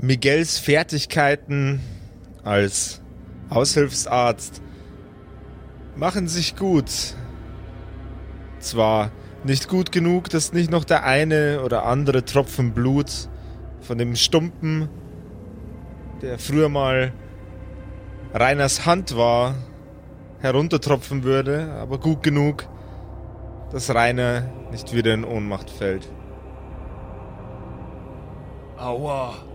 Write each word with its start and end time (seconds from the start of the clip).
Miguels 0.00 0.58
Fertigkeiten 0.58 1.80
als 2.44 3.00
Aushilfsarzt 3.50 4.62
machen 5.96 6.28
sich 6.28 6.54
gut. 6.54 7.16
Zwar 8.60 9.10
nicht 9.42 9.68
gut 9.68 9.90
genug, 9.90 10.30
dass 10.30 10.52
nicht 10.52 10.70
noch 10.70 10.84
der 10.84 11.04
eine 11.04 11.62
oder 11.64 11.84
andere 11.84 12.24
Tropfen 12.24 12.74
Blut 12.74 13.28
von 13.80 13.98
dem 13.98 14.14
Stumpen, 14.14 14.88
der 16.22 16.38
früher 16.38 16.68
mal 16.68 17.12
Reiners 18.32 18.86
Hand 18.86 19.16
war, 19.16 19.56
heruntertropfen 20.38 21.24
würde, 21.24 21.72
aber 21.72 21.98
gut 21.98 22.22
genug, 22.22 22.68
dass 23.72 23.92
Rainer 23.92 24.48
nicht 24.70 24.94
wieder 24.94 25.12
in 25.12 25.24
Ohnmacht 25.24 25.70
fällt. 25.70 26.08
Aua. 28.76 29.47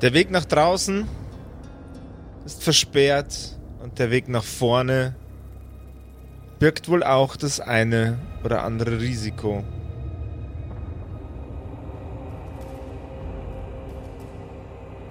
Der 0.00 0.12
Weg 0.14 0.30
nach 0.30 0.44
draußen 0.44 1.08
ist 2.44 2.62
versperrt 2.62 3.58
und 3.82 3.98
der 3.98 4.12
Weg 4.12 4.28
nach 4.28 4.44
vorne 4.44 5.16
birgt 6.60 6.88
wohl 6.88 7.02
auch 7.02 7.34
das 7.34 7.58
eine 7.58 8.18
oder 8.44 8.62
andere 8.62 9.00
Risiko. 9.00 9.64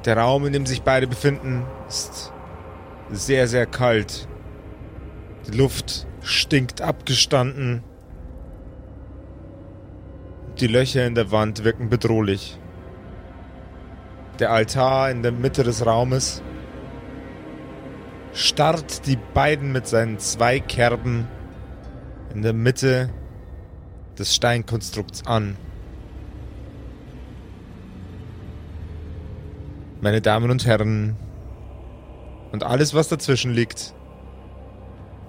Der 0.06 0.18
Raum, 0.18 0.46
in 0.46 0.54
dem 0.54 0.66
sich 0.66 0.84
beide 0.84 1.06
befinden, 1.06 1.66
ist 1.90 2.32
sehr, 3.12 3.50
sehr 3.50 3.66
kalt. 3.66 4.30
Die 5.48 5.58
Luft 5.58 6.08
stinkt 6.22 6.82
abgestanden. 6.82 7.84
Die 10.62 10.68
Löcher 10.68 11.06
in 11.06 11.14
der 11.14 11.30
Wand 11.32 11.66
wirken 11.66 11.90
bedrohlich. 11.90 12.58
Der 14.40 14.52
Altar 14.52 15.10
in 15.10 15.24
der 15.24 15.32
Mitte 15.32 15.64
des 15.64 15.84
Raumes 15.84 16.44
starrt 18.34 19.08
die 19.08 19.18
beiden 19.34 19.72
mit 19.72 19.88
seinen 19.88 20.20
zwei 20.20 20.60
Kerben 20.60 21.28
in 22.36 22.44
der 22.44 22.54
Mitte 22.54 23.10
des 24.20 24.36
Steinkonstrukts 24.36 25.26
an. 25.26 25.58
Meine 30.02 30.22
Damen 30.22 30.52
und 30.52 30.68
Herren 30.68 31.16
und 32.52 32.64
alles, 32.64 32.94
was 32.94 33.08
dazwischen 33.08 33.54
liegt, 33.54 33.96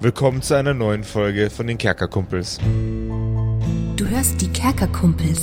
willkommen 0.00 0.42
zu 0.42 0.54
einer 0.54 0.74
neuen 0.74 1.02
Folge 1.02 1.48
von 1.48 1.66
den 1.66 1.78
Kerkerkumpels. 1.78 2.58
Du 3.96 4.06
hörst 4.06 4.42
die 4.42 4.48
Kerkerkumpels. 4.48 5.42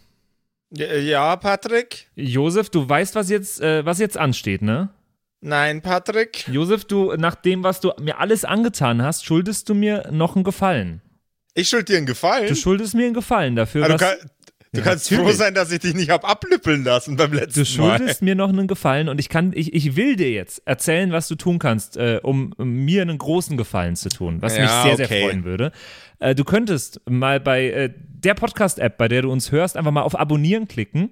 Ja, 0.73 1.35
Patrick? 1.35 2.07
Josef, 2.15 2.69
du 2.69 2.87
weißt, 2.87 3.15
was 3.15 3.29
jetzt, 3.29 3.61
äh, 3.61 3.85
was 3.85 3.99
jetzt 3.99 4.17
ansteht, 4.17 4.61
ne? 4.61 4.89
Nein, 5.41 5.81
Patrick? 5.81 6.47
Josef, 6.49 6.85
du, 6.85 7.13
nach 7.17 7.35
dem, 7.35 7.63
was 7.63 7.81
du 7.81 7.91
mir 7.99 8.19
alles 8.19 8.45
angetan 8.45 9.01
hast, 9.01 9.25
schuldest 9.25 9.67
du 9.69 9.73
mir 9.73 10.07
noch 10.11 10.35
einen 10.35 10.43
Gefallen. 10.43 11.01
Ich 11.55 11.67
schuld 11.67 11.89
dir 11.89 11.97
einen 11.97 12.05
Gefallen? 12.05 12.47
Du 12.47 12.55
schuldest 12.55 12.93
mir 12.93 13.05
einen 13.05 13.13
Gefallen 13.13 13.55
dafür, 13.55 13.83
Also, 13.83 13.97
du 13.97 14.03
kann, 14.05 14.15
du 14.71 14.79
Ja, 14.79 14.83
kannst 14.85 15.11
natürlich. 15.11 15.31
froh 15.31 15.37
sein, 15.37 15.53
dass 15.55 15.71
ich 15.71 15.79
dich 15.79 15.93
nicht 15.95 16.09
hab 16.11 16.29
ablüppeln 16.29 16.83
lassen 16.85 17.17
beim 17.17 17.33
letzten 17.33 17.59
Du 17.59 17.65
schuldest 17.65 18.21
Mal. 18.21 18.25
mir 18.25 18.35
noch 18.35 18.49
einen 18.49 18.67
Gefallen 18.67 19.09
und 19.09 19.19
ich 19.19 19.27
kann, 19.27 19.51
ich, 19.53 19.73
ich 19.73 19.95
will 19.97 20.15
dir 20.15 20.31
jetzt 20.31 20.61
erzählen, 20.65 21.11
was 21.11 21.27
du 21.27 21.35
tun 21.35 21.59
kannst, 21.59 21.97
äh, 21.97 22.19
um, 22.23 22.53
um 22.57 22.69
mir 22.85 23.01
einen 23.01 23.17
großen 23.17 23.57
Gefallen 23.57 23.95
zu 23.97 24.07
tun, 24.09 24.41
was 24.41 24.53
mich 24.53 24.61
Ja, 24.69 24.83
sehr, 24.83 24.95
sehr 24.95 25.05
okay. 25.07 25.23
freuen 25.23 25.43
würde. 25.43 25.71
Äh, 26.21 26.35
du 26.35 26.45
könntest 26.45 27.01
mal 27.09 27.39
bei 27.39 27.69
äh, 27.69 27.89
der 27.97 28.35
Podcast-App, 28.35 28.97
bei 28.97 29.07
der 29.07 29.23
du 29.23 29.31
uns 29.31 29.51
hörst, 29.51 29.75
einfach 29.75 29.91
mal 29.91 30.03
auf 30.03 30.17
Abonnieren 30.17 30.67
klicken. 30.67 31.11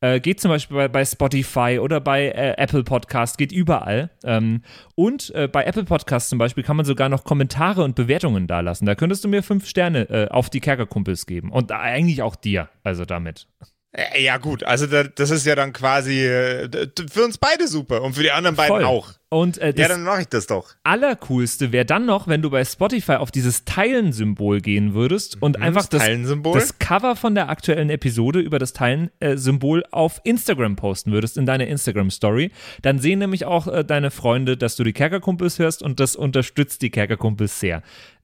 Äh, 0.00 0.20
geht 0.20 0.40
zum 0.40 0.50
Beispiel 0.50 0.76
bei, 0.76 0.88
bei 0.88 1.04
Spotify 1.04 1.78
oder 1.80 2.00
bei 2.00 2.26
äh, 2.28 2.54
Apple 2.56 2.84
Podcast, 2.84 3.38
geht 3.38 3.50
überall. 3.52 4.10
Ähm, 4.24 4.62
und 4.94 5.34
äh, 5.34 5.48
bei 5.48 5.64
Apple 5.64 5.84
Podcast 5.84 6.28
zum 6.28 6.38
Beispiel 6.38 6.62
kann 6.62 6.76
man 6.76 6.86
sogar 6.86 7.08
noch 7.08 7.24
Kommentare 7.24 7.82
und 7.82 7.96
Bewertungen 7.96 8.46
dalassen. 8.46 8.86
Da 8.86 8.94
könntest 8.94 9.24
du 9.24 9.28
mir 9.28 9.42
fünf 9.42 9.66
Sterne 9.66 10.08
äh, 10.10 10.28
auf 10.28 10.50
die 10.50 10.60
Kerkerkumpels 10.60 11.26
geben. 11.26 11.50
Und 11.50 11.72
eigentlich 11.72 12.22
auch 12.22 12.36
dir, 12.36 12.68
also 12.84 13.04
damit. 13.04 13.48
Äh, 13.92 14.22
Ja, 14.22 14.36
gut, 14.36 14.62
also 14.64 14.86
da, 14.86 15.04
das 15.04 15.30
ist 15.30 15.46
ja 15.46 15.56
dann 15.56 15.72
quasi 15.72 16.26
äh, 16.26 16.68
für 17.10 17.24
uns 17.24 17.38
beide 17.38 17.66
super 17.66 18.02
und 18.02 18.14
für 18.14 18.22
die 18.22 18.30
anderen 18.32 18.54
beiden 18.56 18.76
Voll. 18.76 18.84
auch. 18.84 19.12
Und 19.30 19.58
äh, 19.58 19.74
das, 19.74 19.82
Ja, 19.82 19.88
dann 19.88 20.04
mache 20.04 20.22
ich 20.22 20.28
das 20.28 20.46
doch. 20.46 20.74
Allercoolste 20.84 21.70
wäre 21.70 21.84
dann 21.84 22.06
noch, 22.06 22.28
wenn 22.28 22.40
du 22.40 22.48
bei 22.48 22.64
Spotify 22.64 23.16
auf 23.16 23.30
dieses 23.30 23.64
Teilen-Symbol 23.66 24.60
gehen 24.62 24.94
würdest 24.94 25.42
und 25.42 25.60
einfach 25.60 25.84
Mhm, 25.84 25.98
das 25.98 26.06
das, 26.06 26.52
das 26.54 26.78
Cover 26.78 27.14
von 27.14 27.34
der 27.34 27.50
aktuellen 27.50 27.90
Episode 27.90 28.40
über 28.40 28.58
das 28.58 28.72
Teilen-Symbol 28.72 29.84
auf 29.90 30.20
Instagram 30.24 30.76
posten 30.76 31.12
würdest, 31.12 31.36
in 31.36 31.44
deine 31.46 31.66
Instagram-Story. 31.66 32.52
Dann 32.82 32.98
sehen 33.00 33.18
nämlich 33.18 33.44
auch 33.44 33.66
äh, 33.66 33.84
deine 33.84 34.10
Freunde, 34.10 34.56
dass 34.56 34.76
du 34.76 34.84
die 34.84 34.92
Kerkerkumpels 34.94 35.58
hörst 35.58 35.82
und 35.82 36.00
das 36.00 36.16
unterstützt 36.16 36.80
die 36.82 36.90
Kerkerkumpels 36.90 37.60
sehr. 37.60 37.82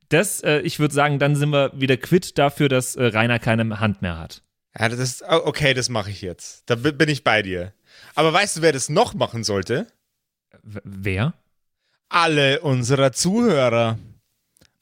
Das, 0.09 0.41
äh, 0.43 0.61
ich 0.61 0.79
würde 0.81 0.95
sagen, 0.95 1.19
dann 1.19 1.37
sind 1.37 1.51
wir 1.51 1.73
wieder 1.75 1.97
quitt 1.97 2.39
dafür, 2.39 2.69
dass 2.69 2.97
äh, 2.97 3.05
Rainer 3.05 3.39
keine 3.39 3.81
Hand 3.81 4.01
mehr 4.03 4.19
hat. 4.19 4.43
Ja, 4.79 4.89
das 4.89 4.99
ist, 4.99 5.23
oh, 5.29 5.41
okay, 5.45 5.75
das 5.75 5.89
mache 5.89 6.11
ich 6.11 6.21
jetzt. 6.23 6.63
Da 6.67 6.75
bi- 6.77 6.93
bin 6.93 7.09
ich 7.09 7.25
bei 7.25 7.43
dir. 7.43 7.73
Aber 8.15 8.33
weißt 8.33 8.57
du, 8.57 8.63
wer 8.63 8.73
das 8.73 8.89
noch 8.89 9.15
machen 9.15 9.45
sollte? 9.45 9.87
Wer? 10.65 11.35
Alle 12.09 12.61
unserer 12.61 13.13
Zuhörer. 13.13 13.99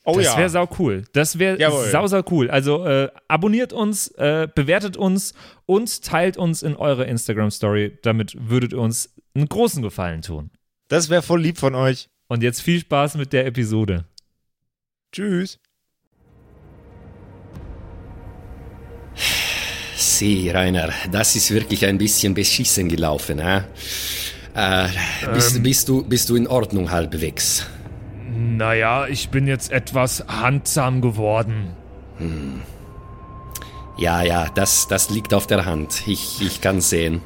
Oh 0.04 0.16
das 0.16 0.26
ja. 0.26 0.38
wäre 0.38 0.50
sau 0.50 0.68
cool. 0.78 1.04
Das 1.12 1.38
wäre 1.38 1.58
sau, 1.90 2.06
sau 2.06 2.22
cool. 2.30 2.50
Also 2.50 2.84
äh, 2.84 3.08
abonniert 3.28 3.72
uns, 3.72 4.08
äh, 4.08 4.48
bewertet 4.52 4.96
uns 4.96 5.32
und 5.66 6.02
teilt 6.02 6.36
uns 6.36 6.62
in 6.62 6.74
eure 6.74 7.04
Instagram-Story. 7.04 7.98
Damit 8.02 8.36
würdet 8.48 8.72
ihr 8.72 8.80
uns 8.80 9.14
einen 9.34 9.48
großen 9.48 9.82
Gefallen 9.82 10.22
tun. 10.22 10.50
Das 10.88 11.08
wäre 11.08 11.22
voll 11.22 11.40
lieb 11.40 11.58
von 11.58 11.74
euch. 11.74 12.08
Und 12.26 12.42
jetzt 12.42 12.62
viel 12.62 12.80
Spaß 12.80 13.16
mit 13.16 13.32
der 13.32 13.46
Episode. 13.46 14.04
Tschüss. 15.12 15.60
Sieh, 19.94 20.50
Rainer, 20.50 20.90
das 21.10 21.36
ist 21.36 21.50
wirklich 21.52 21.86
ein 21.86 21.98
bisschen 21.98 22.34
beschissen 22.34 22.88
gelaufen, 22.88 23.38
hä? 23.38 23.62
Äh, 24.54 24.88
bist, 25.32 25.62
bist, 25.62 25.88
du, 25.88 26.04
bist 26.04 26.28
du 26.28 26.36
in 26.36 26.46
Ordnung 26.46 26.90
halbwegs? 26.90 27.66
Naja, 28.34 29.06
ich 29.06 29.30
bin 29.30 29.46
jetzt 29.46 29.72
etwas 29.72 30.24
handsam 30.28 31.00
geworden. 31.00 31.70
Ja, 33.96 34.22
ja, 34.22 34.48
das, 34.54 34.88
das 34.88 35.10
liegt 35.10 35.34
auf 35.34 35.46
der 35.46 35.64
Hand. 35.64 36.02
Ich, 36.06 36.40
ich 36.40 36.60
kann 36.60 36.80
sehen. 36.80 37.20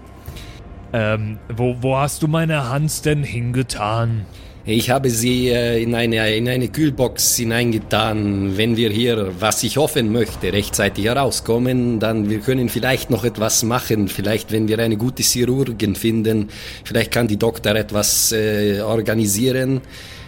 Ähm, 0.93 1.39
wo, 1.49 1.77
wo 1.81 1.97
hast 1.97 2.23
du 2.23 2.29
meine 2.29 2.69
Hand 2.69 3.05
denn 3.05 3.23
hingetan? 3.23 4.25
Ich 4.69 4.91
habe 4.91 5.10
sie 5.10 5.49
äh, 5.49 5.81
in, 5.81 5.94
eine, 5.94 6.34
in 6.34 6.49
eine 6.49 6.66
Kühlbox 6.66 7.37
hineingetan. 7.37 8.56
Wenn 8.56 8.77
wir 8.77 8.91
hier, 8.91 9.32
was 9.38 9.62
ich 9.62 9.77
hoffen 9.77 10.10
möchte, 10.10 10.53
rechtzeitig 10.53 11.04
herauskommen, 11.04 12.00
dann 12.00 12.28
wir 12.28 12.41
können 12.41 12.69
vielleicht 12.69 13.09
noch 13.09 13.22
etwas 13.22 13.63
machen. 13.63 14.09
Vielleicht, 14.09 14.51
wenn 14.51 14.66
wir 14.66 14.80
eine 14.80 14.97
gute 14.97 15.22
Chirurgin 15.22 15.95
finden, 15.95 16.48
vielleicht 16.83 17.13
kann 17.13 17.28
die 17.28 17.36
Doktor 17.36 17.77
etwas 17.77 18.33
äh, 18.33 18.80
organisieren. 18.80 19.83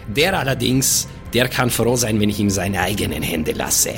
Der 0.07 0.39
allerdings, 0.39 1.09
der 1.33 1.49
kann 1.49 1.69
froh 1.69 1.97
sein, 1.97 2.21
wenn 2.21 2.29
ich 2.29 2.39
ihm 2.39 2.49
seine 2.49 2.79
eigenen 2.79 3.21
Hände 3.21 3.51
lasse. 3.51 3.91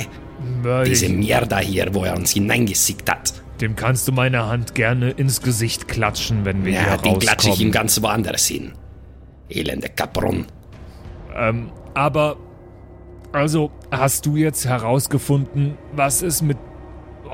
Diese 0.84 1.08
Mierda 1.08 1.60
hier, 1.60 1.94
wo 1.94 2.02
er 2.02 2.16
uns 2.16 2.32
hineingesickt 2.32 3.08
hat. 3.08 3.32
Dem 3.60 3.76
kannst 3.76 4.08
du 4.08 4.12
meine 4.12 4.44
Hand 4.48 4.74
gerne 4.74 5.12
ins 5.12 5.40
Gesicht 5.40 5.86
klatschen, 5.86 6.44
wenn 6.44 6.64
wir 6.64 6.72
Ja, 6.72 6.96
den 6.96 7.20
klatsche 7.20 7.50
ich 7.50 7.60
ihm 7.60 7.70
ganz 7.70 8.02
woanders 8.02 8.48
hin. 8.48 8.72
Elende 9.56 9.88
Capron. 9.88 10.46
Ähm, 11.36 11.70
aber, 11.94 12.36
also, 13.32 13.70
hast 13.90 14.26
du 14.26 14.36
jetzt 14.36 14.64
herausgefunden, 14.66 15.76
was 15.94 16.22
ist 16.22 16.42
mit. 16.42 16.58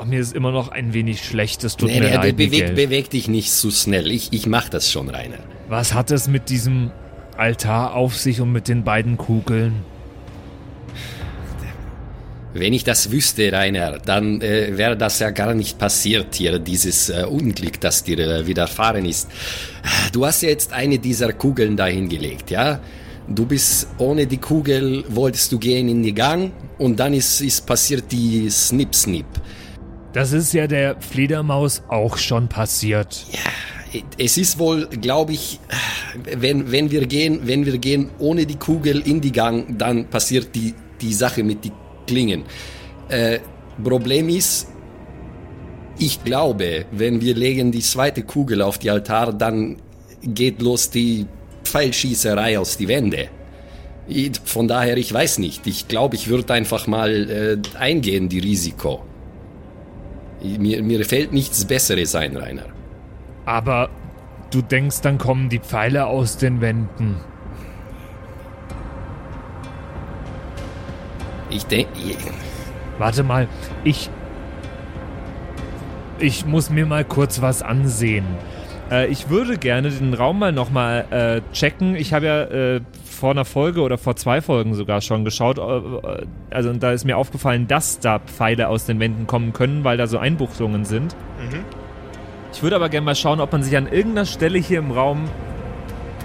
Oh, 0.00 0.05
mir 0.05 0.20
ist 0.20 0.35
immer 0.35 0.53
noch 0.53 0.69
ein 0.69 0.93
wenig 0.94 1.25
schlecht, 1.25 1.65
es 1.65 1.76
tut 1.76 1.88
Nee, 1.88 2.00
mir 2.00 2.09
nee, 2.11 2.15
leid, 2.15 2.37
beweg, 2.37 2.75
beweg 2.76 3.11
dich 3.11 3.26
nicht 3.29 3.50
zu 3.50 3.70
schnell. 3.73 4.11
Ich, 4.12 4.32
ich 4.32 4.47
mach 4.47 4.69
das 4.69 4.91
schon, 4.91 5.09
Rainer. 5.09 5.38
Was 5.69 5.93
hat 5.94 6.11
es 6.12 6.29
mit 6.29 6.50
diesem 6.50 6.93
Altar 7.37 7.94
auf 7.94 8.17
sich 8.17 8.41
und 8.41 8.53
mit 8.53 8.69
den 8.69 8.85
beiden 8.85 9.17
Kugeln? 9.17 9.85
Wenn 12.58 12.72
ich 12.72 12.84
das 12.84 13.10
wüsste, 13.10 13.52
Rainer, 13.52 13.99
dann 13.99 14.40
äh, 14.40 14.76
wäre 14.76 14.96
das 14.96 15.19
ja 15.19 15.31
gar 15.31 15.55
nicht 15.55 15.78
passiert 15.78 16.34
hier, 16.34 16.58
dieses 16.58 17.08
äh, 17.08 17.25
Unglück, 17.25 17.81
das 17.81 18.05
dir 18.05 18.19
äh, 18.19 18.46
widerfahren 18.46 19.05
ist. 19.05 19.28
Du 20.12 20.26
hast 20.26 20.43
ja 20.43 20.49
jetzt 20.49 20.72
eine 20.72 20.99
dieser 20.99 21.32
Kugeln 21.32 21.76
dahingelegt, 21.76 22.50
ja? 22.50 22.81
Du 23.28 23.44
bist 23.44 23.88
ohne 23.99 24.26
die 24.26 24.38
Kugel, 24.38 25.05
wolltest 25.08 25.52
du 25.52 25.58
gehen 25.58 25.88
in 25.88 26.02
die 26.02 26.14
Gang 26.14 26.50
und 26.78 26.99
dann 26.99 27.12
ist, 27.12 27.43
ist 27.43 27.66
passiert 27.66 28.10
die 28.10 28.49
Snip-Snip. 28.49 29.26
Das 30.14 30.32
ist 30.32 30.54
ja 30.54 30.66
der 30.66 31.00
Fledermaus 31.00 31.82
auch 31.88 32.16
schon 32.16 32.49
passiert. 32.49 33.26
Ja, 33.31 34.02
es 34.19 34.38
ist 34.38 34.58
wohl, 34.58 34.87
glaube 34.88 35.32
ich, 35.32 35.61
wenn, 36.37 36.72
wenn 36.72 36.90
wir 36.90 37.06
gehen, 37.06 37.40
wenn 37.44 37.66
wir 37.66 37.78
gehen 37.78 38.11
ohne 38.19 38.46
die 38.46 38.56
Kugel 38.56 39.06
in 39.06 39.20
die 39.20 39.32
Gang, 39.32 39.78
dann 39.78 40.08
passiert 40.08 40.54
die, 40.54 40.75
die 41.00 41.12
Sache 41.12 41.44
mit 41.44 41.64
die 41.64 41.72
Klingen. 42.08 42.43
Äh, 43.08 43.38
Problem 43.84 44.28
ist, 44.28 44.66
ich 45.99 46.25
glaube, 46.25 46.87
wenn 46.90 47.20
wir 47.20 47.34
legen 47.34 47.70
die 47.70 47.81
zweite 47.81 48.22
Kugel 48.22 48.62
auf 48.62 48.78
die 48.78 48.90
Altar, 48.90 49.32
dann 49.32 49.76
geht 50.22 50.60
los 50.60 50.90
die 50.90 51.26
Pfeilschießerei 51.64 52.58
aus 52.58 52.76
die 52.76 52.88
Wände. 52.88 53.28
Von 54.44 54.69
daher, 54.69 54.96
ich 54.96 55.12
weiß 55.12 55.38
nicht. 55.38 55.66
Ich 55.66 55.87
glaube, 55.87 56.16
ich 56.16 56.28
würde 56.28 56.55
einfach 56.55 56.87
mal 56.87 57.31
äh, 57.31 57.78
eingehen, 57.78 58.28
die 58.28 58.38
Risiko. 58.38 59.04
Mir, 60.43 60.82
mir 60.82 61.04
fällt 61.04 61.32
nichts 61.32 61.64
Besseres 61.64 62.14
ein, 62.14 62.37
Rainer. 62.37 62.66
Aber 63.44 63.90
du 64.50 64.62
denkst, 64.62 65.02
dann 65.02 65.19
kommen 65.19 65.49
die 65.49 65.58
Pfeile 65.58 66.06
aus 66.06 66.38
den 66.38 66.61
Wänden. 66.61 67.16
Ich 71.50 71.67
denke. 71.67 71.91
Warte 72.99 73.23
mal, 73.23 73.49
ich. 73.85 74.11
Ich 76.21 76.45
muss 76.45 76.69
mir 76.69 76.85
mal 76.85 77.05
kurz 77.05 77.41
was 77.41 77.62
ansehen. 77.62 78.27
Äh, 78.91 79.06
ich 79.06 79.31
würde 79.31 79.56
gerne 79.56 79.91
den 79.91 80.15
Raum 80.15 80.41
mal 80.41 80.53
nochmal 80.53 81.06
äh, 81.11 81.55
checken. 81.55 81.95
Ich 81.95 82.12
habe 82.12 82.27
ja 82.27 82.43
äh, 82.43 82.81
vor 83.05 83.31
einer 83.31 83.45
Folge 83.45 83.83
oder 83.83 83.99
vor 83.99 84.17
zwei 84.17 84.41
Folgen 84.41 84.75
sogar 84.75 85.00
schon 85.00 85.25
geschaut. 85.25 85.59
Äh, 85.59 85.62
äh, 85.62 86.27
also 86.50 86.73
da 86.73 86.93
ist 86.93 87.05
mir 87.05 87.17
aufgefallen, 87.17 87.69
dass 87.69 88.00
da 88.00 88.19
Pfeile 88.19 88.69
aus 88.69 88.87
den 88.87 89.00
Wänden 89.00 89.27
kommen 89.27 89.53
können, 89.53 89.85
weil 89.85 89.97
da 89.97 90.06
so 90.06 90.19
Einbuchtungen 90.19 90.85
sind. 90.85 91.15
Mhm. 91.39 91.65
Ich 92.53 92.62
würde 92.62 92.77
aber 92.77 92.89
gerne 92.89 93.05
mal 93.05 93.15
schauen, 93.15 93.41
ob 93.41 93.53
man 93.53 93.62
sich 93.62 93.77
an 93.77 93.87
irgendeiner 93.87 94.27
Stelle 94.27 94.59
hier 94.59 94.79
im 94.79 94.91
Raum 94.91 95.29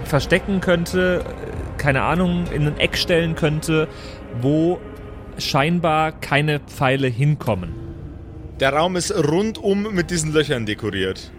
verstecken 0.04 0.60
könnte, 0.60 1.24
äh, 1.24 1.78
keine 1.78 2.02
Ahnung, 2.02 2.44
in 2.52 2.66
ein 2.66 2.78
Eck 2.78 2.96
stellen 2.96 3.34
könnte, 3.34 3.88
wo 4.40 4.78
scheinbar 5.38 6.12
keine 6.12 6.60
Pfeile 6.60 7.08
hinkommen. 7.08 7.72
Der 8.60 8.72
Raum 8.72 8.96
ist 8.96 9.12
rundum 9.12 9.94
mit 9.94 10.10
diesen 10.10 10.32
Löchern 10.32 10.64
dekoriert. 10.64 11.32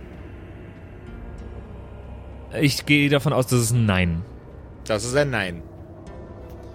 Ich 2.59 2.85
gehe 2.85 3.09
davon 3.09 3.33
aus, 3.33 3.47
dass 3.47 3.59
es 3.59 3.71
ein 3.71 3.85
Nein. 3.85 4.21
Das 4.85 5.03
ist 5.03 5.15
ein 5.15 5.29
Nein. 5.29 5.61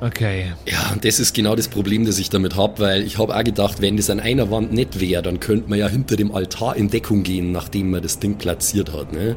Okay. 0.01 0.53
Ja, 0.67 0.93
und 0.93 1.05
das 1.05 1.21
ist 1.21 1.35
genau 1.35 1.55
das 1.55 1.69
Problem, 1.69 2.07
das 2.07 2.19
ich 2.19 2.31
damit 2.31 2.57
habe, 2.57 2.79
weil 2.79 3.03
ich 3.03 3.19
habe 3.19 3.37
auch 3.37 3.45
gedacht, 3.45 3.83
wenn 3.83 3.99
das 3.99 4.09
an 4.09 4.19
einer 4.19 4.51
Wand 4.51 4.73
nicht 4.73 4.99
wäre, 4.99 5.21
dann 5.21 5.41
könnte 5.41 5.69
man 5.69 5.79
ja 5.79 5.89
hinter 5.89 6.17
dem 6.17 6.35
Altar 6.35 6.77
in 6.77 6.89
Deckung 6.89 7.23
gehen, 7.23 7.53
nachdem 7.53 7.91
man 7.91 8.03
das 8.03 8.19
Ding 8.19 8.39
platziert 8.39 8.93
hat. 8.95 9.13
Ne? 9.13 9.37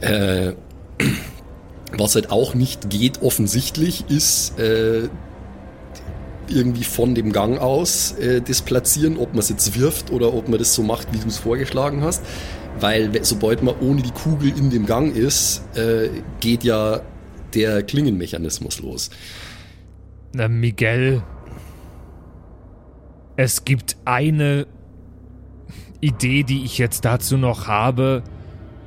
Äh, 0.00 0.52
was 1.98 2.14
halt 2.14 2.30
auch 2.30 2.54
nicht 2.54 2.88
geht, 2.88 3.20
offensichtlich, 3.22 4.04
ist 4.08 4.58
äh, 4.60 5.08
irgendwie 6.50 6.84
von 6.84 7.14
dem 7.14 7.32
Gang 7.32 7.58
aus 7.58 8.12
äh, 8.12 8.40
das 8.40 8.62
platzieren, 8.62 9.16
ob 9.16 9.30
man 9.30 9.40
es 9.40 9.48
jetzt 9.48 9.78
wirft 9.78 10.10
oder 10.10 10.34
ob 10.34 10.48
man 10.48 10.58
das 10.58 10.74
so 10.74 10.82
macht, 10.82 11.12
wie 11.12 11.18
du 11.18 11.28
es 11.28 11.38
vorgeschlagen 11.38 12.02
hast. 12.02 12.22
Weil 12.78 13.10
sobald 13.24 13.62
man 13.62 13.74
ohne 13.80 14.02
die 14.02 14.10
Kugel 14.10 14.56
in 14.56 14.70
dem 14.70 14.86
Gang 14.86 15.14
ist, 15.14 15.62
äh, 15.76 16.08
geht 16.40 16.62
ja 16.62 17.00
der 17.54 17.82
Klingenmechanismus 17.82 18.80
los. 18.80 19.10
Na, 20.34 20.48
Miguel, 20.48 21.22
es 23.36 23.64
gibt 23.64 23.96
eine 24.04 24.66
Idee, 26.00 26.42
die 26.42 26.64
ich 26.64 26.78
jetzt 26.78 27.04
dazu 27.04 27.38
noch 27.38 27.66
habe, 27.66 28.22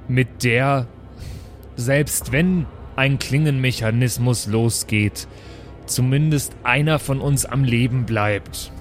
mit 0.08 0.44
der, 0.44 0.88
selbst 1.76 2.32
wenn 2.32 2.66
ein 2.96 3.18
Klingenmechanismus 3.18 4.48
losgeht, 4.48 5.28
zumindest 5.90 6.56
einer 6.64 7.00
von 7.00 7.20
uns 7.20 7.46
am 7.46 7.64
Leben 7.64 8.06
bleibt. 8.06 8.72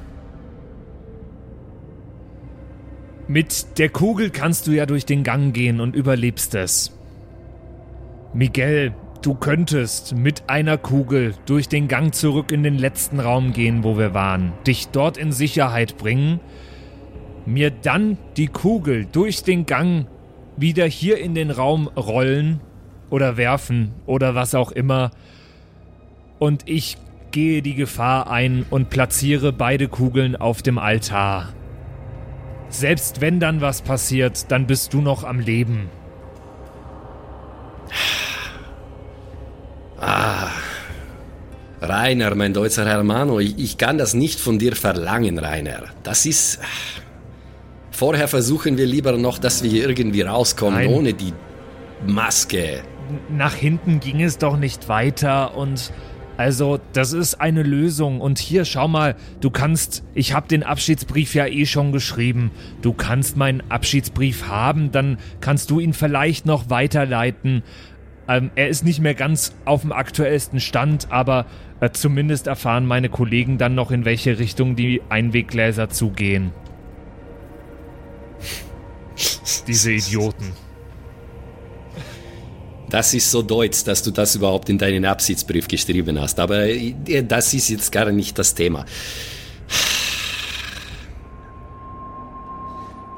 Mit 3.26 3.78
der 3.78 3.88
Kugel 3.90 4.30
kannst 4.30 4.66
du 4.66 4.72
ja 4.72 4.86
durch 4.86 5.04
den 5.04 5.22
Gang 5.22 5.52
gehen 5.52 5.80
und 5.80 5.94
überlebst 5.94 6.54
es. 6.54 6.96
Miguel, 8.32 8.94
Du 9.20 9.34
könntest 9.34 10.14
mit 10.14 10.44
einer 10.48 10.78
Kugel 10.78 11.34
durch 11.44 11.68
den 11.68 11.88
Gang 11.88 12.14
zurück 12.14 12.52
in 12.52 12.62
den 12.62 12.78
letzten 12.78 13.18
Raum 13.18 13.52
gehen, 13.52 13.82
wo 13.82 13.98
wir 13.98 14.14
waren, 14.14 14.52
dich 14.64 14.88
dort 14.88 15.16
in 15.16 15.32
Sicherheit 15.32 15.96
bringen, 15.96 16.38
mir 17.44 17.72
dann 17.72 18.16
die 18.36 18.46
Kugel 18.46 19.06
durch 19.10 19.42
den 19.42 19.66
Gang 19.66 20.06
wieder 20.56 20.86
hier 20.86 21.18
in 21.18 21.34
den 21.34 21.50
Raum 21.50 21.88
rollen 21.88 22.60
oder 23.10 23.36
werfen 23.36 23.92
oder 24.06 24.36
was 24.36 24.54
auch 24.54 24.70
immer, 24.70 25.10
und 26.38 26.62
ich 26.66 26.96
gehe 27.30 27.62
die 27.62 27.74
Gefahr 27.74 28.30
ein 28.30 28.64
und 28.70 28.90
platziere 28.90 29.52
beide 29.52 29.88
Kugeln 29.88 30.36
auf 30.36 30.62
dem 30.62 30.78
Altar. 30.78 31.52
Selbst 32.70 33.20
wenn 33.20 33.40
dann 33.40 33.60
was 33.60 33.82
passiert, 33.82 34.50
dann 34.50 34.66
bist 34.66 34.92
du 34.92 35.00
noch 35.00 35.24
am 35.24 35.40
Leben. 35.40 35.88
Ah. 40.00 40.48
Rainer, 41.80 42.34
mein 42.34 42.52
deutscher 42.52 42.86
Hermano, 42.86 43.38
ich, 43.38 43.58
ich 43.58 43.78
kann 43.78 43.98
das 43.98 44.14
nicht 44.14 44.40
von 44.40 44.58
dir 44.58 44.74
verlangen, 44.74 45.38
Rainer. 45.38 45.84
Das 46.02 46.26
ist. 46.26 46.60
Vorher 47.90 48.28
versuchen 48.28 48.76
wir 48.76 48.86
lieber 48.86 49.12
noch, 49.12 49.38
dass 49.38 49.62
wir 49.62 49.70
hier 49.70 49.88
irgendwie 49.88 50.22
rauskommen, 50.22 50.80
Nein. 50.84 50.88
ohne 50.88 51.14
die 51.14 51.32
Maske. 52.06 52.82
Nach 53.28 53.54
hinten 53.54 54.00
ging 54.00 54.22
es 54.22 54.38
doch 54.38 54.56
nicht 54.56 54.88
weiter 54.88 55.56
und. 55.56 55.92
Also, 56.38 56.78
das 56.92 57.14
ist 57.14 57.40
eine 57.40 57.64
Lösung. 57.64 58.20
Und 58.20 58.38
hier, 58.38 58.64
schau 58.64 58.86
mal, 58.86 59.16
du 59.40 59.50
kannst, 59.50 60.04
ich 60.14 60.32
habe 60.32 60.46
den 60.46 60.62
Abschiedsbrief 60.62 61.34
ja 61.34 61.48
eh 61.48 61.66
schon 61.66 61.90
geschrieben. 61.90 62.52
Du 62.80 62.92
kannst 62.92 63.36
meinen 63.36 63.60
Abschiedsbrief 63.68 64.46
haben, 64.46 64.92
dann 64.92 65.18
kannst 65.40 65.68
du 65.68 65.80
ihn 65.80 65.92
vielleicht 65.92 66.46
noch 66.46 66.70
weiterleiten. 66.70 67.64
Ähm, 68.28 68.52
er 68.54 68.68
ist 68.68 68.84
nicht 68.84 69.00
mehr 69.00 69.14
ganz 69.14 69.52
auf 69.64 69.80
dem 69.80 69.90
aktuellsten 69.90 70.60
Stand, 70.60 71.10
aber 71.10 71.46
äh, 71.80 71.90
zumindest 71.90 72.46
erfahren 72.46 72.86
meine 72.86 73.08
Kollegen 73.08 73.58
dann 73.58 73.74
noch, 73.74 73.90
in 73.90 74.04
welche 74.04 74.38
Richtung 74.38 74.76
die 74.76 75.02
Einweggläser 75.08 75.88
zugehen. 75.88 76.52
Diese 79.66 79.90
Idioten. 79.90 80.52
Das 82.90 83.12
ist 83.14 83.30
so 83.30 83.42
deutsch, 83.42 83.84
dass 83.84 84.02
du 84.02 84.10
das 84.10 84.34
überhaupt 84.34 84.68
in 84.68 84.78
deinen 84.78 85.04
Absichtsbrief 85.04 85.68
geschrieben 85.68 86.18
hast. 86.20 86.40
Aber 86.40 86.66
äh, 86.66 86.94
das 87.22 87.52
ist 87.54 87.68
jetzt 87.68 87.92
gar 87.92 88.10
nicht 88.10 88.38
das 88.38 88.54
Thema. 88.54 88.84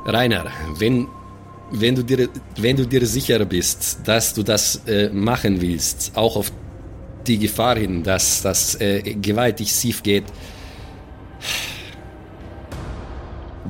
Rainer, 0.06 0.46
wenn 0.78 1.06
wenn 1.72 1.94
du 1.94 2.02
dir, 2.02 2.28
wenn 2.56 2.76
du 2.76 2.84
dir 2.86 3.06
sicher 3.06 3.44
bist, 3.44 4.00
dass 4.04 4.34
du 4.34 4.42
das 4.42 4.82
äh, 4.86 5.08
machen 5.10 5.60
willst, 5.60 6.12
auch 6.16 6.36
auf 6.36 6.52
die 7.26 7.38
Gefahr 7.38 7.76
hin, 7.76 8.02
dass 8.02 8.42
das 8.42 8.80
äh, 8.80 9.14
gewaltig 9.14 9.70
schief 9.70 10.02
geht, 10.02 10.24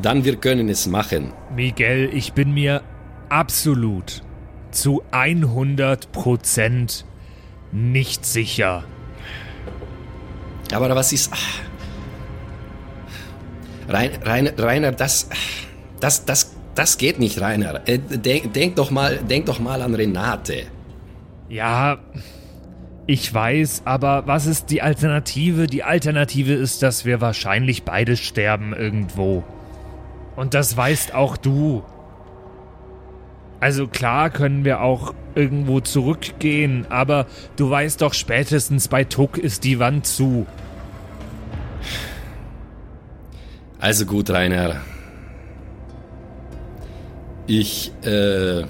dann 0.01 0.25
wir 0.25 0.37
können 0.37 0.69
es 0.69 0.87
machen. 0.87 1.33
Miguel, 1.55 2.11
ich 2.15 2.33
bin 2.33 2.55
mir 2.55 2.83
absolut 3.29 4.23
zu 4.75 5.03
100 5.11 6.13
Prozent 6.13 7.05
nicht 7.73 8.25
sicher. 8.25 8.85
Aber 10.73 10.95
was 10.95 11.13
ist... 11.13 11.33
Rainer, 13.89 14.53
Rainer, 14.57 14.93
das, 14.93 15.29
das, 15.99 16.25
das 16.25 16.55
das 16.75 16.99
geht 16.99 17.19
nicht, 17.19 17.41
Rainer. 17.41 17.81
Äh, 17.87 17.99
denk, 17.99 18.53
denk, 18.55 18.77
doch 18.77 18.91
mal, 18.91 19.19
denk 19.19 19.47
doch 19.47 19.59
mal 19.59 19.83
an 19.83 19.95
Renate. 19.95 20.63
Ja, 21.49 21.99
ich 23.07 23.33
weiß, 23.33 23.83
aber 23.85 24.27
was 24.27 24.47
ist 24.47 24.71
die 24.71 24.83
Alternative? 24.83 25.67
Die 25.67 25.83
Alternative 25.83 26.53
ist, 26.53 26.83
dass 26.83 27.05
wir 27.05 27.21
wahrscheinlich 27.21 27.83
beide 27.83 28.17
sterben 28.17 28.73
irgendwo. 28.73 29.43
Und 30.37 30.55
das 30.55 30.77
weißt 30.77 31.15
auch 31.15 31.37
du. 31.37 31.83
Also 33.61 33.87
klar 33.87 34.31
können 34.31 34.65
wir 34.65 34.81
auch 34.81 35.15
irgendwo 35.35 35.81
zurückgehen, 35.81 36.87
aber 36.89 37.27
du 37.57 37.69
weißt 37.69 38.01
doch 38.01 38.15
spätestens 38.15 38.89
bei 38.89 39.05
Tuck 39.05 39.37
ist 39.37 39.65
die 39.65 39.79
Wand 39.79 40.07
zu. 40.07 40.47
Also 43.79 44.07
gut, 44.07 44.31
Rainer. 44.31 44.77
Ich, 47.47 47.93
äh, 48.05 48.63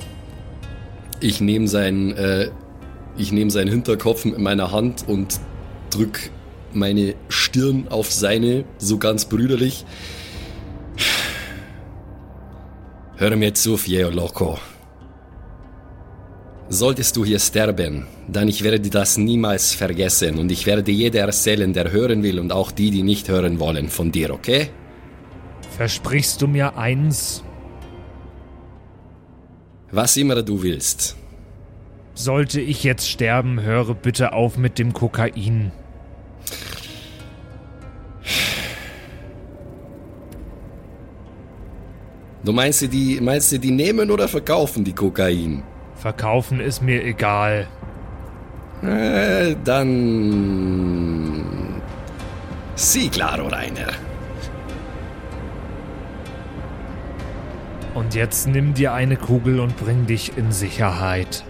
ich 1.20 1.40
nehme 1.40 1.68
sein, 1.68 2.16
äh, 2.16 2.50
ich 3.16 3.30
nehme 3.30 3.50
seinen 3.50 3.68
Hinterkopf 3.68 4.24
mit 4.24 4.38
meiner 4.38 4.72
Hand 4.72 5.04
und 5.06 5.40
drück 5.90 6.30
meine 6.72 7.14
Stirn 7.28 7.88
auf 7.90 8.10
seine, 8.12 8.64
so 8.78 8.98
ganz 8.98 9.24
brüderlich. 9.24 9.84
Hör 13.16 13.36
mir 13.36 13.52
zu, 13.54 13.76
Fieo 13.76 14.10
Loco. 14.10 14.58
Solltest 16.72 17.16
du 17.16 17.24
hier 17.24 17.40
sterben, 17.40 18.06
dann 18.28 18.46
ich 18.46 18.62
werde 18.62 18.78
das 18.78 19.16
niemals 19.16 19.74
vergessen 19.74 20.38
und 20.38 20.52
ich 20.52 20.66
werde 20.66 20.92
jeder 20.92 21.22
erzählen, 21.22 21.72
der 21.72 21.90
hören 21.90 22.22
will 22.22 22.38
und 22.38 22.52
auch 22.52 22.70
die, 22.70 22.92
die 22.92 23.02
nicht 23.02 23.28
hören 23.28 23.58
wollen, 23.58 23.88
von 23.88 24.12
dir, 24.12 24.32
okay? 24.32 24.68
Versprichst 25.76 26.40
du 26.40 26.46
mir 26.46 26.76
eins? 26.76 27.42
Was 29.90 30.16
immer 30.16 30.44
du 30.44 30.62
willst. 30.62 31.16
Sollte 32.14 32.60
ich 32.60 32.84
jetzt 32.84 33.10
sterben, 33.10 33.60
höre 33.60 33.96
bitte 33.96 34.32
auf 34.32 34.56
mit 34.56 34.78
dem 34.78 34.92
Kokain. 34.92 35.72
Du 42.44 42.52
meinst, 42.52 42.80
die, 42.92 43.20
meinst 43.20 43.50
du, 43.50 43.58
die 43.58 43.72
nehmen 43.72 44.08
oder 44.12 44.28
verkaufen 44.28 44.84
die 44.84 44.94
Kokain? 44.94 45.64
Verkaufen 46.00 46.60
ist 46.60 46.80
mir 46.80 47.04
egal. 47.04 47.68
Äh, 48.82 49.54
dann. 49.62 51.44
Sie, 52.74 53.10
claro, 53.10 53.48
Rainer. 53.48 53.92
Und 57.94 58.14
jetzt 58.14 58.48
nimm 58.48 58.72
dir 58.72 58.94
eine 58.94 59.16
Kugel 59.16 59.60
und 59.60 59.76
bring 59.76 60.06
dich 60.06 60.38
in 60.38 60.52
Sicherheit. 60.52 61.44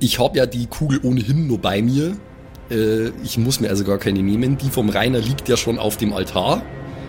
Ich 0.00 0.18
habe 0.18 0.38
ja 0.38 0.46
die 0.46 0.66
Kugel 0.68 1.00
ohnehin 1.02 1.46
nur 1.48 1.58
bei 1.58 1.82
mir. 1.82 2.16
Äh, 2.70 3.08
ich 3.22 3.36
muss 3.36 3.60
mir 3.60 3.68
also 3.68 3.84
gar 3.84 3.98
keine 3.98 4.22
nehmen. 4.22 4.56
Die 4.56 4.70
vom 4.70 4.88
Rainer 4.88 5.18
liegt 5.18 5.50
ja 5.50 5.58
schon 5.58 5.78
auf 5.78 5.98
dem 5.98 6.14
Altar. 6.14 6.62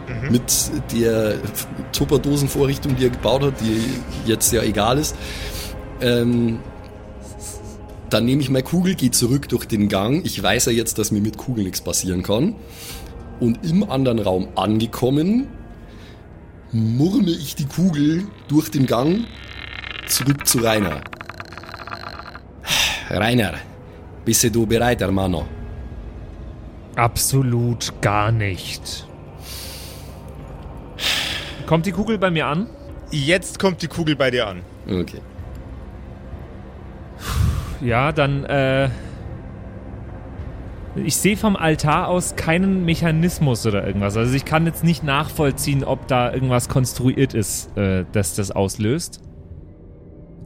Mhm. 0.08 0.32
Mit 0.32 0.72
der 0.94 1.36
Tupperdosenvorrichtung, 1.92 2.96
die 2.96 3.06
er 3.06 3.10
gebaut 3.10 3.44
hat, 3.44 3.62
die 3.62 3.82
jetzt 4.26 4.52
ja 4.54 4.62
egal 4.64 4.98
ist. 4.98 5.16
Ähm, 6.02 6.60
dann 8.10 8.26
nehme 8.26 8.42
ich 8.42 8.50
meine 8.50 8.64
Kugel, 8.64 8.96
gehe 8.96 9.12
zurück 9.12 9.50
durch 9.50 9.66
den 9.66 9.90
Gang. 9.90 10.26
Ich 10.26 10.42
weiß 10.42 10.68
ja 10.68 10.72
jetzt, 10.72 10.98
dass 10.98 11.12
mir 11.12 11.22
mit 11.22 11.38
Kugeln 11.38 11.66
nichts 11.66 11.82
passieren 11.82 12.24
kann. 12.24 12.56
Und 13.40 13.66
im 13.70 13.90
anderen 13.90 14.20
Raum 14.20 14.48
angekommen, 14.56 15.48
murme 16.72 17.32
ich 17.32 17.56
die 17.56 17.66
Kugel 17.66 18.28
durch 18.48 18.70
den 18.70 18.86
Gang 18.86 19.26
zurück 20.08 20.48
zu 20.48 20.60
Rainer. 20.60 21.02
Rainer, 23.10 23.54
bist 24.26 24.44
du 24.56 24.66
bereit, 24.66 25.02
Hermano? 25.02 25.46
Absolut 26.96 27.94
gar 28.02 28.32
nicht. 28.32 29.07
Kommt 31.68 31.86
die 31.86 31.92
Kugel 31.92 32.18
bei 32.18 32.32
mir 32.32 32.48
an? 32.48 32.68
Jetzt 33.12 33.60
kommt 33.60 33.82
die 33.82 33.88
Kugel 33.88 34.16
bei 34.16 34.32
dir 34.32 34.48
an. 34.48 34.62
Okay. 34.90 35.20
Ja, 37.82 38.12
dann, 38.12 38.46
äh. 38.46 38.90
Ich 40.96 41.18
sehe 41.18 41.38
vom 41.38 41.56
Altar 41.56 42.08
aus 42.08 42.36
keinen 42.36 42.84
Mechanismus 42.86 43.68
oder 43.68 43.86
irgendwas. 43.86 44.18
Also 44.18 44.34
ich 44.34 44.46
kann 44.46 44.66
jetzt 44.66 44.84
nicht 44.84 45.04
nachvollziehen, 45.04 45.84
ob 45.84 46.08
da 46.08 46.34
irgendwas 46.34 46.70
konstruiert 46.70 47.36
ist, 47.36 47.78
äh, 47.78 48.06
das 48.14 48.34
das 48.34 48.50
auslöst. 48.50 49.22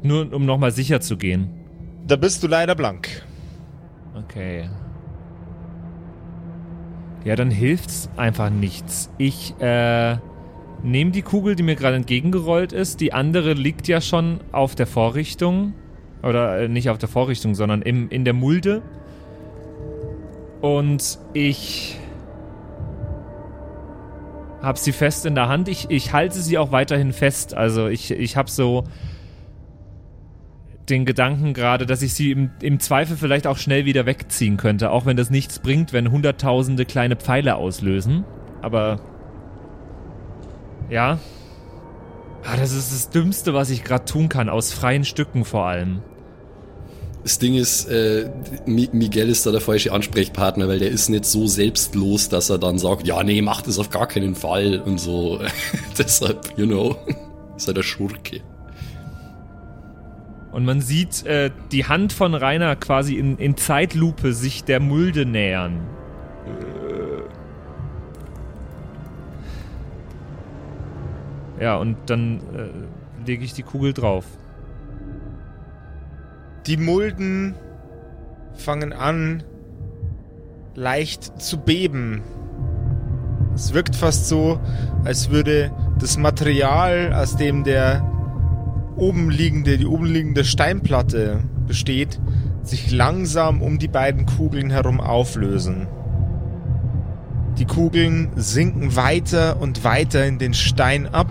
Nur 0.01 0.34
um 0.34 0.46
nochmal 0.46 0.72
sicher 0.72 1.00
zu 1.00 1.16
gehen. 1.18 1.51
Da 2.06 2.16
bist 2.16 2.44
du 2.44 2.48
leider 2.48 2.75
blank. 2.75 3.08
Okay. 4.16 4.70
Ja, 7.24 7.36
dann 7.36 7.51
hilft's 7.51 8.10
einfach 8.18 8.50
nichts. 8.50 9.10
Ich, 9.20 9.54
äh, 9.62 10.18
nehme 10.84 11.12
die 11.12 11.22
Kugel, 11.22 11.56
die 11.56 11.64
mir 11.64 11.76
gerade 11.76 11.96
entgegengerollt 11.96 12.74
ist. 12.74 13.02
Die 13.02 13.14
andere 13.14 13.54
liegt 13.54 13.88
ja 13.88 14.02
schon 14.02 14.40
auf 14.52 14.76
der 14.76 14.88
Vorrichtung. 14.88 15.74
Oder 16.24 16.62
äh, 16.62 16.68
nicht 16.68 16.90
auf 16.90 16.98
der 16.98 17.10
Vorrichtung, 17.10 17.56
sondern 17.56 17.82
im, 17.82 18.10
in 18.10 18.26
der 18.26 18.34
Mulde. 18.34 18.82
Und 20.62 21.18
ich 21.34 21.98
habe 24.62 24.78
sie 24.78 24.92
fest 24.92 25.26
in 25.26 25.34
der 25.34 25.48
Hand. 25.48 25.68
Ich, 25.68 25.90
ich 25.90 26.14
halte 26.14 26.40
sie 26.40 26.58
auch 26.58 26.72
weiterhin 26.72 27.14
fest. 27.14 27.56
Also 27.56 27.88
ich, 27.88 28.12
ich 28.12 28.38
habe 28.38 28.50
so 28.50 28.84
den 30.90 31.06
Gedanken 31.06 31.54
gerade, 31.54 31.86
dass 31.86 32.02
ich 32.02 32.14
sie 32.14 32.32
im, 32.32 32.52
im 32.62 32.80
Zweifel 32.80 33.18
vielleicht 33.18 33.48
auch 33.48 33.58
schnell 33.58 33.86
wieder 33.86 34.06
wegziehen 34.06 34.58
könnte, 34.58 34.92
auch 34.92 35.06
wenn 35.06 35.18
das 35.18 35.30
nichts 35.30 35.60
bringt, 35.60 35.94
wenn 35.94 36.12
hunderttausende 36.12 36.86
kleine 36.86 37.16
Pfeile 37.16 37.56
auslösen. 37.56 38.26
Aber 38.62 39.00
ja. 40.91 41.17
Ah, 42.43 42.57
das 42.57 42.74
ist 42.74 42.91
das 42.91 43.10
Dümmste, 43.10 43.53
was 43.53 43.69
ich 43.69 43.83
gerade 43.83 44.05
tun 44.05 44.29
kann, 44.29 44.50
aus 44.50 44.74
freien 44.74 45.05
Stücken 45.05 45.45
vor 45.45 45.65
allem. 45.65 46.01
Das 47.24 47.38
Ding 47.38 47.53
ist, 47.53 47.86
äh, 47.86 48.31
Miguel 48.65 49.29
ist 49.29 49.45
da 49.45 49.51
der 49.51 49.62
falsche 49.62 49.91
Ansprechpartner, 49.91 50.67
weil 50.67 50.79
der 50.79 50.89
ist 50.89 51.10
nicht 51.10 51.25
so 51.25 51.45
selbstlos, 51.45 52.29
dass 52.29 52.50
er 52.50 52.57
dann 52.57 52.79
sagt, 52.79 53.05
ja, 53.07 53.21
nee, 53.21 53.43
mach 53.43 53.62
das 53.62 53.77
auf 53.77 53.91
gar 53.91 54.07
keinen 54.07 54.33
Fall 54.36 54.81
und 54.83 55.00
so. 55.00 55.39
Deshalb, 55.98 56.53
you 56.57 56.65
know, 56.65 56.98
ist 57.55 57.67
er 57.67 57.75
der 57.75 57.83
Schurke. 57.83 58.41
Und 60.51 60.65
man 60.65 60.81
sieht 60.81 61.25
äh, 61.25 61.51
die 61.71 61.86
Hand 61.86 62.12
von 62.12 62.33
Rainer 62.33 62.75
quasi 62.75 63.15
in, 63.15 63.38
in 63.38 63.55
Zeitlupe 63.55 64.33
sich 64.33 64.63
der 64.63 64.79
Mulde 64.79 65.25
nähern. 65.25 65.88
Ja, 71.62 71.75
und 71.75 71.96
dann 72.08 72.39
äh, 72.56 73.27
lege 73.27 73.46
ich 73.46 73.53
die 73.53 73.62
Kugel 73.62 73.94
drauf. 73.94 74.25
Die 76.65 76.75
Mulden 76.75 77.53
fangen 78.56 78.94
an, 78.94 79.44
leicht 80.74 81.39
zu 81.39 81.60
beben. 81.60 82.24
Es 83.53 83.75
wirkt 83.75 83.96
fast 83.96 84.27
so, 84.27 84.60
als 85.03 85.30
würde 85.30 85.72
das 86.00 86.18
Material, 86.18 87.13
aus 87.13 87.38
dem 87.38 87.63
der 87.63 88.10
oben 88.96 89.30
liegende, 89.30 89.77
die 89.77 89.86
oben 89.86 90.06
liegende 90.06 90.44
Steinplatte 90.44 91.44
besteht, 91.68 92.20
sich 92.63 92.91
langsam 92.91 93.62
um 93.62 93.77
die 93.77 93.88
beiden 93.88 94.25
Kugeln 94.25 94.72
herum 94.72 95.00
auflösen. 95.00 95.88
Die 97.60 97.65
Kugeln 97.65 98.32
sinken 98.36 98.96
weiter 98.96 99.62
und 99.62 99.84
weiter 99.84 100.25
in 100.25 100.39
den 100.39 100.56
Stein 100.56 101.06
ab 101.06 101.27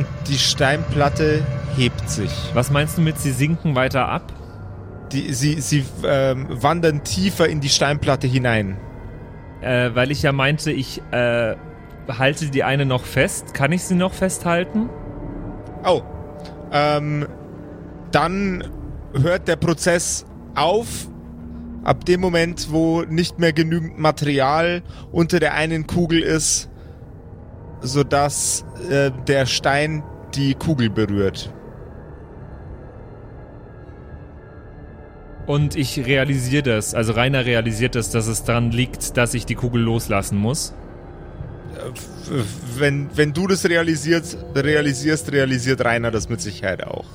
und 0.00 0.06
die 0.28 0.38
Steinplatte 0.38 1.44
hebt 1.76 2.08
sich. 2.08 2.32
Was 2.54 2.70
meinst 2.70 2.96
du 2.96 3.02
mit, 3.02 3.18
sie 3.18 3.32
sinken 3.32 3.74
weiter 3.74 4.08
ab? 4.08 4.32
Die, 5.12 5.34
sie 5.34 5.60
sie 5.60 5.84
ähm, 6.04 6.46
wandern 6.48 7.04
tiefer 7.04 7.46
in 7.48 7.60
die 7.60 7.68
Steinplatte 7.68 8.26
hinein. 8.26 8.78
Äh, 9.60 9.90
weil 9.94 10.10
ich 10.10 10.22
ja 10.22 10.32
meinte, 10.32 10.70
ich 10.72 11.02
äh, 11.10 11.54
halte 12.08 12.46
die 12.46 12.64
eine 12.64 12.86
noch 12.86 13.04
fest. 13.04 13.52
Kann 13.52 13.72
ich 13.72 13.84
sie 13.84 13.94
noch 13.94 14.14
festhalten? 14.14 14.88
Oh. 15.84 16.00
Ähm, 16.72 17.26
dann 18.10 18.64
hört 19.12 19.48
der 19.48 19.56
Prozess 19.56 20.24
auf. 20.54 21.08
Ab 21.84 22.06
dem 22.06 22.20
Moment, 22.20 22.68
wo 22.70 23.02
nicht 23.02 23.38
mehr 23.38 23.52
genügend 23.52 23.98
Material 23.98 24.82
unter 25.12 25.40
der 25.40 25.54
einen 25.54 25.86
Kugel 25.86 26.22
ist, 26.22 26.69
sodass 27.80 28.64
äh, 28.90 29.10
der 29.26 29.46
Stein 29.46 30.02
die 30.34 30.54
Kugel 30.54 30.90
berührt. 30.90 31.52
Und 35.46 35.74
ich 35.74 36.06
realisiere 36.06 36.62
das, 36.62 36.94
also 36.94 37.12
Rainer 37.12 37.44
realisiert 37.44 37.94
das, 37.96 38.10
dass 38.10 38.28
es 38.28 38.44
daran 38.44 38.70
liegt, 38.70 39.16
dass 39.16 39.34
ich 39.34 39.46
die 39.46 39.56
Kugel 39.56 39.82
loslassen 39.82 40.38
muss. 40.38 40.74
Wenn, 42.76 43.10
wenn 43.16 43.32
du 43.32 43.48
das 43.48 43.68
realisierst, 43.68 44.38
realisierst, 44.54 45.32
realisiert 45.32 45.84
Rainer 45.84 46.10
das 46.10 46.28
mit 46.28 46.40
Sicherheit 46.40 46.84
auch. 46.84 47.06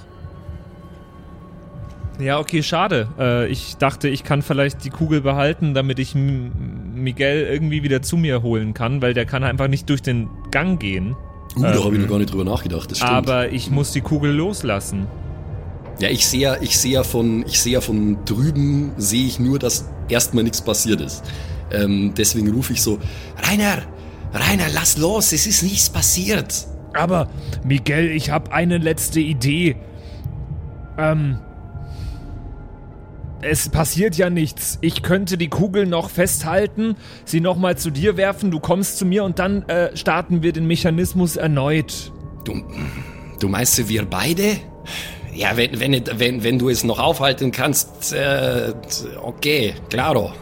Ja, 2.19 2.39
okay, 2.39 2.63
schade. 2.63 3.07
Äh, 3.19 3.47
ich 3.47 3.77
dachte, 3.77 4.07
ich 4.07 4.23
kann 4.23 4.41
vielleicht 4.41 4.83
die 4.85 4.89
Kugel 4.89 5.21
behalten, 5.21 5.73
damit 5.73 5.99
ich 5.99 6.15
M 6.15 6.51
Miguel 6.95 7.45
irgendwie 7.51 7.83
wieder 7.83 8.01
zu 8.01 8.15
mir 8.17 8.41
holen 8.41 8.73
kann, 8.73 9.01
weil 9.01 9.13
der 9.13 9.25
kann 9.25 9.43
einfach 9.43 9.67
nicht 9.67 9.89
durch 9.89 10.01
den 10.01 10.29
Gang 10.49 10.79
gehen. 10.79 11.15
Uh, 11.55 11.61
da 11.61 11.75
ähm, 11.75 11.83
habe 11.83 11.95
ich 11.95 12.01
noch 12.01 12.09
gar 12.09 12.19
nicht 12.19 12.31
drüber 12.31 12.45
nachgedacht, 12.45 12.89
das 12.89 12.99
stimmt. 12.99 13.11
Aber 13.11 13.51
ich 13.51 13.69
muss 13.69 13.91
die 13.91 14.01
Kugel 14.01 14.31
loslassen. 14.31 15.07
Ja, 15.99 16.09
ich 16.09 16.25
sehe 16.25 16.41
ja, 16.41 16.57
ich 16.61 16.77
sehe 16.77 16.93
ja 16.93 17.03
von, 17.03 17.45
ich 17.45 17.61
sehe 17.61 17.73
ja 17.73 17.81
von 17.81 18.17
drüben, 18.25 18.91
sehe 18.97 19.25
ich 19.27 19.39
nur, 19.39 19.59
dass 19.59 19.89
erstmal 20.09 20.43
nichts 20.43 20.61
passiert 20.61 21.01
ist. 21.01 21.23
Ähm, 21.71 22.13
deswegen 22.17 22.51
rufe 22.51 22.73
ich 22.73 22.81
so, 22.81 22.99
Rainer, 23.43 23.83
Rainer, 24.33 24.65
lass 24.73 24.97
los, 24.97 25.31
es 25.31 25.47
ist 25.47 25.63
nichts 25.63 25.89
passiert. 25.89 26.67
Aber, 26.93 27.27
Miguel, 27.63 28.09
ich 28.11 28.29
habe 28.29 28.51
eine 28.51 28.77
letzte 28.77 29.19
Idee. 29.19 29.75
Ähm. 30.97 31.39
Es 33.47 33.69
passiert 33.69 34.15
ja 34.15 34.31
nichts. 34.31 34.79
Ich 34.81 35.03
könnte 35.03 35.37
die 35.37 35.49
Kugel 35.49 35.85
noch 35.85 36.09
festhalten, 36.09 36.95
sie 37.25 37.41
nochmal 37.41 37.77
zu 37.77 37.91
dir 37.91 38.17
werfen, 38.17 38.49
du 38.49 38.59
kommst 38.59 38.97
zu 38.97 39.05
mir 39.05 39.23
und 39.23 39.37
dann 39.37 39.61
äh, 39.69 39.95
starten 39.95 40.41
wir 40.41 40.51
den 40.51 40.65
Mechanismus 40.65 41.35
erneut. 41.35 42.11
Du, 42.43 42.63
du 43.39 43.47
meinst, 43.47 43.87
wir 43.87 44.05
beide? 44.05 44.57
Ja, 45.35 45.57
wenn, 45.57 45.79
wenn, 45.79 46.03
wenn, 46.15 46.43
wenn 46.43 46.57
du 46.57 46.69
es 46.69 46.83
noch 46.83 46.97
aufhalten 46.97 47.51
kannst, 47.51 48.13
äh, 48.13 48.73
okay, 49.21 49.75
claro. 49.89 50.33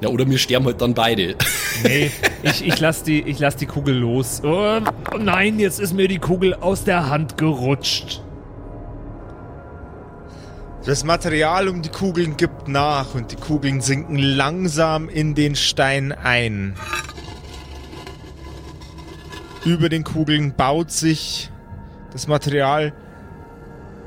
Ja, 0.00 0.08
oder 0.08 0.26
wir 0.26 0.38
sterben 0.38 0.64
halt 0.64 0.80
dann 0.80 0.94
beide. 0.94 1.36
Nee, 1.82 2.10
ich, 2.42 2.66
ich 2.66 2.78
lass, 2.78 3.04
die, 3.04 3.22
ich 3.22 3.38
lass 3.38 3.56
die 3.56 3.64
Kugel 3.64 3.94
los. 3.94 4.42
Oh, 4.44 4.80
nein, 5.18 5.58
jetzt 5.58 5.80
ist 5.80 5.94
mir 5.94 6.08
die 6.08 6.18
Kugel 6.18 6.52
aus 6.52 6.84
der 6.84 7.08
Hand 7.08 7.38
gerutscht. 7.38 8.20
Das 10.84 11.04
Material 11.04 11.68
um 11.68 11.82
die 11.82 11.90
Kugeln 11.90 12.38
gibt 12.38 12.66
nach 12.66 13.14
und 13.14 13.32
die 13.32 13.36
Kugeln 13.36 13.82
sinken 13.82 14.16
langsam 14.16 15.10
in 15.10 15.34
den 15.34 15.54
Stein 15.54 16.10
ein. 16.10 16.74
Über 19.64 19.90
den 19.90 20.04
Kugeln 20.04 20.54
baut 20.54 20.90
sich 20.90 21.50
das 22.12 22.26
Material 22.28 22.94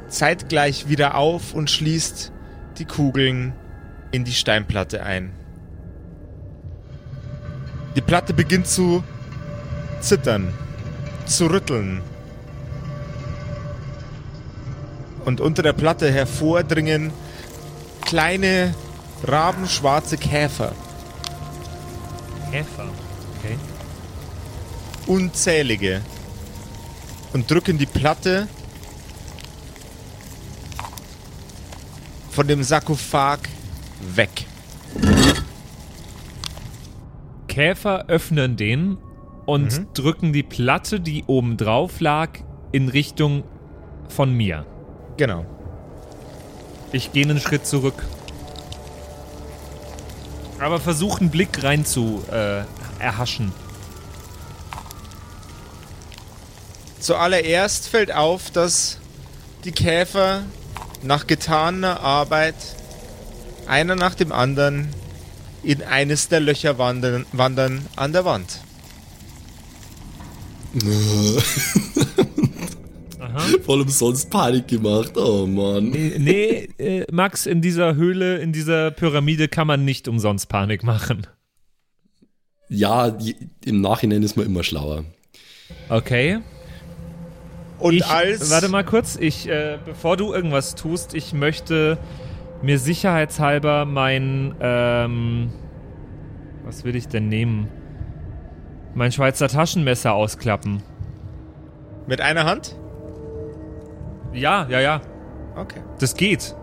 zeitgleich 0.08 0.90
wieder 0.90 1.16
auf 1.16 1.54
und 1.54 1.70
schließt 1.70 2.32
die 2.80 2.86
Kugeln 2.86 3.54
in 4.12 4.24
die 4.24 4.34
Steinplatte 4.34 5.04
ein. 5.04 5.32
Die 7.96 8.02
Platte 8.02 8.34
beginnt 8.34 8.66
zu 8.66 9.04
zittern, 10.00 10.52
zu 11.26 11.46
rütteln. 11.46 12.02
Und 15.26 15.42
unter 15.42 15.64
der 15.64 15.74
Platte 15.74 16.12
hervordringen 16.12 17.12
kleine 18.02 18.74
rabenschwarze 19.24 20.18
Käfer. 20.18 20.74
Käfer. 22.52 22.90
Okay. 23.40 23.58
Unzählige. 25.08 26.02
Und 27.34 27.50
drücken 27.50 27.78
die 27.78 27.86
Platte 27.86 28.48
von 32.30 32.48
dem 32.48 32.64
Sarkophag 32.64 33.40
weg. 34.16 34.46
Käfer 37.48 38.06
öffnen 38.08 38.58
den 38.58 38.98
und 39.46 39.78
Mhm. 39.80 39.88
drücken 39.94 40.34
die 40.34 40.44
Platte, 40.44 41.00
die 41.00 41.24
oben 41.28 41.58
drauf 41.58 42.00
lag, 42.00 42.30
in 42.72 42.90
Richtung 42.90 43.44
von 44.10 44.34
mir. 44.34 44.66
Genau. 45.18 45.46
Ich 46.92 47.12
gehe 47.12 47.24
einen 47.24 47.40
Schritt 47.40 47.66
zurück. 47.66 48.04
Aber 50.60 50.80
versuche 50.80 51.22
einen 51.22 51.30
Blick 51.30 51.64
rein 51.64 51.86
zu 51.86 52.24
äh, 52.32 52.64
erhaschen. 53.00 53.52
Zuallererst 57.00 57.90
fällt 57.90 58.14
auf, 58.14 58.50
dass 58.50 58.98
die 59.66 59.72
Käfer 59.74 60.44
nach 61.02 61.28
getaner 61.28 62.00
Arbeit 62.00 62.56
einer 63.68 63.96
nach 63.96 64.16
dem 64.16 64.32
anderen 64.32 64.90
in 65.64 65.84
eines 65.84 66.30
der 66.30 66.40
Löcher 66.40 66.78
wandern, 66.78 67.26
wandern 67.32 67.86
an 67.96 68.14
der 68.14 68.26
Wand. 68.26 68.60
Aha. 73.34 73.48
Voll 73.66 73.82
umsonst 73.82 74.30
Panik 74.30 74.68
gemacht, 74.68 75.18
oh 75.18 75.46
Mann. 75.46 75.94
Äh, 75.94 76.20
nee, 76.20 76.70
äh, 76.78 77.06
Max, 77.12 77.46
in 77.46 77.62
dieser 77.62 77.96
Höhle, 77.96 78.38
in 78.38 78.54
dieser 78.54 78.92
Pyramide 78.92 79.48
kann 79.48 79.68
man 79.68 79.86
nicht 79.86 80.08
umsonst 80.08 80.50
Panik 80.50 80.84
machen. 80.84 81.28
Ja, 82.70 83.18
im 83.66 83.82
Nachhinein 83.82 84.24
ist 84.24 84.38
man 84.38 84.46
immer 84.46 84.64
schlauer. 84.64 85.06
Okay. 85.90 86.40
Und 87.80 87.96
ich, 87.96 88.06
als 88.06 88.50
Warte 88.50 88.70
mal 88.70 88.84
kurz, 88.84 89.18
ich, 89.20 89.48
äh, 89.48 89.78
bevor 89.84 90.16
du 90.16 90.34
irgendwas 90.34 90.76
tust, 90.76 91.14
ich 91.14 91.34
möchte 91.34 91.98
mir 92.62 92.80
sicherheitshalber 92.80 93.86
mein, 93.86 94.56
ähm, 94.62 95.52
was 96.64 96.86
will 96.86 96.96
ich 96.96 97.08
denn 97.08 97.28
nehmen? 97.28 97.68
Mein 98.96 99.12
Schweizer 99.12 99.50
Taschenmesser 99.50 100.14
ausklappen. 100.14 100.82
mit 102.08 102.22
einer 102.22 102.46
Hand? 102.46 102.76
Ja, 104.34 104.68
ja, 104.70 104.80
ja. 104.80 105.02
Okay. 105.56 105.82
Das 106.00 106.16
geht. 106.16 106.56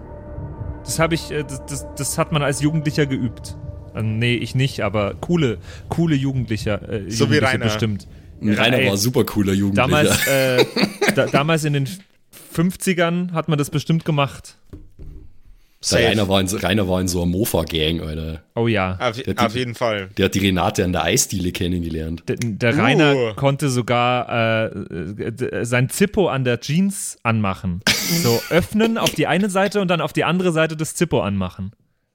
Das 0.84 0.98
habe 0.98 1.14
ich, 1.14 1.30
äh, 1.30 1.44
das, 1.44 1.64
das, 1.66 1.86
das 1.96 2.18
hat 2.18 2.32
man 2.32 2.42
als 2.42 2.60
Jugendlicher 2.60 3.06
geübt. 3.06 3.56
Äh, 3.94 4.02
nee, 4.02 4.34
ich 4.34 4.54
nicht, 4.54 4.80
aber 4.82 5.14
coole, 5.14 5.58
coole 5.88 6.14
Jugendlicher. 6.16 6.82
Äh, 6.88 7.10
So 7.10 7.30
wie 7.30 7.34
Jugendliche 7.34 7.46
Rainer. 7.46 7.64
bestimmt. 7.64 8.08
Rainer 8.42 8.78
ey, 8.78 8.86
war 8.86 8.92
ein 8.92 8.98
super 8.98 9.24
cooler 9.24 9.52
Jugendlicher. 9.52 9.86
Damals, 9.88 10.26
äh, 10.26 10.64
da, 11.14 11.26
damals 11.26 11.64
in 11.64 11.74
den 11.74 11.88
50ern 12.54 13.32
hat 13.32 13.48
man 13.48 13.58
das 13.58 13.70
bestimmt 13.70 14.04
gemacht. 14.04 14.56
Der 15.92 16.08
Rainer 16.10 16.28
war 16.28 16.40
in, 16.42 16.46
so- 16.46 16.58
Rainer 16.58 16.86
war 16.88 17.00
in 17.00 17.08
so 17.08 17.22
einer 17.22 17.30
Mofa-Gang, 17.30 18.02
Alter. 18.02 18.42
Oh 18.54 18.68
ja. 18.68 18.98
Auf, 19.00 19.16
Der 19.22 19.34
auf 19.46 19.54
jeden 19.56 19.74
Fall. 19.74 20.10
Der 20.18 20.26
hat 20.26 20.34
die 20.34 20.40
Renate 20.40 20.84
an 20.84 20.92
der 20.92 21.04
Eisdiele 21.04 21.52
kennengelernt. 21.52 22.22
Der, 22.28 22.36
der 22.38 22.76
Rainer 22.76 23.14
Uh. 23.16 23.34
konnte 23.34 23.70
sogar 23.70 24.28
äh, 24.28 24.66
äh, 24.66 25.64
sein 25.64 25.88
Zippo 25.88 26.28
an 26.28 26.44
der 26.44 26.60
Jeans 26.60 27.18
anmachen. 27.22 27.80
So 28.22 28.42
öffnen 28.50 28.98
auf 28.98 29.14
die 29.14 29.26
eine 29.26 29.48
Seite 29.48 29.80
und 29.80 29.88
dann 29.88 30.02
auf 30.02 30.12
die 30.12 30.24
andere 30.24 30.52
Seite 30.52 30.76
das 30.76 30.94
Zippo 30.96 31.22
anmachen. 31.22 31.72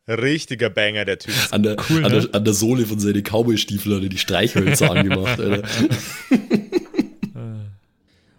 Richtiger 0.07 0.69
Banger, 0.69 1.03
der 1.03 1.17
Typ. 1.17 1.33
An 1.49 1.63
der, 1.63 1.77
Cool, 1.89 2.05
an, 2.05 2.11
ne? 2.11 2.19
der, 2.21 2.35
an 2.35 2.45
der 2.45 2.53
Sohle 2.53 2.85
von 2.85 2.99
seinen 2.99 3.23
Cowboy-Stiefeln 3.23 3.95
hat 3.95 4.03
er 4.03 4.09
die 4.09 4.19
Streichhölzer 4.19 4.91
angemacht, 4.95 5.39
Alter. 5.39 5.63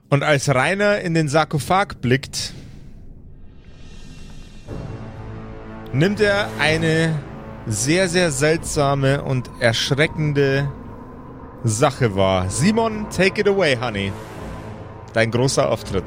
Und 0.08 0.22
als 0.22 0.48
Rainer 0.48 1.00
in 1.00 1.14
den 1.14 1.26
Sarkophag 1.28 2.00
blickt, 2.00 2.52
nimmt 5.92 6.20
er 6.20 6.48
eine 6.58 7.18
sehr, 7.66 8.08
sehr 8.08 8.30
seltsame 8.30 9.22
und 9.22 9.50
erschreckende 9.60 10.70
Sache 11.64 12.14
wahr. 12.14 12.48
Simon, 12.48 13.06
take 13.10 13.40
it 13.40 13.48
away, 13.48 13.76
honey. 13.76 14.12
Dein 15.12 15.30
großer 15.30 15.68
Auftritt. 15.70 16.04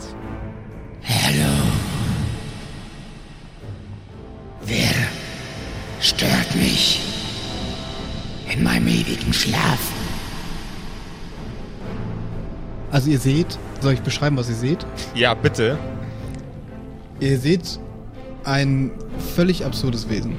Wer 4.61 4.93
stört 5.99 6.55
mich 6.55 7.01
in 8.53 8.63
meinem 8.63 8.87
ewigen 8.87 9.33
Schlaf? 9.33 9.79
Also 12.91 13.09
ihr 13.09 13.19
seht, 13.19 13.57
soll 13.81 13.93
ich 13.93 14.01
beschreiben, 14.01 14.37
was 14.37 14.49
ihr 14.49 14.55
seht? 14.55 14.85
Ja, 15.15 15.33
bitte. 15.33 15.77
Ihr 17.19 17.37
seht 17.39 17.79
ein 18.49 18.91
völlig 19.35 19.63
absurdes 19.63 20.09
Wesen. 20.09 20.35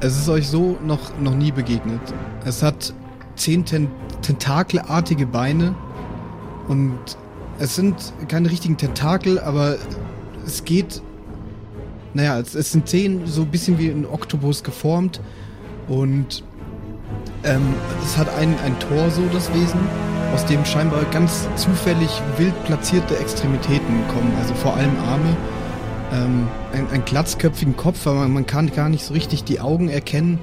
Es 0.00 0.16
ist 0.16 0.28
euch 0.28 0.48
so 0.48 0.78
noch, 0.84 1.18
noch 1.18 1.34
nie 1.34 1.50
begegnet. 1.50 2.00
Es 2.44 2.62
hat 2.62 2.94
zehn 3.34 3.64
ten 3.64 3.88
tentakelartige 4.22 5.26
Beine 5.26 5.74
und 6.68 6.98
es 7.58 7.74
sind 7.74 7.96
keine 8.28 8.50
richtigen 8.50 8.76
Tentakel, 8.76 9.38
aber 9.40 9.76
es 10.46 10.64
geht. 10.64 11.02
Naja, 12.14 12.38
es, 12.38 12.54
es 12.54 12.72
sind 12.72 12.88
zehn 12.88 13.26
so 13.26 13.42
ein 13.42 13.48
bisschen 13.48 13.78
wie 13.78 13.88
ein 13.88 14.06
Oktopus 14.06 14.62
geformt 14.62 15.20
und 15.88 16.44
ähm, 17.44 17.74
es 18.04 18.16
hat 18.16 18.28
ein, 18.38 18.54
ein 18.64 18.78
Torso, 18.78 19.22
das 19.32 19.52
Wesen, 19.52 19.80
aus 20.34 20.46
dem 20.46 20.64
scheinbar 20.64 21.04
ganz 21.12 21.48
zufällig 21.56 22.10
wild 22.36 22.54
platzierte 22.64 23.16
Extremitäten 23.18 24.06
kommen, 24.08 24.32
also 24.38 24.54
vor 24.54 24.74
allem 24.74 24.96
Arme 25.08 25.36
ähm, 26.12 26.48
einen, 26.72 26.88
einen 26.88 27.04
glatzköpfigen 27.04 27.76
Kopf, 27.76 28.06
aber 28.06 28.20
man, 28.20 28.32
man 28.32 28.46
kann 28.46 28.70
gar 28.72 28.88
nicht 28.88 29.04
so 29.04 29.14
richtig 29.14 29.44
die 29.44 29.60
Augen 29.60 29.88
erkennen. 29.88 30.38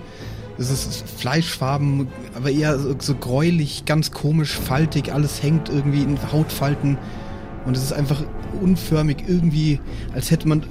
Es 0.58 0.72
ist 0.72 1.08
Fleischfarben, 1.08 2.08
aber 2.36 2.50
eher 2.50 2.80
so, 2.80 2.96
so 2.98 3.16
gräulich, 3.16 3.86
ganz 3.86 4.12
komisch, 4.12 4.58
faltig, 4.58 5.14
alles 5.14 5.44
hängt 5.44 5.70
irgendwie 5.70 6.02
in 6.02 6.18
Hautfalten 6.32 6.98
und 7.66 7.78
es 7.78 7.84
ist 7.84 7.94
einfach 7.94 8.24
unförmig, 8.62 9.26
irgendwie, 9.28 9.80
als 10.14 10.32
hätte 10.32 10.48
man 10.48 10.64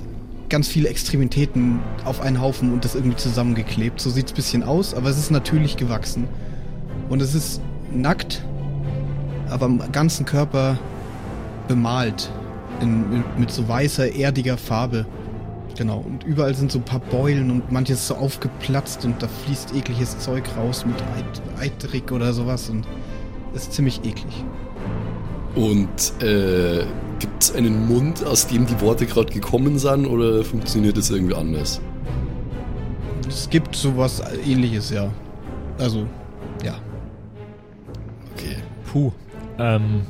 ganz 0.48 0.68
viele 0.68 0.88
Extremitäten 0.88 1.80
auf 2.04 2.20
einen 2.20 2.40
Haufen 2.40 2.72
und 2.72 2.84
das 2.84 2.94
irgendwie 2.94 3.16
zusammengeklebt. 3.16 4.00
So 4.00 4.10
sieht 4.10 4.26
es 4.26 4.32
ein 4.32 4.36
bisschen 4.36 4.62
aus, 4.62 4.94
aber 4.94 5.10
es 5.10 5.18
ist 5.18 5.30
natürlich 5.30 5.76
gewachsen. 5.76 6.26
Und 7.08 7.20
es 7.20 7.34
ist 7.34 7.60
nackt, 7.92 8.44
aber 9.48 9.66
am 9.66 9.92
ganzen 9.92 10.24
Körper 10.26 10.78
bemalt 11.68 12.30
In, 12.80 13.24
mit, 13.38 13.50
so 13.50 13.66
weißer, 13.66 14.14
erdiger 14.14 14.56
Farbe. 14.56 15.06
Genau. 15.76 15.98
Und 15.98 16.24
überall 16.24 16.54
sind 16.54 16.72
so 16.72 16.78
ein 16.78 16.84
paar 16.84 17.00
Beulen 17.00 17.50
und 17.50 17.70
manches 17.70 18.00
ist 18.00 18.08
so 18.08 18.14
aufgeplatzt 18.16 19.04
und 19.04 19.22
da 19.22 19.28
fließt 19.28 19.74
ekliges 19.74 20.18
Zeug 20.18 20.44
raus 20.56 20.84
mit 20.86 20.96
Eid, 21.16 21.42
Eidrig 21.60 22.12
oder 22.12 22.32
sowas 22.32 22.70
und 22.70 22.86
ist 23.54 23.72
ziemlich 23.72 23.98
eklig. 24.04 24.44
Und 25.54 26.22
äh, 26.22 26.84
gibt 27.18 27.42
es 27.42 27.54
einen 27.54 27.88
Mund, 27.88 28.24
aus 28.24 28.46
dem 28.46 28.66
die 28.66 28.78
Worte 28.80 29.06
gerade 29.06 29.32
gekommen 29.32 29.78
sind, 29.78 30.06
oder 30.06 30.44
funktioniert 30.44 30.96
das 30.96 31.10
irgendwie 31.10 31.34
anders? 31.34 31.80
Es 33.26 33.48
gibt 33.48 33.74
sowas 33.74 34.22
ähnliches, 34.46 34.90
ja. 34.90 35.08
Also, 35.78 36.06
ja. 36.62 36.74
Okay. 38.34 38.56
Puh. 38.92 39.12
Ähm, 39.58 40.02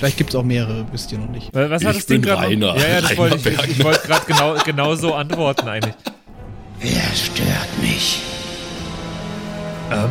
Vielleicht 0.00 0.16
gibt 0.16 0.30
es 0.30 0.36
auch 0.36 0.42
mehrere, 0.42 0.86
wisst 0.92 1.12
ihr 1.12 1.18
noch 1.18 1.28
nicht. 1.28 1.54
wa- 1.54 1.68
was 1.68 1.82
Ich 1.82 1.88
hat 1.88 1.96
das 1.96 2.06
Ding 2.06 2.22
bin 2.22 2.30
gerade? 2.30 2.46
Rainer. 2.48 2.74
Ja, 2.76 2.88
ja, 2.88 3.00
das 3.02 3.16
wollte 3.18 3.36
ich. 3.36 3.46
Ich, 3.46 3.68
ich 3.78 3.84
wollte 3.84 4.06
gerade 4.06 4.24
genau, 4.26 4.54
genau 4.64 4.94
so 4.94 5.14
antworten 5.14 5.68
eigentlich. 5.68 5.94
Wer 6.80 7.02
stört 7.14 7.68
mich? 7.82 8.22
Ähm, 9.92 10.08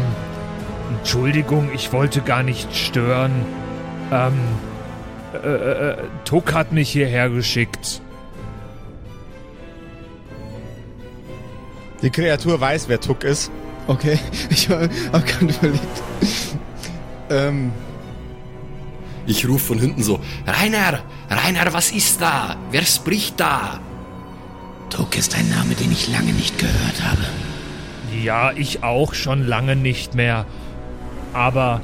Entschuldigung, 1.00 1.70
ich 1.74 1.92
wollte 1.92 2.22
gar 2.22 2.44
nicht 2.44 2.76
stören. 2.76 3.32
Ähm, 4.12 4.34
äh, 5.34 5.48
äh, 5.48 5.90
äh, 5.92 5.98
Tuck 6.26 6.54
hat 6.54 6.72
mich 6.72 6.90
hierher 6.92 7.30
geschickt. 7.30 8.02
Die 12.02 12.10
Kreatur 12.10 12.62
weiß, 12.62 12.88
wer 12.90 13.00
Tuck 13.02 13.24
ist. 13.24 13.52
Okay, 13.88 14.20
ich 14.50 14.70
habe 14.70 14.88
gerade 15.12 15.46
überlegt. 15.46 16.04
ähm, 17.30 17.72
Ich 19.30 19.48
rufe 19.48 19.68
von 19.68 19.80
hinten 19.80 20.02
so, 20.02 20.20
Rainer, 20.48 21.04
Rainer, 21.30 21.72
was 21.72 21.92
ist 21.92 22.20
da? 22.20 22.56
Wer 22.72 22.82
spricht 22.82 23.40
da? 23.40 23.80
Tuck 24.90 25.16
ist 25.16 25.36
ein 25.36 25.48
Name, 25.52 25.76
den 25.76 25.92
ich 25.92 26.08
lange 26.10 26.34
nicht 26.34 26.58
gehört 26.58 27.04
habe. 27.04 27.22
Ja, 28.24 28.52
ich 28.54 28.84
auch 28.84 29.14
schon 29.14 29.46
lange 29.46 29.76
nicht 29.76 30.16
mehr. 30.16 30.48
Aber 31.32 31.82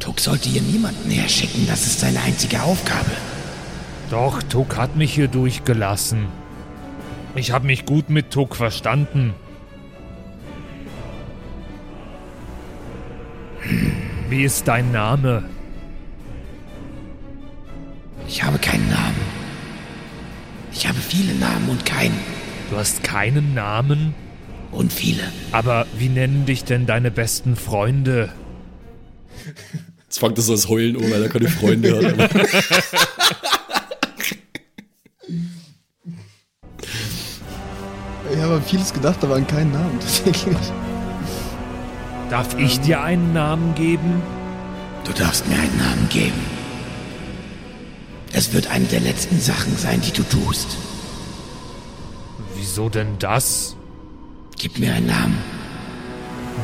Tuck 0.00 0.18
sollte 0.18 0.48
hier 0.48 0.62
niemanden 0.62 1.08
herschicken, 1.08 1.68
das 1.68 1.86
ist 1.86 2.00
seine 2.00 2.20
einzige 2.22 2.64
Aufgabe. 2.64 3.12
doch, 4.10 4.42
Tuck 4.42 4.76
hat 4.76 4.96
mich 4.96 5.14
hier 5.14 5.28
durchgelassen. 5.28 6.26
Ich 7.36 7.52
habe 7.52 7.66
mich 7.66 7.86
gut 7.86 8.10
mit 8.10 8.32
Tuck 8.32 8.56
verstanden. 8.56 9.34
Wie 14.28 14.42
ist 14.42 14.66
dein 14.66 14.90
Name? 14.90 15.44
Ich 18.26 18.42
habe 18.42 18.58
keinen 18.58 18.88
Namen. 18.90 19.20
Ich 20.72 20.88
habe 20.88 20.98
viele 20.98 21.32
Namen 21.34 21.68
und 21.68 21.86
keinen. 21.86 22.18
Du 22.70 22.76
hast 22.76 23.04
keinen 23.04 23.54
Namen? 23.54 24.14
Und 24.72 24.92
viele. 24.92 25.22
Aber 25.52 25.86
wie 25.96 26.08
nennen 26.08 26.44
dich 26.44 26.64
denn 26.64 26.86
deine 26.86 27.12
besten 27.12 27.54
Freunde? 27.54 28.32
Jetzt 30.04 30.18
fängt 30.18 30.36
das 30.36 30.50
als 30.50 30.68
Heulen 30.68 30.96
an, 30.96 31.08
weil 31.10 31.22
er 31.22 31.28
keine 31.28 31.48
Freunde 31.48 31.96
hat. 31.96 32.34
ich 38.32 38.38
habe 38.38 38.54
an 38.54 38.62
vieles 38.64 38.92
gedacht, 38.92 39.22
aber 39.22 39.36
an 39.36 39.46
keinen 39.46 39.70
Namen 39.72 40.00
tatsächlich. 40.00 40.56
Darf 42.30 42.58
ich 42.58 42.80
dir 42.80 43.02
einen 43.02 43.32
Namen 43.32 43.74
geben? 43.76 44.20
Du 45.04 45.12
darfst 45.12 45.46
mir 45.48 45.54
einen 45.54 45.78
Namen 45.78 46.08
geben. 46.08 46.40
Es 48.32 48.52
wird 48.52 48.66
eine 48.68 48.86
der 48.86 49.00
letzten 49.00 49.40
Sachen 49.40 49.76
sein, 49.76 50.00
die 50.00 50.10
du 50.10 50.24
tust. 50.24 50.76
Wieso 52.56 52.88
denn 52.88 53.18
das? 53.20 53.76
Gib 54.58 54.78
mir 54.78 54.92
einen 54.94 55.06
Namen. 55.06 55.55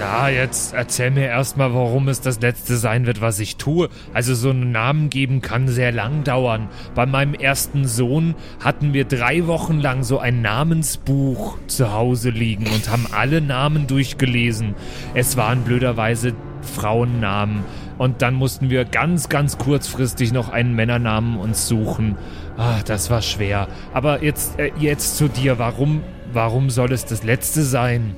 Na, 0.03 0.29
jetzt 0.29 0.75
erzähl 0.75 1.13
mir 1.13 1.27
erstmal, 1.27 1.73
warum 1.75 2.09
es 2.09 2.21
das 2.21 2.41
letzte 2.41 2.77
sein 2.77 3.07
wird, 3.07 3.21
was 3.21 3.39
ich 3.39 3.55
tue. 3.55 3.89
Also 4.13 4.35
so 4.35 4.51
einen 4.51 4.73
Namen 4.73 5.11
geben 5.11 5.43
kann 5.43 5.69
sehr 5.69 5.93
lang 5.93 6.25
dauern. 6.25 6.69
Bei 6.97 7.07
meinem 7.07 7.35
ersten 7.35 7.87
Sohn 7.87 8.35
hatten 8.59 8.95
wir 8.95 9.05
drei 9.05 9.47
Wochen 9.47 9.79
lang 9.79 10.03
so 10.03 10.19
ein 10.19 10.43
Namensbuch 10.43 11.57
zu 11.69 11.93
Hause 11.93 12.31
liegen 12.31 12.67
und 12.67 12.91
haben 12.91 13.07
alle 13.13 13.41
Namen 13.41 13.87
durchgelesen. 13.87 14.75
Es 15.15 15.37
waren 15.37 15.63
blöderweise 15.63 16.35
Frauennamen. 16.63 17.63
Und 17.97 18.23
dann 18.23 18.35
mussten 18.35 18.71
wir 18.71 18.85
ganz, 18.85 19.29
ganz 19.29 19.57
kurzfristig 19.57 20.33
noch 20.33 20.49
einen 20.49 20.75
Männernamen 20.75 21.37
uns 21.37 21.69
suchen. 21.69 22.17
Ah, 22.57 22.81
das 22.85 23.09
war 23.09 23.23
schwer. 23.23 23.69
Aber 23.95 24.25
jetzt, 24.25 24.59
äh, 24.59 24.73
jetzt 24.81 25.17
zu 25.17 25.29
dir. 25.29 25.61
Warum, 25.61 26.03
warum 26.33 26.71
soll 26.71 26.91
es 26.91 27.05
das 27.05 27.23
letzte 27.23 27.63
sein? 27.63 28.17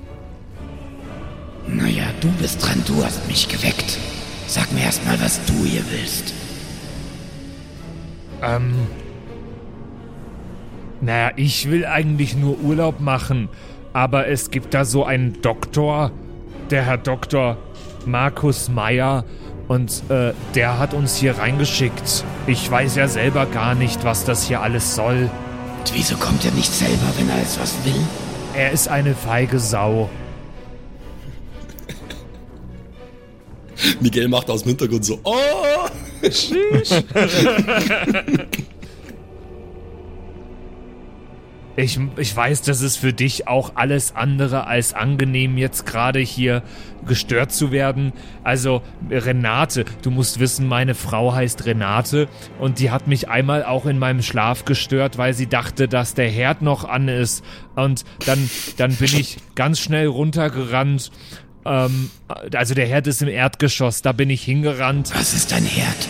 Naja, 1.66 2.04
du 2.20 2.30
bist 2.32 2.64
dran, 2.64 2.82
du 2.86 3.04
hast 3.04 3.26
mich 3.28 3.48
geweckt. 3.48 3.98
Sag 4.46 4.70
mir 4.72 4.82
erstmal, 4.82 5.20
was 5.20 5.44
du 5.46 5.64
hier 5.64 5.82
willst. 5.90 6.34
Ähm. 8.42 8.74
Naja, 11.00 11.32
ich 11.36 11.70
will 11.70 11.86
eigentlich 11.86 12.36
nur 12.36 12.58
Urlaub 12.60 13.00
machen, 13.00 13.48
aber 13.92 14.28
es 14.28 14.50
gibt 14.50 14.74
da 14.74 14.84
so 14.84 15.04
einen 15.04 15.40
Doktor, 15.42 16.12
der 16.70 16.84
Herr 16.84 16.98
Doktor 16.98 17.58
Markus 18.06 18.68
Meyer, 18.68 19.24
und 19.68 20.02
äh, 20.10 20.32
der 20.54 20.78
hat 20.78 20.92
uns 20.94 21.16
hier 21.16 21.38
reingeschickt. 21.38 22.24
Ich 22.46 22.70
weiß 22.70 22.96
ja 22.96 23.08
selber 23.08 23.46
gar 23.46 23.74
nicht, 23.74 24.04
was 24.04 24.24
das 24.24 24.46
hier 24.46 24.60
alles 24.60 24.94
soll. 24.94 25.30
Und 25.78 25.94
wieso 25.94 26.16
kommt 26.16 26.44
er 26.44 26.52
nicht 26.52 26.72
selber, 26.72 27.06
wenn 27.16 27.28
er 27.30 27.38
jetzt 27.38 27.60
was 27.60 27.74
will? 27.84 28.00
Er 28.54 28.72
ist 28.72 28.88
eine 28.88 29.14
feige 29.14 29.58
Sau. 29.58 30.10
Miguel 34.00 34.28
macht 34.28 34.50
aus 34.50 34.62
dem 34.62 34.70
Hintergrund 34.70 35.04
so, 35.04 35.20
oh! 35.24 35.32
Ich, 41.76 41.98
ich 42.18 42.36
weiß, 42.36 42.62
das 42.62 42.82
ist 42.82 42.98
für 42.98 43.12
dich 43.12 43.48
auch 43.48 43.72
alles 43.74 44.14
andere 44.14 44.68
als 44.68 44.94
angenehm, 44.94 45.58
jetzt 45.58 45.84
gerade 45.84 46.20
hier 46.20 46.62
gestört 47.04 47.50
zu 47.50 47.72
werden. 47.72 48.12
Also, 48.44 48.80
Renate, 49.10 49.84
du 50.02 50.12
musst 50.12 50.38
wissen, 50.38 50.68
meine 50.68 50.94
Frau 50.94 51.34
heißt 51.34 51.66
Renate 51.66 52.28
und 52.60 52.78
die 52.78 52.92
hat 52.92 53.08
mich 53.08 53.28
einmal 53.28 53.64
auch 53.64 53.86
in 53.86 53.98
meinem 53.98 54.22
Schlaf 54.22 54.64
gestört, 54.64 55.18
weil 55.18 55.34
sie 55.34 55.48
dachte, 55.48 55.88
dass 55.88 56.14
der 56.14 56.30
Herd 56.30 56.62
noch 56.62 56.84
an 56.84 57.08
ist. 57.08 57.44
Und 57.74 58.04
dann, 58.24 58.48
dann 58.76 58.94
bin 58.94 59.08
ich 59.08 59.38
ganz 59.56 59.80
schnell 59.80 60.06
runtergerannt. 60.06 61.10
Ähm, 61.64 62.10
also 62.52 62.74
der 62.74 62.86
Herd 62.86 63.06
ist 63.06 63.22
im 63.22 63.28
Erdgeschoss, 63.28 64.02
da 64.02 64.12
bin 64.12 64.30
ich 64.30 64.42
hingerannt. 64.42 65.12
Was 65.14 65.34
ist 65.34 65.52
ein 65.52 65.64
Herd? 65.64 66.08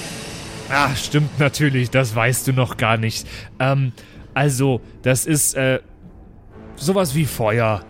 Ah, 0.71 0.95
stimmt 0.97 1.39
natürlich, 1.39 1.91
das 1.91 2.15
weißt 2.15 2.49
du 2.49 2.53
noch 2.53 2.77
gar 2.77 2.97
nicht. 2.97 3.27
Ähm, 3.61 3.93
also, 4.33 4.81
das 5.03 5.27
ist 5.27 5.55
äh, 5.55 5.81
sowas 6.77 7.15
wie 7.15 7.27
Feuer. 7.27 7.85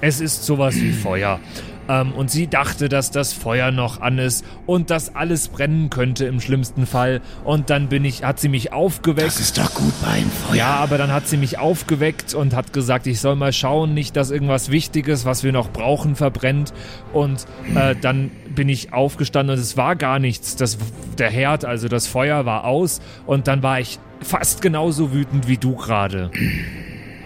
Es 0.00 0.20
ist 0.20 0.46
sowas 0.46 0.76
wie 0.76 0.92
Feuer. 0.92 1.40
Ähm, 1.90 2.12
und 2.12 2.30
sie 2.30 2.46
dachte, 2.46 2.88
dass 2.88 3.10
das 3.10 3.32
Feuer 3.32 3.72
noch 3.72 4.00
an 4.00 4.18
ist 4.18 4.44
und 4.66 4.90
dass 4.90 5.16
alles 5.16 5.48
brennen 5.48 5.90
könnte 5.90 6.24
im 6.26 6.40
schlimmsten 6.40 6.86
Fall. 6.86 7.20
Und 7.42 7.68
dann 7.68 7.88
bin 7.88 8.04
ich, 8.04 8.22
hat 8.22 8.38
sie 8.38 8.48
mich 8.48 8.72
aufgeweckt. 8.72 9.26
Das 9.26 9.40
ist 9.40 9.58
doch 9.58 9.74
gut 9.74 9.92
bei 10.00 10.08
einem 10.08 10.30
Feuer. 10.30 10.56
Ja, 10.56 10.76
aber 10.76 10.98
dann 10.98 11.12
hat 11.12 11.26
sie 11.26 11.36
mich 11.36 11.58
aufgeweckt 11.58 12.32
und 12.32 12.54
hat 12.54 12.72
gesagt, 12.72 13.08
ich 13.08 13.20
soll 13.20 13.34
mal 13.34 13.52
schauen, 13.52 13.92
nicht, 13.92 14.14
dass 14.16 14.30
irgendwas 14.30 14.70
Wichtiges, 14.70 15.24
was 15.24 15.42
wir 15.42 15.50
noch 15.50 15.70
brauchen, 15.72 16.14
verbrennt. 16.14 16.72
Und 17.12 17.46
äh, 17.74 17.96
dann 18.00 18.30
bin 18.54 18.68
ich 18.68 18.92
aufgestanden 18.92 19.56
und 19.56 19.60
es 19.60 19.76
war 19.76 19.96
gar 19.96 20.20
nichts. 20.20 20.54
Das, 20.54 20.78
der 21.18 21.30
Herd, 21.30 21.64
also 21.64 21.88
das 21.88 22.06
Feuer 22.06 22.46
war 22.46 22.64
aus 22.66 23.00
und 23.26 23.48
dann 23.48 23.64
war 23.64 23.80
ich 23.80 23.98
fast 24.20 24.62
genauso 24.62 25.12
wütend 25.12 25.48
wie 25.48 25.56
du 25.56 25.74
gerade. 25.74 26.30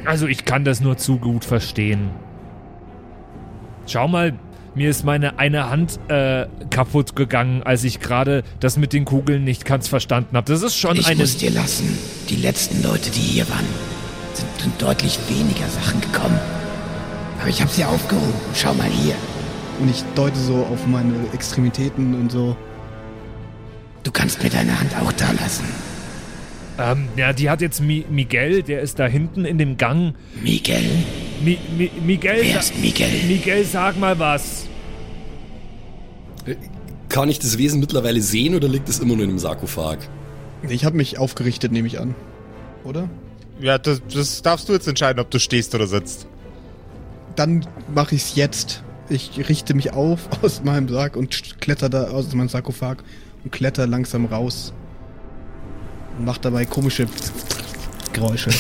Also 0.07 0.27
ich 0.27 0.47
kann 0.47 0.65
das 0.65 0.81
nur 0.81 0.97
zu 0.97 1.19
gut 1.19 1.45
verstehen. 1.45 2.11
Schau 3.87 4.09
mal, 4.09 4.33
mir 4.75 4.91
ist 4.91 5.05
meine 5.05 5.39
eine 5.39 5.71
Hand 5.71 5.99
äh, 6.09 6.47
kaputt 6.71 7.15
gegangen, 7.17 7.63
als 7.63 7.85
ich 7.85 8.01
gerade 8.01 8.43
das 8.61 8.77
mit 8.77 8.93
den 8.93 9.05
Kugeln 9.05 9.45
nicht 9.45 9.65
ganz 9.65 9.89
verstanden 9.89 10.37
habe. 10.37 10.51
Das 10.51 10.63
ist 10.63 10.77
schon 10.77 10.97
ich 10.97 11.07
eine 11.07 11.21
muss 11.21 11.37
dir 11.37 11.51
lassen. 11.51 11.99
Die 12.29 12.37
letzten 12.37 12.83
Leute, 12.83 13.11
die 13.11 13.21
hier 13.21 13.49
waren, 13.49 13.67
sind 14.33 14.67
mit 14.67 14.83
deutlich 14.83 15.19
weniger 15.29 15.69
Sachen 15.69 16.01
gekommen. 16.01 16.39
Aber 17.41 17.49
ich 17.49 17.61
habe 17.61 17.71
sie 17.71 17.85
aufgehoben. 17.85 18.33
Schau 18.55 18.75
mal 18.75 18.89
hier. 18.89 19.15
Und 19.81 19.91
ich 19.91 20.03
deute 20.15 20.39
so 20.39 20.67
auf 20.73 20.87
meine 20.87 21.15
Extremitäten 21.33 22.15
und 22.15 22.33
so. 22.33 22.57
Du 24.03 24.11
kannst 24.11 24.43
mir 24.43 24.51
deine 24.51 24.79
Hand 24.79 24.93
auch 25.01 25.13
da 25.13 25.31
lassen. 25.33 25.65
Ähm, 26.79 27.09
ja, 27.17 27.33
die 27.33 27.51
hat 27.51 27.61
jetzt 27.61 27.81
Mi 27.81 28.05
Miguel, 28.11 28.63
der 28.63 28.81
ist 28.81 28.99
da 28.99 29.07
hinten 29.07 29.45
in 29.45 29.59
dem 29.59 29.77
Gang. 29.77 30.15
Miguel? 30.43 30.83
Mi 31.45 31.59
Mi 31.77 31.91
Miguel, 32.03 32.41
Wer 32.43 32.61
ist 32.61 32.79
Miguel? 32.79 33.11
Miguel, 33.29 33.65
sag 33.65 33.99
mal 33.99 34.19
was. 34.19 34.67
kann 37.11 37.29
ich 37.29 37.39
das 37.39 37.59
Wesen 37.59 37.81
mittlerweile 37.81 38.21
sehen 38.23 38.55
oder 38.55 38.67
liegt 38.67 38.89
es 38.89 38.99
immer 38.99 39.15
nur 39.15 39.25
in 39.25 39.31
einem 39.31 39.39
Sarkophag? 39.39 39.99
Ich 40.69 40.85
habe 40.87 40.97
mich 40.97 41.19
aufgerichtet, 41.19 41.71
nehme 41.71 41.87
ich 41.87 42.01
an. 42.01 42.15
Oder? 42.83 43.11
Ja, 43.61 43.77
das, 43.79 44.01
das 44.13 44.41
darfst 44.41 44.69
du 44.69 44.73
jetzt 44.73 44.89
entscheiden, 44.89 45.21
ob 45.21 45.31
du 45.31 45.39
stehst 45.39 45.75
oder 45.75 45.87
sitzt. 45.87 46.27
Dann 47.37 47.67
mache 47.95 48.15
ich 48.15 48.23
es 48.23 48.35
jetzt. 48.37 48.83
Ich 49.11 49.49
richte 49.49 49.75
mich 49.75 49.93
auf 49.93 50.21
aus 50.43 50.65
meinem 50.65 50.89
Sarg 50.89 51.15
und 51.15 51.61
kletter 51.61 51.91
da 51.91 52.05
aus 52.05 52.33
meinem 52.33 52.49
Sarkophag 52.49 52.97
und 53.45 53.53
kletter 53.53 53.87
langsam 53.87 54.25
raus. 54.25 54.73
Und 56.19 56.25
mach 56.25 56.39
dabei 56.39 56.65
komische 56.65 57.07
Geräusche. 58.15 58.51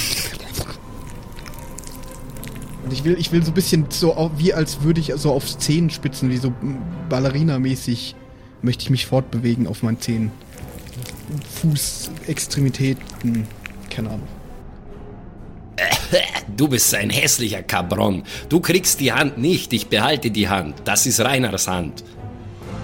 Und 2.84 2.92
ich 2.92 3.04
will, 3.04 3.16
ich 3.18 3.32
will 3.32 3.42
so 3.42 3.50
ein 3.50 3.54
bisschen 3.54 3.86
so 3.88 4.30
wie 4.36 4.52
als 4.52 4.82
würde 4.82 5.00
ich 5.00 5.12
so 5.16 5.32
auf 5.32 5.58
Zehenspitzen, 5.58 6.30
wie 6.30 6.36
so 6.36 6.52
Ballerina-mäßig, 7.08 8.14
möchte 8.62 8.82
ich 8.82 8.90
mich 8.90 9.06
fortbewegen 9.06 9.66
auf 9.66 9.82
meinen 9.82 10.00
Zehen. 10.00 10.30
Fußextremitäten, 11.62 13.46
keine 13.90 14.08
Ahnung. 14.10 14.28
Du 16.56 16.68
bist 16.68 16.94
ein 16.94 17.10
hässlicher 17.10 17.62
Cabron. 17.62 18.22
Du 18.48 18.60
kriegst 18.60 19.00
die 19.00 19.12
Hand 19.12 19.38
nicht, 19.38 19.72
ich 19.72 19.88
behalte 19.88 20.30
die 20.30 20.48
Hand. 20.48 20.76
Das 20.84 21.06
ist 21.06 21.20
Reiners 21.20 21.66
Hand. 21.66 22.04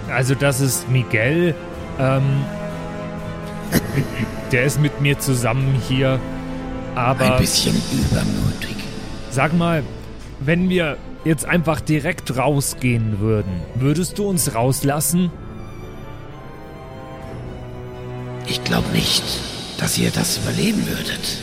Also 0.09 0.35
das 0.35 0.59
ist 0.59 0.89
Miguel. 0.89 1.55
Ähm, 1.99 2.43
der 4.51 4.65
ist 4.65 4.81
mit 4.81 4.99
mir 4.99 5.17
zusammen 5.19 5.81
hier. 5.87 6.19
Aber 6.95 7.35
Ein 7.35 7.39
bisschen 7.39 7.75
übermutig. 7.93 8.70
Sag 9.31 9.53
mal, 9.57 9.83
wenn 10.39 10.69
wir 10.69 10.97
jetzt 11.23 11.45
einfach 11.45 11.81
direkt 11.81 12.37
rausgehen 12.37 13.19
würden, 13.19 13.51
würdest 13.75 14.17
du 14.17 14.27
uns 14.27 14.53
rauslassen? 14.53 15.31
Ich 18.47 18.63
glaube 18.63 18.89
nicht, 18.89 19.23
dass 19.79 19.97
ihr 19.97 20.11
das 20.11 20.39
überleben 20.39 20.85
würdet. 20.87 21.37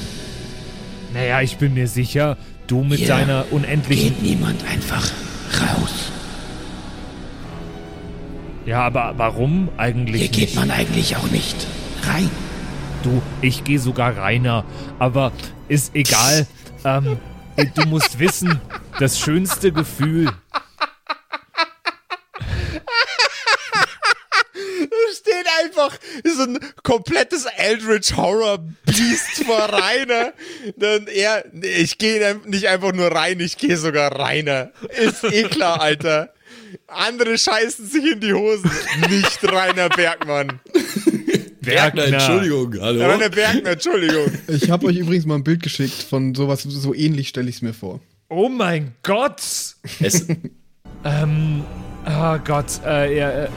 Naja, 1.14 1.40
ich 1.40 1.57
bin 1.57 1.74
mir 1.74 1.88
sicher, 1.88 2.37
du 2.66 2.83
mit 2.83 2.98
Hier 2.98 3.09
deiner 3.09 3.46
unendlichen... 3.51 4.14
Geht 4.14 4.22
niemand 4.22 4.62
einfach 4.70 5.11
raus. 5.61 6.12
Ja, 8.66 8.83
aber 8.83 9.14
warum 9.16 9.70
eigentlich 9.79 10.22
Hier 10.22 10.31
geht 10.31 10.40
nicht? 10.40 10.57
man 10.57 10.70
eigentlich 10.70 11.16
auch 11.16 11.31
nicht 11.31 11.66
rein. 12.03 12.29
Du, 13.03 13.22
ich 13.40 13.64
gehe 13.64 13.79
sogar 13.79 14.18
reiner. 14.18 14.64
Aber 14.98 15.33
ist 15.68 15.94
egal. 15.94 16.46
ähm, 16.85 17.16
du 17.64 17.87
musst 17.87 18.18
wissen, 18.18 18.61
das 18.99 19.18
schönste 19.18 19.73
Gefühl. 19.73 20.31
Da 24.90 25.14
steht 25.14 25.47
einfach 25.61 25.99
so 26.25 26.42
ein 26.42 26.59
komplettes 26.83 27.44
Eldritch 27.44 28.16
Horror 28.16 28.59
Beast 28.85 29.44
vor 29.44 29.61
Rainer. 29.61 30.33
Dann 30.77 31.07
er, 31.07 31.44
ich 31.62 31.99
gehe 31.99 32.40
nicht 32.44 32.66
einfach 32.66 32.92
nur 32.92 33.12
rein, 33.12 33.38
ich 33.40 33.57
gehe 33.57 33.77
sogar 33.77 34.18
reiner. 34.18 34.73
Ist 34.97 35.25
eh 35.25 35.44
klar, 35.44 35.81
Alter. 35.81 36.33
Andere 36.87 37.38
scheißen 37.38 37.87
sich 37.87 38.12
in 38.12 38.21
die 38.21 38.33
Hosen. 38.33 38.71
Nicht 39.09 39.44
Rainer 39.44 39.88
Bergmann. 39.88 40.61
Bergner, 41.68 42.04
Entschuldigung, 42.04 42.74
hallo? 42.81 43.04
Rainer 43.07 43.28
Bergner, 43.31 43.70
Entschuldigung. 43.70 44.26
Ich 44.48 44.70
habe 44.70 44.87
euch 44.87 44.96
übrigens 44.96 45.26
mal 45.26 45.37
ein 45.37 45.44
Bild 45.44 45.62
geschickt 45.62 46.02
von 46.09 46.35
sowas, 46.35 46.62
so 46.62 46.94
ähnlich 46.94 47.28
stelle 47.28 47.48
ich 47.48 47.57
es 47.57 47.62
mir 47.62 47.74
vor. 47.74 48.00
Oh 48.28 48.48
mein 48.48 48.92
Gott! 49.02 49.40
Es, 50.00 50.26
Ähm, 51.04 51.62
oh 52.07 52.38
Gott, 52.44 52.81
äh, 52.85 53.16
ja, 53.16 53.31
äh, 53.44 53.48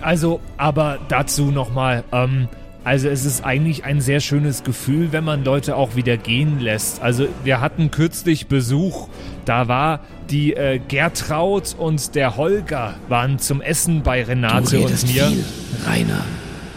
also, 0.00 0.40
aber 0.56 0.98
dazu 1.08 1.50
nochmal, 1.50 2.04
ähm, 2.12 2.48
also 2.84 3.08
es 3.08 3.24
ist 3.24 3.44
eigentlich 3.44 3.84
ein 3.84 4.00
sehr 4.00 4.20
schönes 4.20 4.62
Gefühl, 4.62 5.08
wenn 5.12 5.24
man 5.24 5.44
Leute 5.44 5.76
auch 5.76 5.96
wieder 5.96 6.16
gehen 6.18 6.60
lässt. 6.60 7.02
Also 7.02 7.26
wir 7.42 7.60
hatten 7.60 7.90
kürzlich 7.90 8.46
Besuch, 8.46 9.08
da 9.46 9.68
war 9.68 10.00
die 10.30 10.54
äh, 10.54 10.78
Gertraud 10.86 11.74
und 11.78 12.14
der 12.14 12.36
Holger 12.36 12.94
waren 13.08 13.38
zum 13.38 13.60
Essen 13.60 14.02
bei 14.02 14.22
Du 14.22 14.28
Renate 14.28 14.80
und 14.80 14.90
mir. 15.14 15.26
viel, 15.28 15.44
Rainer. 15.86 16.24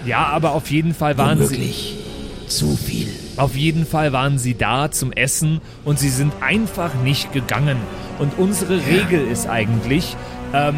Ja, 0.08 0.26
aber 0.28 0.54
auf 0.54 0.72
jeden 0.72 0.94
Fall 0.94 1.18
waren 1.18 1.38
sie, 1.46 1.52
Wirklich 1.52 1.96
zu 2.48 2.76
viel. 2.78 3.10
auf 3.36 3.56
jeden 3.56 3.86
Fall 3.86 4.14
waren 4.14 4.40
sie 4.40 4.56
da 4.56 4.90
zum 4.90 5.12
Essen 5.12 5.60
und 5.86 6.00
sie 6.00 6.10
sind 6.10 6.32
einfach 6.42 6.94
nicht 7.04 7.34
gegangen. 7.34 7.78
Und 8.20 8.38
unsere 8.40 8.78
Regel 8.88 9.28
ist 9.28 9.48
eigentlich, 9.48 10.16
ähm, 10.54 10.76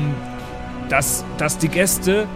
dass, 0.90 1.24
dass 1.38 1.58
die 1.60 1.68
Gäste 1.70 2.28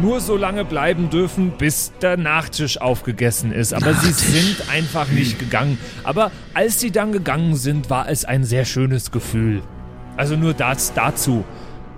nur 0.00 0.20
so 0.20 0.36
lange 0.36 0.64
bleiben 0.64 1.10
dürfen, 1.10 1.52
bis 1.58 1.92
der 2.00 2.16
Nachtisch 2.16 2.80
aufgegessen 2.80 3.52
ist. 3.52 3.74
Aber 3.74 3.92
sie 3.94 4.10
Nachtisch. 4.10 4.26
sind 4.26 4.70
einfach 4.72 5.08
nicht 5.08 5.38
gegangen. 5.38 5.76
Aber 6.04 6.30
als 6.54 6.80
sie 6.80 6.90
dann 6.90 7.12
gegangen 7.12 7.54
sind, 7.56 7.90
war 7.90 8.08
es 8.08 8.24
ein 8.24 8.44
sehr 8.44 8.64
schönes 8.64 9.10
Gefühl. 9.10 9.60
Also 10.16 10.36
nur 10.36 10.54
das 10.54 10.94
dazu. 10.94 11.44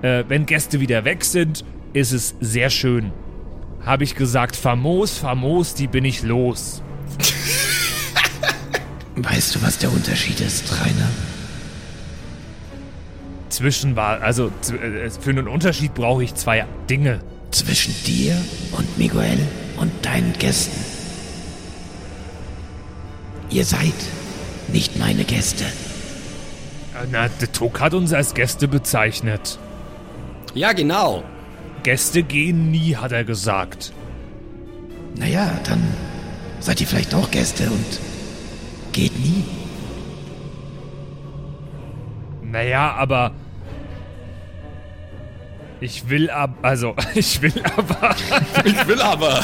Äh, 0.02 0.24
wenn 0.28 0.46
Gäste 0.46 0.80
wieder 0.80 1.04
weg 1.04 1.24
sind, 1.24 1.64
ist 1.92 2.12
es 2.12 2.34
sehr 2.40 2.70
schön. 2.70 3.12
Habe 3.84 4.04
ich 4.04 4.14
gesagt, 4.14 4.56
famos, 4.56 5.18
famos, 5.18 5.74
die 5.74 5.86
bin 5.86 6.04
ich 6.04 6.22
los. 6.22 6.82
Weißt 9.16 9.54
du, 9.54 9.62
was 9.62 9.78
der 9.78 9.92
Unterschied 9.92 10.40
ist, 10.40 10.72
Rainer? 10.72 11.08
Zwischen 13.50 13.94
war, 13.94 14.22
also 14.22 14.50
äh, 14.82 15.10
für 15.10 15.30
einen 15.30 15.46
Unterschied 15.48 15.94
brauche 15.94 16.24
ich 16.24 16.34
zwei 16.34 16.66
Dinge. 16.88 17.20
Zwischen 17.50 17.94
dir 18.04 18.36
und 18.72 18.98
Miguel 18.98 19.38
und 19.76 19.92
deinen 20.04 20.32
Gästen. 20.32 20.84
Ihr 23.50 23.64
seid 23.64 23.94
nicht 24.68 24.98
meine 24.98 25.24
Gäste. 25.24 25.64
Na, 27.12 27.28
der 27.28 27.52
Tuck 27.52 27.80
hat 27.80 27.94
uns 27.94 28.12
als 28.12 28.34
Gäste 28.34 28.66
bezeichnet. 28.66 29.58
ja, 30.54 30.72
genau. 30.72 31.22
Gäste 31.84 32.22
gehen 32.22 32.70
nie, 32.70 32.96
hat 32.96 33.12
er 33.12 33.24
gesagt. 33.24 33.92
Naja, 35.16 35.52
dann 35.64 35.82
seid 36.58 36.80
ihr 36.80 36.86
vielleicht 36.86 37.14
auch 37.14 37.30
Gäste 37.30 37.70
und 37.70 38.00
geht 38.92 39.16
nie. 39.20 39.44
Naja, 42.42 42.94
aber. 42.94 43.32
Ich 45.80 46.08
will 46.08 46.30
ab. 46.30 46.56
Also, 46.62 46.96
ich 47.14 47.42
will 47.42 47.62
aber. 47.76 48.16
Ich 48.64 48.86
will 48.88 49.02
aber. 49.02 49.42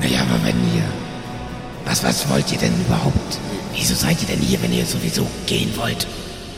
Naja, 0.00 0.20
aber 0.20 0.44
wenn 0.44 0.56
ihr... 0.74 0.84
Was, 1.86 2.04
was 2.04 2.28
wollt 2.28 2.52
ihr 2.52 2.58
denn 2.58 2.74
überhaupt? 2.86 3.38
Wieso 3.72 3.94
seid 3.94 4.20
ihr 4.20 4.28
denn 4.28 4.40
hier, 4.40 4.60
wenn 4.62 4.74
ihr 4.74 4.84
sowieso 4.84 5.26
gehen 5.46 5.74
wollt? 5.76 6.06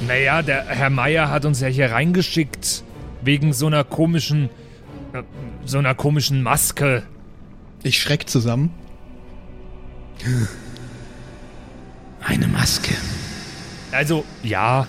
Naja, 0.00 0.42
der 0.42 0.64
Herr 0.66 0.90
Meier 0.90 1.30
hat 1.30 1.44
uns 1.44 1.60
ja 1.60 1.68
hier 1.68 1.92
reingeschickt. 1.92 2.82
Wegen 3.22 3.52
so 3.52 3.66
einer 3.66 3.84
komischen. 3.84 4.48
äh, 5.12 5.22
So 5.64 5.78
einer 5.78 5.94
komischen 5.94 6.42
Maske. 6.42 7.02
Ich 7.82 7.98
schreck 8.00 8.28
zusammen. 8.28 8.70
Eine 12.22 12.46
Maske. 12.48 12.94
Also, 13.92 14.24
ja. 14.42 14.86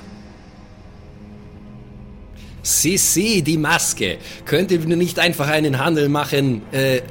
Sissi, 2.63 3.41
die 3.41 3.57
Maske. 3.57 4.17
Könnt 4.45 4.71
ihr 4.71 4.79
nicht 4.79 5.17
einfach 5.19 5.47
einen 5.47 5.79
Handel 5.79 6.09
machen? 6.09 6.61
Äh, 6.71 7.01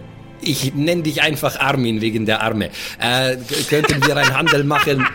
ich 0.43 0.75
nenne 0.75 1.03
dich 1.03 1.23
einfach 1.23 1.59
Armin 1.59 2.01
wegen 2.01 2.25
der 2.27 2.43
Arme. 2.43 2.71
Äh, 2.99 3.37
könnten 3.69 4.07
wir 4.07 4.17
einen 4.17 4.37
Handel 4.37 4.65
machen? 4.65 5.07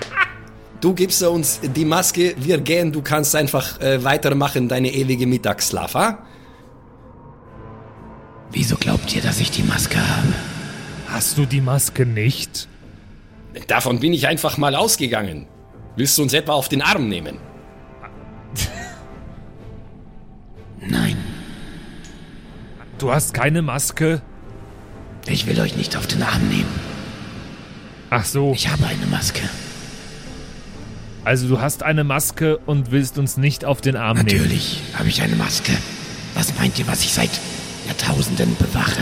Du 0.86 0.94
gibst 0.94 1.24
uns 1.24 1.62
die 1.64 1.84
Maske, 1.84 2.36
wir 2.38 2.60
gehen, 2.60 2.92
du 2.92 3.02
kannst 3.02 3.36
einfach 3.36 3.82
äh, 3.82 4.04
weitermachen, 4.04 4.70
deine 4.70 4.94
ewige 4.94 5.26
Mittagsschlaf, 5.26 5.96
ha? 5.96 6.20
Wieso 8.52 8.76
glaubt 8.76 9.16
ihr, 9.16 9.24
dass 9.24 9.40
ich 9.40 9.50
die 9.50 9.64
Maske 9.64 9.98
habe? 9.98 10.34
Hast 11.08 11.40
du 11.40 11.48
die 11.48 11.60
Maske 11.60 12.06
nicht? 12.06 12.68
Davon 13.66 14.00
bin 14.00 14.14
ich 14.14 14.28
einfach 14.28 14.60
mal 14.60 14.76
ausgegangen. 14.76 15.48
Willst 15.96 16.20
du 16.20 16.22
uns 16.22 16.34
etwa 16.34 16.54
auf 16.54 16.70
den 16.70 16.84
Arm 16.84 17.10
nehmen? 17.10 17.40
Nein, 20.88 21.18
Du 23.00 23.12
hast 23.12 23.34
keine 23.34 23.64
Maske? 23.64 24.22
ich 25.26 25.48
will 25.48 25.60
euch 25.60 25.78
nicht 25.78 25.98
auf 25.98 26.06
den 26.06 26.22
Arm 26.22 26.48
nehmen. 26.48 26.80
Ach 28.12 28.24
so. 28.24 28.54
Ich 28.54 28.70
habe 28.70 28.86
eine 28.86 29.08
Maske. 29.08 29.42
Also, 31.26 31.48
du 31.48 31.60
hast 31.60 31.84
eine 31.84 32.04
Maske 32.04 32.58
und 32.60 32.92
willst 32.92 33.18
uns 33.18 33.36
nicht 33.36 33.66
auf 33.66 33.82
den 33.82 33.96
Arm 33.96 34.18
nehmen. 34.18 34.28
Natürlich 34.28 34.82
habe 34.94 35.10
ich 35.10 35.22
eine 35.22 35.36
Maske. 35.36 35.74
Was 36.36 36.56
meint 36.58 36.78
ihr, 36.80 36.88
was 36.88 37.04
ich 37.04 37.14
seit 37.14 37.32
Jahrtausenden 37.88 38.56
bewache? 38.58 39.02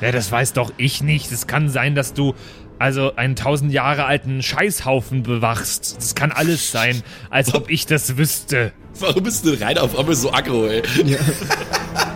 Ja, 0.00 0.10
das 0.10 0.32
weiß 0.32 0.54
doch 0.54 0.72
ich 0.78 1.02
nicht. 1.02 1.30
Es 1.32 1.46
kann 1.46 1.68
sein, 1.68 1.94
dass 1.94 2.14
du 2.14 2.34
Also 2.78 3.16
einen 3.16 3.36
tausend 3.36 3.72
Jahre 3.72 4.04
alten 4.04 4.42
Scheißhaufen 4.42 5.22
bewachst. 5.22 5.96
Das 5.98 6.14
kann 6.14 6.30
alles 6.30 6.70
sein, 6.70 7.02
als 7.30 7.54
ob 7.54 7.70
ich 7.70 7.86
das 7.86 8.18
wüsste. 8.18 8.72
Warum 9.00 9.22
bist 9.22 9.46
du 9.46 9.58
rein 9.58 9.78
auf 9.78 9.98
einmal 9.98 10.14
so 10.14 10.32
aggro, 10.32 10.66
ey? 10.66 10.82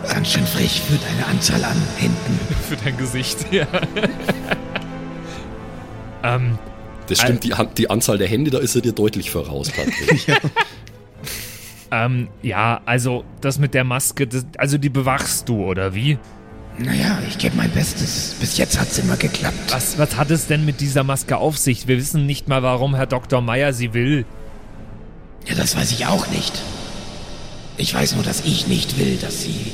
Ganz 0.07 0.31
schön 0.31 0.45
frech 0.45 0.81
für 0.81 0.97
deine 0.97 1.25
Anzahl 1.27 1.63
an 1.63 1.81
Händen. 1.97 2.39
Für 2.69 2.75
dein 2.77 2.95
Gesicht, 2.95 3.37
ja. 3.51 3.65
ähm, 6.23 6.57
Das 7.07 7.19
stimmt, 7.19 7.43
die, 7.43 7.53
die 7.77 7.89
Anzahl 7.89 8.17
der 8.17 8.27
Hände, 8.27 8.51
da 8.51 8.59
ist 8.59 8.75
er 8.75 8.81
dir 8.81 8.93
deutlich 8.93 9.31
voraus, 9.31 9.69
Patrick. 9.69 10.27
ähm, 11.91 12.29
ja, 12.41 12.81
also 12.85 13.23
das 13.41 13.59
mit 13.59 13.73
der 13.73 13.83
Maske, 13.83 14.27
das, 14.27 14.45
also 14.57 14.77
die 14.77 14.89
bewachst 14.89 15.49
du, 15.49 15.63
oder 15.63 15.93
wie? 15.93 16.17
Naja, 16.77 17.19
ich 17.27 17.37
gebe 17.37 17.57
mein 17.57 17.69
Bestes. 17.71 18.35
Bis 18.39 18.57
jetzt 18.57 18.79
hat's 18.79 18.97
immer 18.97 19.17
geklappt. 19.17 19.71
Was, 19.71 19.97
was 19.97 20.15
hat 20.15 20.31
es 20.31 20.47
denn 20.47 20.65
mit 20.65 20.79
dieser 20.81 21.03
Maske 21.03 21.37
auf 21.37 21.57
sich? 21.57 21.87
Wir 21.87 21.97
wissen 21.97 22.25
nicht 22.25 22.47
mal, 22.47 22.63
warum 22.63 22.95
Herr 22.95 23.07
Dr. 23.07 23.41
Meyer 23.41 23.73
sie 23.73 23.93
will. 23.93 24.25
Ja, 25.47 25.55
das 25.55 25.75
weiß 25.75 25.91
ich 25.91 26.05
auch 26.05 26.27
nicht. 26.29 26.61
Ich 27.77 27.93
weiß 27.93 28.15
nur, 28.15 28.23
dass 28.23 28.41
ich 28.45 28.67
nicht 28.67 28.97
will, 28.97 29.17
dass 29.17 29.41
sie 29.41 29.71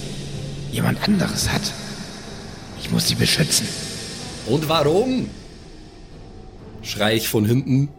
jemand 0.71 1.03
anderes 1.07 1.51
hat. 1.51 1.73
Ich 2.79 2.91
muss 2.91 3.07
sie 3.07 3.15
beschützen. 3.15 3.67
Und 4.45 4.69
warum? 4.69 5.29
Schrei 6.87 7.15
ich 7.15 7.27
von 7.27 7.43
hinten. 7.43 7.89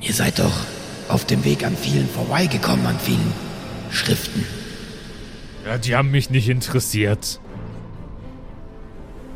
Ihr 0.00 0.14
seid 0.14 0.38
doch 0.38 0.64
auf 1.08 1.26
dem 1.26 1.44
Weg 1.44 1.62
an 1.64 1.76
vielen 1.76 2.08
vorbeigekommen, 2.08 2.86
an 2.86 2.98
vielen 2.98 3.32
Schriften. 3.90 4.44
Ja, 5.66 5.76
die 5.76 5.94
haben 5.94 6.10
mich 6.10 6.30
nicht 6.30 6.48
interessiert. 6.48 7.38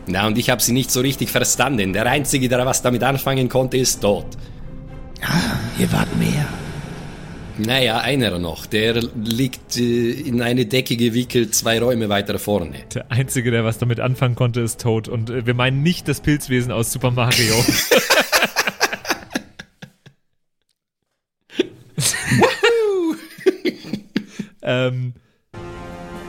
Na, 0.07 0.27
und 0.27 0.39
ich 0.39 0.49
habe 0.49 0.63
sie 0.63 0.73
nicht 0.73 0.91
so 0.91 1.01
richtig 1.01 1.31
verstanden. 1.31 1.93
Der 1.93 2.07
Einzige, 2.07 2.49
der 2.49 2.65
was 2.65 2.81
damit 2.81 3.03
anfangen 3.03 3.51
konnte, 3.51 3.77
ist 3.77 4.01
tot. 4.01 4.25
Ah, 5.21 5.59
ihr 5.79 5.93
wart 5.93 6.17
mehr. 6.17 6.47
Naja, 7.59 7.99
einer 7.99 8.39
noch. 8.39 8.65
Der 8.65 8.95
liegt 8.95 9.77
äh, 9.77 10.11
in 10.13 10.41
eine 10.41 10.65
Decke 10.65 10.97
gewickelt, 10.97 11.55
zwei 11.55 11.79
Räume 11.79 12.09
weiter 12.09 12.39
vorne. 12.39 12.79
Der 12.95 13.13
Einzige, 13.13 13.51
der 13.51 13.65
was 13.65 13.77
damit 13.77 14.01
anfangen 14.01 14.35
konnte, 14.35 14.63
ist 14.63 14.81
tot. 14.81 15.09
Und 15.09 15.29
äh, 15.29 15.45
wir 15.45 15.53
meinen 15.53 15.83
nicht 15.83 16.09
das 16.09 16.23
Pilzwesen 16.23 16.73
aus 16.73 16.91
Super 16.91 17.11
Mario. 17.11 17.55
ähm, 24.63 25.15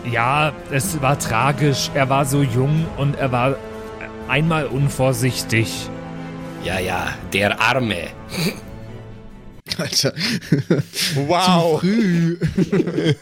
ja, 0.09 0.53
es 0.71 1.01
war 1.01 1.17
tragisch. 1.17 1.89
Er 1.93 2.09
war 2.09 2.25
so 2.25 2.41
jung 2.41 2.85
und 2.97 3.15
er 3.15 3.31
war 3.31 3.55
einmal 4.27 4.65
unvorsichtig. 4.65 5.89
Ja, 6.63 6.79
ja, 6.79 7.13
der 7.31 7.59
Arme. 7.59 8.07
Alter. 9.77 10.13
Wow. 11.27 11.79
Früh. 11.79 12.37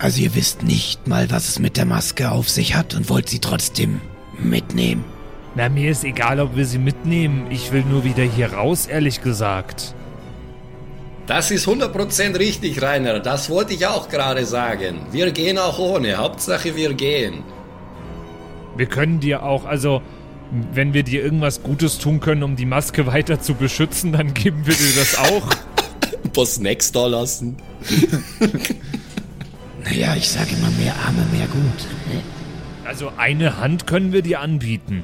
Also 0.00 0.20
ihr 0.20 0.36
wisst 0.36 0.62
nicht 0.62 1.08
mal, 1.08 1.28
was 1.32 1.48
es 1.48 1.58
mit 1.58 1.76
der 1.76 1.84
Maske 1.84 2.30
auf 2.30 2.48
sich 2.48 2.76
hat 2.76 2.94
und 2.94 3.10
wollt 3.10 3.28
sie 3.28 3.40
trotzdem 3.40 4.00
mitnehmen. 4.38 5.04
Na, 5.56 5.68
mir 5.68 5.90
ist 5.90 6.04
egal, 6.04 6.38
ob 6.38 6.54
wir 6.54 6.64
sie 6.66 6.78
mitnehmen. 6.78 7.50
Ich 7.50 7.72
will 7.72 7.82
nur 7.82 8.04
wieder 8.04 8.22
hier 8.22 8.52
raus, 8.52 8.86
ehrlich 8.86 9.22
gesagt. 9.22 9.96
Das 11.28 11.50
ist 11.50 11.68
100% 11.68 12.38
richtig, 12.38 12.80
Rainer. 12.80 13.20
Das 13.20 13.50
wollte 13.50 13.74
ich 13.74 13.86
auch 13.86 14.08
gerade 14.08 14.46
sagen. 14.46 15.00
Wir 15.12 15.30
gehen 15.30 15.58
auch 15.58 15.78
ohne. 15.78 16.16
Hauptsache, 16.16 16.74
wir 16.74 16.94
gehen. 16.94 17.42
Wir 18.76 18.86
können 18.86 19.20
dir 19.20 19.42
auch, 19.42 19.66
also, 19.66 20.00
wenn 20.72 20.94
wir 20.94 21.02
dir 21.02 21.22
irgendwas 21.22 21.62
Gutes 21.62 21.98
tun 21.98 22.20
können, 22.20 22.42
um 22.42 22.56
die 22.56 22.64
Maske 22.64 23.06
weiter 23.06 23.40
zu 23.40 23.54
beschützen, 23.54 24.12
dann 24.12 24.32
geben 24.32 24.66
wir 24.66 24.74
dir 24.74 24.94
das 24.96 25.18
auch. 25.18 25.50
Ein 26.24 26.32
paar 26.32 26.46
Snacks 26.46 26.90
da 26.90 27.06
lassen. 27.06 27.56
Naja, 29.84 30.14
ich 30.16 30.28
sage 30.28 30.50
immer, 30.50 30.70
mehr 30.72 30.94
Arme, 31.06 31.24
mehr 31.32 31.46
gut. 31.46 31.86
Also, 32.84 33.10
eine 33.16 33.58
Hand 33.58 33.86
können 33.86 34.12
wir 34.12 34.20
dir 34.20 34.40
anbieten. 34.40 35.02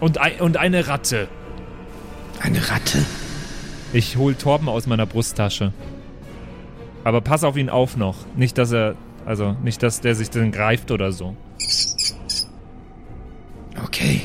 Und, 0.00 0.20
ei- 0.20 0.42
und 0.42 0.58
eine 0.58 0.86
Ratte. 0.86 1.28
Eine 2.40 2.70
Ratte? 2.70 3.04
Ich 3.92 4.16
hol 4.16 4.34
Torben 4.34 4.68
aus 4.68 4.86
meiner 4.86 5.06
Brusttasche. 5.06 5.72
Aber 7.04 7.20
pass 7.20 7.44
auf 7.44 7.56
ihn 7.56 7.70
auf 7.70 7.96
noch. 7.96 8.16
Nicht, 8.36 8.58
dass 8.58 8.72
er, 8.72 8.96
also, 9.24 9.52
nicht, 9.62 9.82
dass 9.82 10.00
der 10.00 10.14
sich 10.14 10.30
dann 10.30 10.52
greift 10.52 10.90
oder 10.90 11.12
so. 11.12 11.36
Okay. 13.84 14.20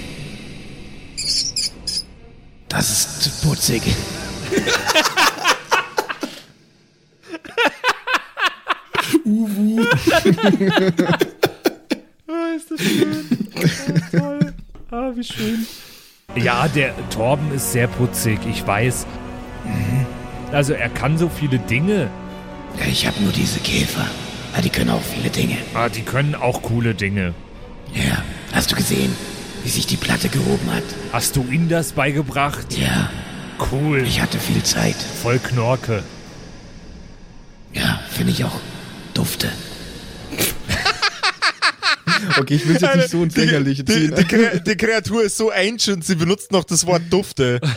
Das 2.68 2.90
ist 2.90 3.44
putzig. 3.44 3.84
Ah, 12.28 12.56
ist 12.56 12.72
das 12.72 12.82
schön. 12.82 13.26
Ah, 13.56 14.18
toll. 14.18 14.54
Ah, 14.92 15.12
wie 15.16 15.24
schön. 15.24 15.66
Ja, 16.36 16.68
der 16.68 16.94
Torben 17.10 17.52
ist 17.54 17.72
sehr 17.72 17.88
putzig, 17.88 18.40
ich 18.50 18.66
weiß. 18.66 19.06
Also 20.52 20.74
er 20.74 20.90
kann 20.90 21.18
so 21.18 21.30
viele 21.30 21.60
Dinge. 21.60 22.10
Ja, 22.80 22.86
ich 22.88 23.06
habe 23.08 23.22
nur 23.22 23.32
diese 23.32 23.60
Käfer. 23.60 24.06
Ja, 24.56 24.62
die 24.62 24.70
können 24.70 24.90
auch 24.90 25.02
viele 25.02 25.30
Dinge. 25.30 25.58
Ah, 25.74 25.90
die 25.90 26.02
können 26.02 26.36
auch 26.36 26.62
coole 26.64 26.94
Dinge. 26.96 27.34
Ja, 27.94 28.24
hast 28.52 28.72
du 28.72 28.76
gesehen, 28.76 29.16
wie 29.64 29.70
sich 29.70 29.86
die 29.88 29.96
Platte 29.98 30.30
gehoben 30.30 30.72
hat? 30.72 30.84
Hast 31.12 31.36
du 31.36 31.44
ihm 31.50 31.70
das 31.70 31.92
beigebracht? 31.94 32.68
Ja, 32.78 33.10
Cool. 33.72 34.00
ich 34.04 34.20
hatte 34.22 34.40
viel 34.40 34.62
Zeit. 34.64 34.96
Voll 34.96 35.40
Knorke. 35.40 36.04
Ja, 37.74 38.00
finde 38.10 38.32
ich 38.32 38.44
auch 38.44 38.60
dufte. 39.14 39.50
Okay, 42.40 42.56
ich 42.56 42.66
will 42.68 42.74
jetzt 42.80 42.96
nicht 42.96 43.10
so 43.10 43.24
ins 43.24 43.36
Lächerliche 43.36 43.84
Die, 43.84 43.92
ziehen. 43.94 44.16
die, 44.16 44.24
Kre- 44.24 44.60
die 44.60 44.76
Kreatur 44.78 45.24
ist 45.24 45.38
so 45.38 45.52
ancient, 45.52 46.04
sie 46.06 46.16
benutzt 46.16 46.52
noch 46.52 46.64
das 46.64 46.86
Wort 46.86 47.02
Dufte. 47.10 47.60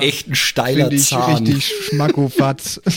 Echt 0.00 0.28
ein 0.28 0.34
steiler 0.34 0.92
ich 0.92 1.08
Zahn. 1.08 1.44
richtig 1.46 1.72
schmackofatz. 1.88 2.80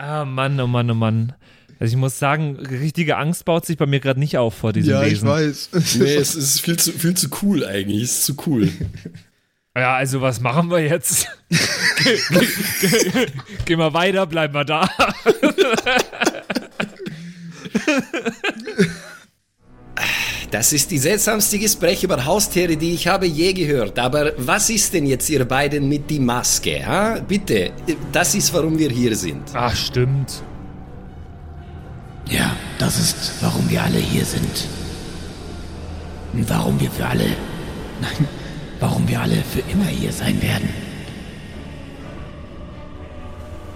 Ah, 0.00 0.24
Mann, 0.24 0.60
oh 0.60 0.68
Mann, 0.68 0.88
oh 0.92 0.94
Mann. 0.94 1.32
Also 1.80 1.94
ich 1.94 1.98
muss 1.98 2.20
sagen, 2.20 2.54
richtige 2.54 3.16
Angst 3.16 3.44
baut 3.44 3.66
sich 3.66 3.76
bei 3.76 3.84
mir 3.86 3.98
gerade 3.98 4.20
nicht 4.20 4.38
auf 4.38 4.54
vor 4.54 4.72
diesem 4.72 4.92
ja, 4.92 5.02
ich 5.02 5.14
Wesen. 5.14 5.28
weiß. 5.28 5.70
Nee, 5.98 6.14
es 6.14 6.36
ist 6.36 6.60
viel 6.60 6.78
zu, 6.78 6.92
viel 6.92 7.14
zu 7.14 7.28
cool 7.42 7.64
eigentlich. 7.66 8.02
Es 8.04 8.18
ist 8.18 8.24
zu 8.26 8.36
cool. 8.46 8.68
Ja, 9.78 9.94
also 9.94 10.20
was 10.20 10.40
machen 10.40 10.70
wir 10.70 10.80
jetzt? 10.80 11.28
geh, 12.02 12.18
geh, 12.80 13.10
geh, 13.10 13.26
geh 13.64 13.76
mal 13.76 13.94
weiter, 13.94 14.26
bleib 14.26 14.52
mal 14.52 14.64
da. 14.64 14.88
Das 20.50 20.72
ist 20.72 20.90
die 20.90 20.98
seltsamste 20.98 21.58
Gespräch 21.58 22.02
über 22.02 22.24
Haustiere, 22.24 22.76
die 22.76 22.94
ich 22.94 23.06
habe 23.06 23.26
je 23.26 23.52
gehört. 23.52 23.98
Aber 23.98 24.32
was 24.38 24.70
ist 24.70 24.94
denn 24.94 25.04
jetzt 25.04 25.28
ihr 25.28 25.44
beiden 25.44 25.88
mit 25.88 26.08
die 26.08 26.20
Maske? 26.20 26.86
Ha? 26.86 27.20
Bitte, 27.20 27.72
das 28.12 28.34
ist, 28.34 28.54
warum 28.54 28.78
wir 28.78 28.88
hier 28.88 29.14
sind. 29.14 29.42
Ach, 29.52 29.76
stimmt. 29.76 30.42
Ja, 32.30 32.56
das 32.78 32.98
ist, 32.98 33.32
warum 33.40 33.68
wir 33.68 33.82
alle 33.82 33.98
hier 33.98 34.24
sind. 34.24 34.68
Und 36.32 36.48
warum 36.48 36.80
wir 36.80 36.90
für 36.90 37.06
alle. 37.06 37.26
Nein, 38.00 38.28
warum 38.80 39.08
wir 39.08 39.20
alle 39.20 39.42
für 39.42 39.60
immer 39.70 39.86
hier 39.86 40.12
sein 40.12 40.40
werden. 40.42 40.68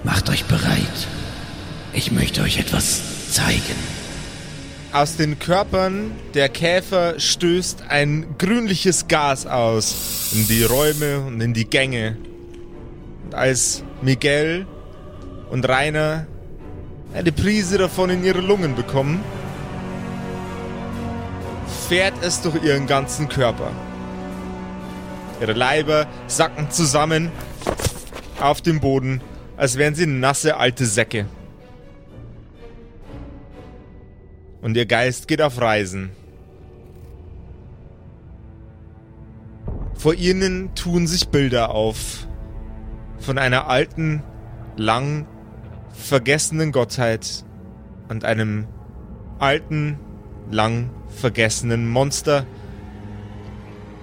Macht 0.05 0.29
euch 0.31 0.45
bereit. 0.45 1.09
Ich 1.93 2.11
möchte 2.11 2.43
euch 2.43 2.59
etwas 2.59 3.31
zeigen. 3.33 3.77
Aus 4.93 5.17
den 5.17 5.39
Körpern 5.39 6.11
der 6.35 6.49
Käfer 6.49 7.19
stößt 7.19 7.85
ein 7.89 8.35
grünliches 8.37 9.09
Gas 9.09 9.47
aus 9.47 10.33
in 10.35 10.47
die 10.49 10.65
Räume 10.65 11.21
und 11.21 11.41
in 11.41 11.55
die 11.55 11.65
Gänge. 11.65 12.17
Und 13.25 13.35
als 13.35 13.85
Miguel 14.03 14.67
und 15.51 15.67
Rainer 15.69 16.27
eine 17.15 17.33
Prise 17.33 17.79
davon 17.79 18.11
in 18.11 18.25
ihre 18.25 18.41
Lungen 18.41 18.75
bekommen, 18.75 19.21
fährt 21.89 22.15
es 22.23 22.41
durch 22.41 22.63
ihren 22.63 22.87
ganzen 22.87 23.29
Körper. 23.29 23.71
Ihre 25.43 25.55
Leiber 25.55 26.07
sacken 26.29 26.71
zusammen 26.71 27.33
auf 28.41 28.61
dem 28.61 28.79
Boden, 28.79 29.21
als 29.57 29.77
wären 29.77 29.97
sie 29.97 30.07
nasse 30.07 30.57
alte 30.57 30.87
Säcke. 30.87 31.27
Und 34.61 34.77
ihr 34.77 34.87
Geist 34.87 35.27
geht 35.27 35.43
auf 35.43 35.61
Reisen. 35.61 36.13
Vor 39.95 40.15
ihnen 40.15 40.77
tun 40.77 41.09
sich 41.09 41.27
Bilder 41.27 41.71
auf 41.71 42.29
von 43.19 43.37
einer 43.37 43.67
alten, 43.67 44.23
lang 44.77 45.27
vergessenen 45.91 46.71
Gottheit 46.71 47.45
und 48.09 48.25
einem 48.25 48.69
alten, 49.41 49.99
lang 50.53 50.91
vergessenen 51.09 51.89
Monster, 51.89 52.47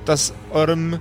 das 0.04 0.34
eurem 0.52 1.00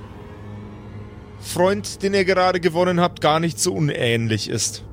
Freund, 1.49 2.03
den 2.03 2.15
ihr 2.15 2.25
gerade 2.25 2.61
gewonnen 2.61 3.01
habt, 3.01 3.21
gar 3.21 3.41
nicht 3.41 3.59
so 3.59 3.73
unähnlich 3.75 4.51
ist. 4.51 4.85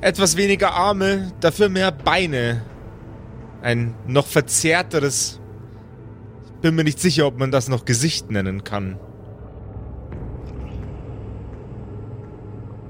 Etwas 0.00 0.36
weniger 0.36 0.72
Arme, 0.72 1.32
dafür 1.40 1.68
mehr 1.68 1.90
Beine. 1.90 2.62
Ein 3.60 3.94
noch 4.06 4.26
verzerrteres. 4.26 5.40
Ich 6.46 6.52
bin 6.60 6.76
mir 6.76 6.84
nicht 6.84 7.00
sicher, 7.00 7.26
ob 7.26 7.38
man 7.38 7.50
das 7.50 7.68
noch 7.68 7.84
Gesicht 7.84 8.30
nennen 8.30 8.62
kann. 8.62 9.00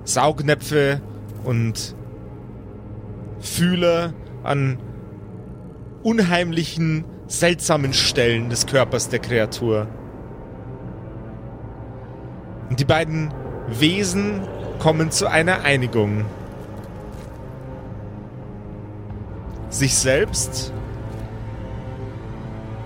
Saugnäpfe 0.04 1.00
und 1.44 1.96
Fühler 3.40 4.12
an 4.42 4.78
unheimlichen, 6.02 7.04
seltsamen 7.28 7.94
Stellen 7.94 8.50
des 8.50 8.66
Körpers 8.66 9.08
der 9.08 9.20
Kreatur. 9.20 9.88
Und 12.68 12.80
die 12.80 12.84
beiden 12.84 13.32
Wesen 13.68 14.46
kommen 14.78 15.10
zu 15.10 15.26
einer 15.26 15.62
Einigung. 15.62 16.24
Sich 19.70 19.94
selbst 19.94 20.72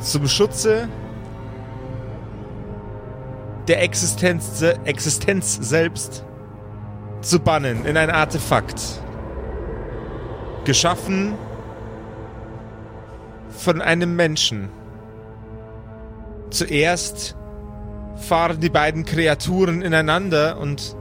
zum 0.01 0.27
Schutze 0.27 0.89
der 3.69 3.83
Existenz, 3.83 4.63
Existenz 4.85 5.59
selbst 5.61 6.25
zu 7.21 7.39
bannen 7.39 7.85
in 7.85 7.97
ein 7.97 8.11
Artefakt. 8.11 8.81
Geschaffen 10.65 11.35
von 13.51 13.81
einem 13.81 14.17
Menschen. 14.17 14.69
Zuerst 16.51 17.37
fahren 18.23 18.61
die 18.61 18.71
beiden 18.71 19.05
Kreaturen 19.05 19.83
ineinander 19.83 20.59
und 20.59 20.97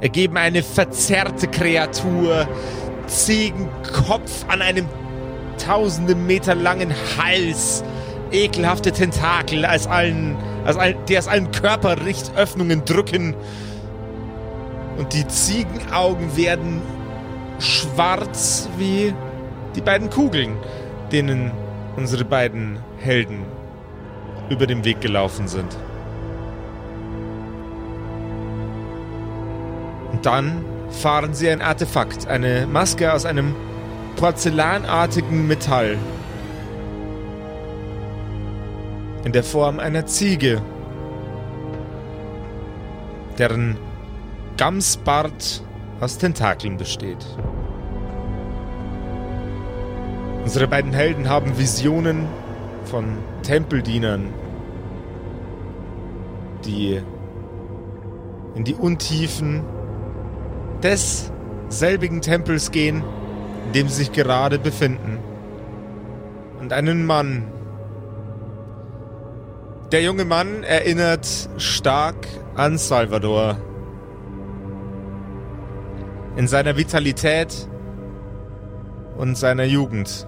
ergeben 0.00 0.36
eine 0.36 0.62
verzerrte 0.62 1.48
Kreatur, 1.48 2.48
Ziegenkopf 3.06 4.44
an 4.48 4.62
einem 4.62 4.86
tausende 5.58 6.14
Meter 6.14 6.54
langen 6.54 6.94
Hals, 7.16 7.82
ekelhafte 8.30 8.92
Tentakel, 8.92 9.64
als 9.64 9.86
allen, 9.86 10.36
als 10.64 10.76
allen, 10.76 10.96
die 11.08 11.18
aus 11.18 11.28
allen 11.28 11.50
Körperrichtöffnungen 11.50 12.84
drücken. 12.84 13.34
Und 14.98 15.12
die 15.14 15.26
Ziegenaugen 15.26 16.36
werden 16.36 16.82
schwarz 17.58 18.68
wie 18.76 19.14
die 19.74 19.80
beiden 19.80 20.10
Kugeln, 20.10 20.56
denen 21.12 21.50
unsere 21.96 22.24
beiden 22.24 22.78
Helden 22.98 23.44
über 24.50 24.66
den 24.66 24.84
Weg 24.84 25.00
gelaufen 25.00 25.48
sind. 25.48 25.76
Dann 30.22 30.64
fahren 30.90 31.34
sie 31.34 31.48
ein 31.48 31.62
Artefakt, 31.62 32.26
eine 32.26 32.66
Maske 32.66 33.12
aus 33.12 33.24
einem 33.24 33.54
porzellanartigen 34.16 35.46
Metall. 35.46 35.96
In 39.24 39.32
der 39.32 39.44
Form 39.44 39.78
einer 39.78 40.06
Ziege, 40.06 40.62
deren 43.38 43.76
Gamsbart 44.56 45.62
aus 46.00 46.18
Tentakeln 46.18 46.76
besteht. 46.76 47.24
Unsere 50.42 50.66
beiden 50.66 50.92
Helden 50.92 51.28
haben 51.28 51.58
Visionen 51.58 52.26
von 52.84 53.18
Tempeldienern, 53.42 54.32
die 56.64 57.00
in 58.54 58.64
die 58.64 58.74
Untiefen 58.74 59.62
des 60.82 61.32
selbigen 61.68 62.20
Tempels 62.20 62.70
gehen, 62.70 63.02
in 63.66 63.72
dem 63.72 63.88
sie 63.88 64.04
sich 64.04 64.12
gerade 64.12 64.58
befinden. 64.58 65.18
Und 66.60 66.72
einen 66.72 67.06
Mann. 67.06 67.44
Der 69.92 70.02
junge 70.02 70.24
Mann 70.24 70.64
erinnert 70.64 71.26
stark 71.56 72.26
an 72.54 72.78
Salvador. 72.78 73.56
In 76.36 76.46
seiner 76.46 76.76
Vitalität 76.76 77.68
und 79.16 79.36
seiner 79.36 79.64
Jugend. 79.64 80.26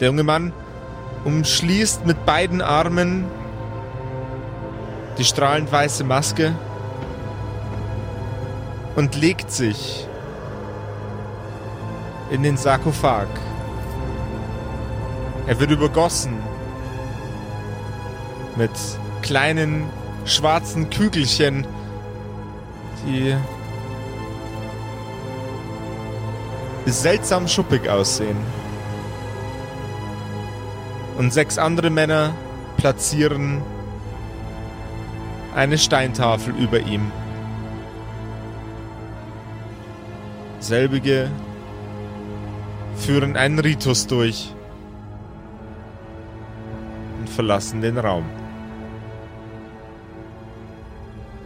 Der 0.00 0.08
junge 0.08 0.22
Mann 0.22 0.52
umschließt 1.24 2.06
mit 2.06 2.24
beiden 2.26 2.62
Armen 2.62 3.24
die 5.18 5.24
strahlend 5.24 5.72
weiße 5.72 6.04
Maske 6.04 6.54
und 8.98 9.14
legt 9.14 9.52
sich 9.52 10.08
in 12.32 12.42
den 12.42 12.56
Sarkophag. 12.56 13.28
Er 15.46 15.60
wird 15.60 15.70
übergossen 15.70 16.32
mit 18.56 18.72
kleinen 19.22 19.84
schwarzen 20.24 20.90
Kügelchen, 20.90 21.64
die 23.06 23.36
seltsam 26.86 27.46
schuppig 27.46 27.88
aussehen. 27.88 28.38
Und 31.18 31.32
sechs 31.32 31.56
andere 31.56 31.90
Männer 31.90 32.34
platzieren 32.78 33.62
eine 35.54 35.78
Steintafel 35.78 36.52
über 36.56 36.80
ihm. 36.80 37.12
Selbige 40.68 41.30
führen 42.94 43.38
einen 43.38 43.58
Ritus 43.58 44.06
durch 44.06 44.54
und 47.18 47.30
verlassen 47.30 47.80
den 47.80 47.96
Raum. 47.96 48.26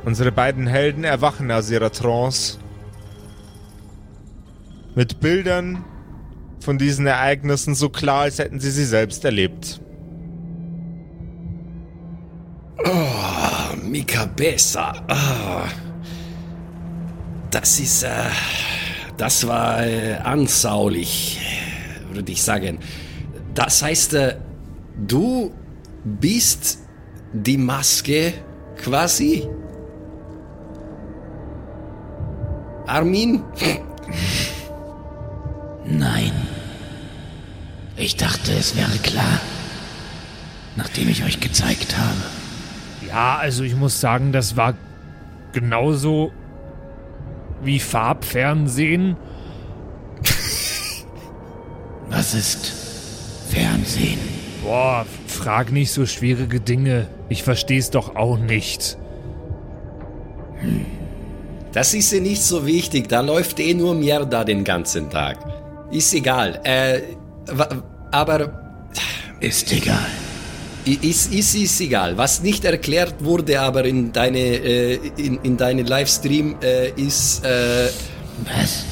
Unsere 0.04 0.32
beiden 0.32 0.66
Helden 0.66 1.04
erwachen 1.04 1.52
aus 1.52 1.70
ihrer 1.70 1.92
Trance 1.92 2.58
mit 4.96 5.20
Bildern 5.20 5.84
von 6.58 6.76
diesen 6.76 7.06
Ereignissen 7.06 7.76
so 7.76 7.90
klar, 7.90 8.22
als 8.22 8.40
hätten 8.40 8.58
sie 8.58 8.72
sie 8.72 8.84
selbst 8.84 9.24
erlebt. 9.24 9.80
Oh, 12.84 13.76
Mikabesa. 13.84 14.94
Oh. 15.08 15.68
Das 17.52 17.78
ist, 17.78 18.02
äh, 18.02 18.24
das 19.22 19.46
war 19.46 19.86
äh, 19.86 20.14
ansaulich, 20.14 21.38
würde 22.12 22.32
ich 22.32 22.42
sagen. 22.42 22.80
Das 23.54 23.80
heißt, 23.80 24.14
äh, 24.14 24.34
du 24.96 25.52
bist 26.02 26.80
die 27.32 27.56
Maske 27.56 28.34
quasi? 28.78 29.46
Armin? 32.88 33.44
Nein. 35.86 36.32
Ich 37.96 38.16
dachte, 38.16 38.50
es 38.58 38.74
wäre 38.74 38.98
klar, 39.04 39.38
nachdem 40.74 41.08
ich 41.08 41.22
euch 41.22 41.38
gezeigt 41.38 41.96
habe. 41.96 43.06
Ja, 43.06 43.36
also 43.36 43.62
ich 43.62 43.76
muss 43.76 44.00
sagen, 44.00 44.32
das 44.32 44.56
war 44.56 44.74
genauso 45.52 46.32
wie 47.64 47.78
Farbfernsehen. 47.80 49.16
Was 52.08 52.34
ist 52.34 52.72
Fernsehen? 53.50 54.18
Boah, 54.62 55.06
frag 55.26 55.72
nicht 55.72 55.90
so 55.92 56.06
schwierige 56.06 56.60
Dinge. 56.60 57.08
Ich 57.28 57.42
versteh's 57.42 57.90
doch 57.90 58.16
auch 58.16 58.38
nicht. 58.38 58.96
Das 61.72 61.94
ist 61.94 62.12
ja 62.12 62.20
nicht 62.20 62.42
so 62.42 62.66
wichtig, 62.66 63.08
da 63.08 63.20
läuft 63.22 63.58
eh 63.58 63.74
nur 63.74 63.94
Mierda 63.94 64.44
den 64.44 64.62
ganzen 64.62 65.08
Tag. 65.10 65.38
Ist 65.90 66.12
egal. 66.14 66.60
Äh, 66.64 67.00
wa- 67.46 67.82
aber 68.10 68.92
Ist 69.40 69.72
egal. 69.72 70.06
Ist, 70.84 71.32
ist, 71.32 71.54
ist 71.54 71.80
egal. 71.80 72.16
Was 72.18 72.42
nicht 72.42 72.64
erklärt 72.64 73.16
wurde, 73.24 73.60
aber 73.60 73.84
in 73.84 74.12
deine, 74.12 74.38
äh, 74.38 74.98
in, 75.16 75.38
in 75.42 75.56
deine 75.56 75.82
Livestream 75.82 76.56
äh, 76.62 76.90
ist, 77.00 77.44
äh, 77.44 77.88
Was? 78.44 78.84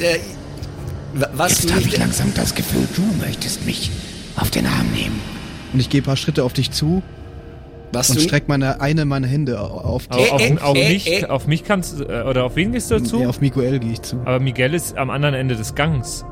äh, 0.00 0.18
wa- 1.14 1.30
was 1.34 1.62
Jetzt 1.62 1.72
habe 1.72 1.82
ich 1.82 1.96
langsam 1.96 2.32
das 2.34 2.54
Gefühl, 2.54 2.86
du 2.94 3.02
möchtest 3.24 3.64
mich 3.64 3.90
auf 4.36 4.50
den 4.50 4.66
Arm 4.66 4.90
nehmen. 4.92 5.20
Und 5.72 5.80
ich 5.80 5.88
gehe 5.90 6.00
ein 6.02 6.04
paar 6.04 6.16
Schritte 6.16 6.44
auf 6.44 6.52
dich 6.52 6.70
zu 6.70 7.02
was 7.92 8.10
und 8.10 8.16
du, 8.16 8.22
strecke 8.22 8.46
meine 8.48 8.80
eine 8.80 9.04
meiner 9.04 9.28
Hände 9.28 9.60
au- 9.60 9.66
auf 9.80 10.08
dich. 10.08 10.32
Auf, 10.32 10.32
auf, 10.32 10.40
äh, 10.42 10.58
auf, 10.58 10.76
äh, 10.76 10.88
mich, 10.92 11.06
äh. 11.22 11.26
auf 11.26 11.46
mich 11.46 11.62
kannst 11.62 12.00
du, 12.00 12.04
äh, 12.04 12.22
oder 12.28 12.42
auf 12.44 12.56
wen 12.56 12.72
gehst 12.72 12.90
du 12.90 12.98
dazu? 12.98 13.20
Ja, 13.20 13.28
auf 13.28 13.40
Miguel 13.40 13.78
gehe 13.78 13.92
ich 13.92 14.02
zu. 14.02 14.16
Aber 14.24 14.40
Miguel 14.40 14.74
ist 14.74 14.96
am 14.98 15.10
anderen 15.10 15.34
Ende 15.36 15.54
des 15.54 15.76
Gangs. 15.76 16.24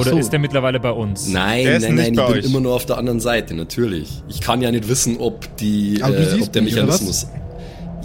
Oder 0.00 0.10
so. 0.10 0.18
ist 0.18 0.30
der 0.30 0.38
mittlerweile 0.38 0.80
bei 0.80 0.90
uns? 0.90 1.28
Nein, 1.28 1.64
Der 1.64 1.76
ist 1.76 1.82
nein, 1.82 1.94
nicht 1.94 2.14
nein, 2.16 2.26
ich 2.26 2.32
bin 2.34 2.38
euch. 2.44 2.44
immer 2.50 2.60
nur 2.60 2.74
auf 2.74 2.86
der 2.86 2.98
anderen 2.98 3.20
Seite, 3.20 3.54
natürlich. 3.54 4.22
Ich 4.28 4.40
kann 4.40 4.62
ja 4.62 4.70
nicht 4.70 4.88
wissen, 4.88 5.18
ob 5.18 5.56
die, 5.58 6.00
äh, 6.00 6.40
ob 6.42 6.52
der 6.52 6.62
Mechanismus. 6.62 7.26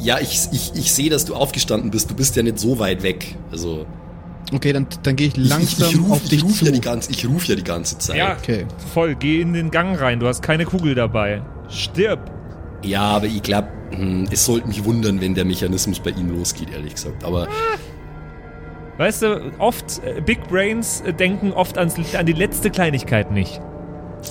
Ja, 0.02 0.20
ich, 0.20 0.40
ich, 0.52 0.72
ich 0.76 0.92
sehe, 0.94 1.10
dass 1.10 1.26
du 1.26 1.34
aufgestanden 1.36 1.90
bist. 1.92 2.10
Du 2.10 2.16
bist 2.16 2.36
ja 2.36 2.44
nicht 2.44 2.60
so 2.60 2.78
weit 2.80 3.04
weg. 3.04 3.36
Also 3.52 3.86
Okay, 4.54 4.72
dann, 4.72 4.88
dann 5.04 5.16
gehe 5.18 5.28
ich 5.28 5.38
ich, 5.38 5.50
langsam 5.50 5.88
ich, 5.90 5.96
ich 5.96 6.00
auf 6.02 6.10
rufe 6.10 6.30
dich 6.30 6.44
ruf 6.44 6.58
zu. 6.60 6.66
ja, 6.66 6.72
die 6.72 6.80
ganze- 6.82 7.12
ich 7.12 7.28
ruf 7.28 7.46
ja 7.46 7.56
die 7.56 7.64
ganze 7.64 7.98
Zeit. 7.98 8.16
Ja, 8.18 8.38
Okay. 8.42 8.66
voll. 8.94 9.16
Geh 9.16 9.42
in 9.42 9.54
den 9.54 9.72
Gang 9.72 10.00
rein. 10.00 10.20
Du 10.20 10.28
hast 10.28 10.42
keine 10.42 10.64
Kugel 10.66 10.96
dabei. 10.96 11.42
Stirb. 11.70 12.32
Ja, 12.84 13.02
aber 13.02 13.26
ich 13.26 13.42
glaube, 13.44 13.68
es 14.32 14.46
sollte 14.46 14.68
mich 14.68 14.86
wundern, 14.86 15.20
wenn 15.20 15.34
der 15.36 15.44
Mechanismus 15.46 16.00
bei 16.00 16.12
ihm 16.12 16.30
losgeht, 16.30 16.70
ehrlich 16.72 16.94
gesagt. 16.96 17.24
Aber 17.26 17.48
Weißt 18.98 19.22
du, 19.22 19.52
oft, 19.60 20.02
äh, 20.04 20.22
Big 20.22 20.48
Brains 20.48 21.02
äh, 21.02 21.14
denken 21.14 21.54
oft 21.54 21.78
ans, 21.78 21.96
an 22.16 22.26
die 22.26 22.34
letzte 22.34 22.72
Kleinigkeit 22.72 23.32
nicht. 23.32 23.62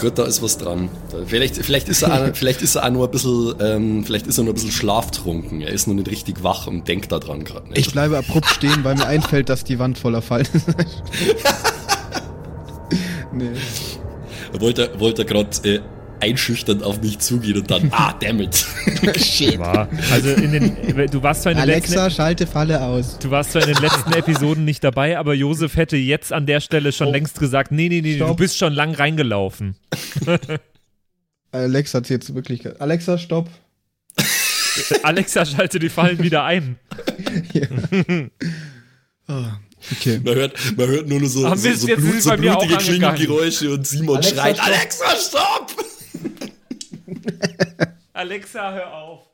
Gott, 0.01 0.19
da 0.19 0.25
ist 0.25 0.43
was 0.43 0.59
dran. 0.59 0.89
Vielleicht, 1.27 1.57
vielleicht, 1.57 1.89
ist 1.89 2.03
er 2.03 2.13
auch, 2.13 2.31
vielleicht 2.35 2.61
ist 2.61 2.75
er 2.75 2.85
auch 2.85 2.91
nur 2.91 3.07
ein 3.07 3.11
bisschen, 3.11 3.55
ähm, 3.61 4.05
vielleicht 4.05 4.27
ist 4.27 4.39
er 4.39 4.45
nur 4.45 4.53
ein 4.53 4.57
bisschen 4.57 4.73
schlaftrunken. 4.73 5.61
Er 5.61 5.71
ist 5.71 5.87
noch 5.87 5.95
nicht 5.95 6.11
richtig 6.11 6.43
wach 6.43 6.67
und 6.67 6.89
denkt 6.89 7.13
da 7.13 7.21
dran 7.21 7.45
gerade 7.45 7.69
nicht. 7.69 7.79
Ich 7.79 7.93
bleibe 7.93 8.19
abrupt 8.19 8.49
stehen, 8.49 8.83
weil 8.83 8.97
mir 8.97 9.07
einfällt, 9.07 9.49
dass 9.49 9.65
die 9.65 9.79
Wand 9.79 9.99
voller 9.99 10.23
Fallen 10.23 10.49
ist. 10.53 10.67
nee. 13.33 13.51
Er 14.53 14.61
wollte, 14.61 14.91
wollte 14.99 15.25
gerade 15.25 15.51
äh, 15.69 15.81
einschüchternd 16.21 16.83
auf 16.83 17.01
mich 17.03 17.19
zugehen 17.19 17.59
und 17.59 17.71
dann, 17.71 17.89
ah, 17.93 18.15
dammit. 18.21 18.55
Shit. 19.17 19.59
War. 19.59 19.89
Also 20.13 20.31
in 20.31 20.53
den, 20.53 21.11
du 21.11 21.23
warst 21.23 21.43
zwar 21.43 21.53
in 21.53 21.59
den 21.59 21.63
Alexa, 21.63 22.05
letzten, 22.05 22.17
schalte 22.17 22.47
Falle 22.47 22.83
aus. 22.83 23.19
du 23.19 23.31
warst 23.31 23.53
zwar 23.53 23.63
in 23.67 23.75
den 23.75 23.83
letzten 23.83 24.13
Episoden 24.13 24.65
nicht 24.65 24.83
dabei, 24.85 25.19
aber 25.19 25.35
Josef 25.35 25.77
hätte 25.77 25.97
jetzt 25.97 26.33
an 26.33 26.47
der 26.47 26.61
Stelle 26.61 26.93
schon 26.93 27.09
längst 27.09 27.39
gesagt, 27.39 27.73
nee, 27.73 27.89
nee, 27.89 28.01
nee, 28.01 28.19
du 28.19 28.25
Stopp. 28.25 28.37
bist 28.39 28.59
schon 28.59 28.73
lang 28.73 28.95
reingelaufen. 28.95 29.77
Alexa 31.53 31.99
hat 31.99 32.09
jetzt 32.11 32.35
wirklich. 32.35 32.81
Alexa, 32.81 33.19
stopp. 33.19 33.49
Alexa 35.03 35.47
schalte 35.47 35.79
die 35.79 35.89
Fallen 35.89 36.23
wieder 36.23 36.45
ein. 36.45 36.79
Ah, 39.29 39.59
okay. 39.93 40.21
Man 40.25 40.35
hört, 40.35 40.77
man 40.77 40.87
hört 40.87 41.09
nur, 41.09 41.27
so, 41.29 41.49
Haben 41.49 41.59
so, 41.59 41.69
es 41.69 41.81
so, 41.81 41.89
so 41.89 42.31
bei 42.31 42.37
mir 42.37 42.57
auch 42.57 42.61
blutige 42.61 42.79
angegangen. 42.79 43.17
Klingengeräusche 43.17 43.73
und 43.73 43.87
Simon 43.87 44.17
Alexa, 44.17 44.35
schreit, 44.35 44.57
stopp. 44.57 44.67
Alexa, 44.67 45.17
stopp! 45.17 45.76
Alexa, 48.13 48.73
hör 48.73 48.95
auf. 48.95 49.27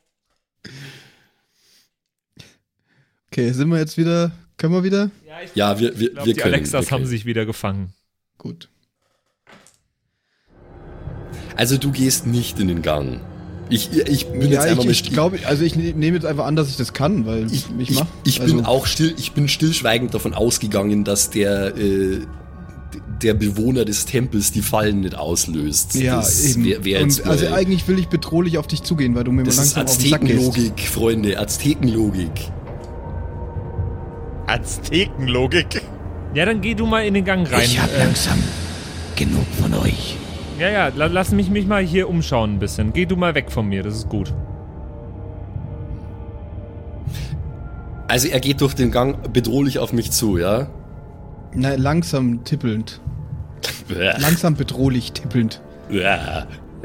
Okay, 3.31 3.51
sind 3.51 3.69
wir 3.69 3.77
jetzt 3.79 3.97
wieder. 3.97 4.31
Können 4.57 4.73
wir 4.73 4.83
wieder? 4.83 5.09
Ja, 5.27 5.41
ich 5.43 5.55
Ja, 5.55 5.79
wir, 5.79 5.99
wir, 5.99 6.11
glaube, 6.11 6.27
wir 6.27 6.33
die 6.33 6.39
können. 6.39 6.53
Alexas 6.53 6.85
wir 6.85 6.91
haben 6.91 7.05
sich 7.05 7.25
wieder 7.25 7.45
gefangen. 7.45 7.93
Gut. 8.37 8.69
Also 11.55 11.77
du 11.77 11.91
gehst 11.91 12.25
nicht 12.27 12.59
in 12.59 12.67
den 12.67 12.81
Gang. 12.81 13.21
Ich, 13.69 13.91
ich 13.91 14.27
bin 14.27 14.41
jetzt 14.41 14.51
Ja, 14.65 14.71
einfach 14.71 14.85
ich, 14.85 15.01
ich 15.03 15.11
glaube, 15.11 15.39
also 15.45 15.63
ich 15.63 15.75
ne- 15.75 15.93
nehme 15.93 16.17
jetzt 16.17 16.25
einfach 16.25 16.45
an, 16.45 16.55
dass 16.55 16.69
ich 16.69 16.77
das 16.77 16.93
kann, 16.93 17.25
weil 17.25 17.45
ich, 17.47 17.65
ich, 17.79 17.89
ich, 17.89 17.95
mach. 17.95 18.05
ich 18.25 18.41
also, 18.41 18.55
bin 18.55 18.65
auch 18.65 18.85
still, 18.85 19.15
ich 19.17 19.31
bin 19.31 19.47
stillschweigend 19.47 20.13
davon 20.13 20.33
ausgegangen, 20.33 21.03
dass 21.03 21.29
der, 21.29 21.75
äh, 21.77 22.21
der 23.21 23.33
Bewohner 23.33 23.85
des 23.85 24.05
Tempels 24.05 24.51
die 24.51 24.61
Fallen 24.61 25.01
nicht 25.01 25.15
auslöst. 25.15 25.95
Ja, 25.95 26.17
das 26.17 26.43
eben. 26.45 26.65
Wär, 26.65 26.83
wär 26.83 27.01
jetzt 27.01 27.21
Und 27.21 27.29
also 27.29 27.47
eigentlich 27.53 27.87
will 27.87 27.99
ich 27.99 28.07
bedrohlich 28.07 28.57
auf 28.57 28.67
dich 28.67 28.83
zugehen, 28.83 29.15
weil 29.15 29.23
du 29.23 29.31
mir 29.31 29.43
das 29.43 29.55
mal 29.57 29.63
ist 29.63 29.75
langsam 29.77 29.93
auf 29.95 29.97
den 30.01 30.09
Sack 30.09 30.21
gehst. 30.21 30.33
Aztekenlogik, 30.47 30.87
Freunde, 30.87 31.39
Aztekenlogik. 31.39 32.51
Aztekenlogik. 34.47 35.81
Ja, 36.33 36.45
dann 36.45 36.61
geh 36.61 36.73
du 36.73 36.85
mal 36.85 37.05
in 37.05 37.13
den 37.13 37.23
Gang 37.25 37.49
rein. 37.51 37.61
Ich 37.63 37.79
hab 37.81 37.89
Äh, 37.93 37.99
langsam 38.05 38.39
genug 39.15 39.45
von 39.61 39.73
euch. 39.75 40.17
ja, 40.59 40.69
ja, 40.69 40.87
la- 40.95 41.05
lass 41.07 41.31
mich 41.31 41.49
mich 41.49 41.67
mal 41.67 41.83
hier 41.83 42.09
umschauen 42.09 42.55
ein 42.55 42.59
bisschen. 42.59 42.91
Geh 42.93 43.05
du 43.05 43.15
mal 43.15 43.35
weg 43.35 43.51
von 43.51 43.67
mir, 43.67 43.83
das 43.83 43.95
ist 43.95 44.09
gut. 44.09 44.33
Also 48.07 48.27
er 48.27 48.39
geht 48.39 48.61
durch 48.61 48.73
den 48.73 48.91
Gang 48.91 49.31
bedrohlich 49.31 49.79
auf 49.79 49.93
mich 49.93 50.11
zu, 50.11 50.37
ja? 50.37 50.67
Na, 51.55 51.75
langsam 51.75 52.43
tippelnd. 52.43 52.99
Langsam 53.89 54.55
bedrohlich 54.55 55.11
tippelnd. 55.13 55.61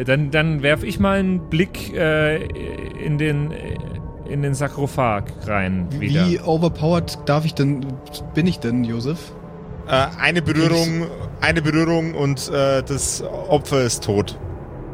Dann, 0.05 0.31
dann 0.31 0.62
werf 0.62 0.83
ich 0.85 1.01
mal 1.01 1.19
einen 1.19 1.49
Blick 1.49 1.93
äh, 1.95 2.45
in 3.05 3.19
den 3.19 3.51
äh, 3.51 3.77
in 4.29 4.43
den 4.43 4.55
Sarkophag 4.55 5.25
rein 5.47 5.89
wieder. 5.99 6.27
Wie 6.27 6.39
overpowered 6.41 7.19
darf 7.25 7.45
ich 7.45 7.55
denn, 7.55 7.87
bin 8.35 8.47
ich 8.47 8.59
denn, 8.61 8.85
Josef? 8.85 9.33
Äh, 9.89 10.07
eine 10.21 10.43
Berührung, 10.43 11.07
eine 11.41 11.62
Berührung 11.62 12.14
und 12.14 12.51
äh, 12.51 12.83
das 12.83 13.23
Opfer 13.23 13.83
ist 13.83 14.05
tot. 14.05 14.39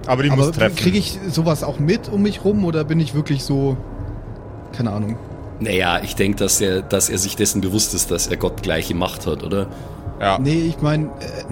Aber 0.07 0.23
die 0.23 0.31
Aber 0.31 0.47
muss 0.47 0.53
treffen. 0.53 0.77
kriege 0.77 0.99
ich 0.99 1.19
sowas 1.29 1.65
auch 1.65 1.79
mit 1.79 2.09
um 2.09 2.23
mich 2.23 2.45
rum 2.45 2.65
oder 2.65 2.85
bin 2.85 3.01
ich 3.01 3.15
wirklich 3.15 3.43
so, 3.43 3.77
keine 4.73 4.93
Ahnung. 4.93 5.17
Naja, 5.61 6.01
ich 6.03 6.15
denke, 6.17 6.39
dass 6.39 6.61
er, 6.61 6.83
dass 6.83 7.09
er 7.09 7.19
sich 7.19 7.37
dessen 7.37 7.61
bewusst 7.61 7.95
ist, 7.95 8.11
dass 8.11 8.27
er 8.27 8.37
Gott 8.37 8.63
gleiche 8.63 8.95
Macht 8.95 9.27
hat, 9.27 9.43
oder? 9.43 9.69
ja. 10.21 10.39
Nee, 10.39 10.63
ich 10.69 10.81
meine, 10.81 11.07
äh, 11.07 11.45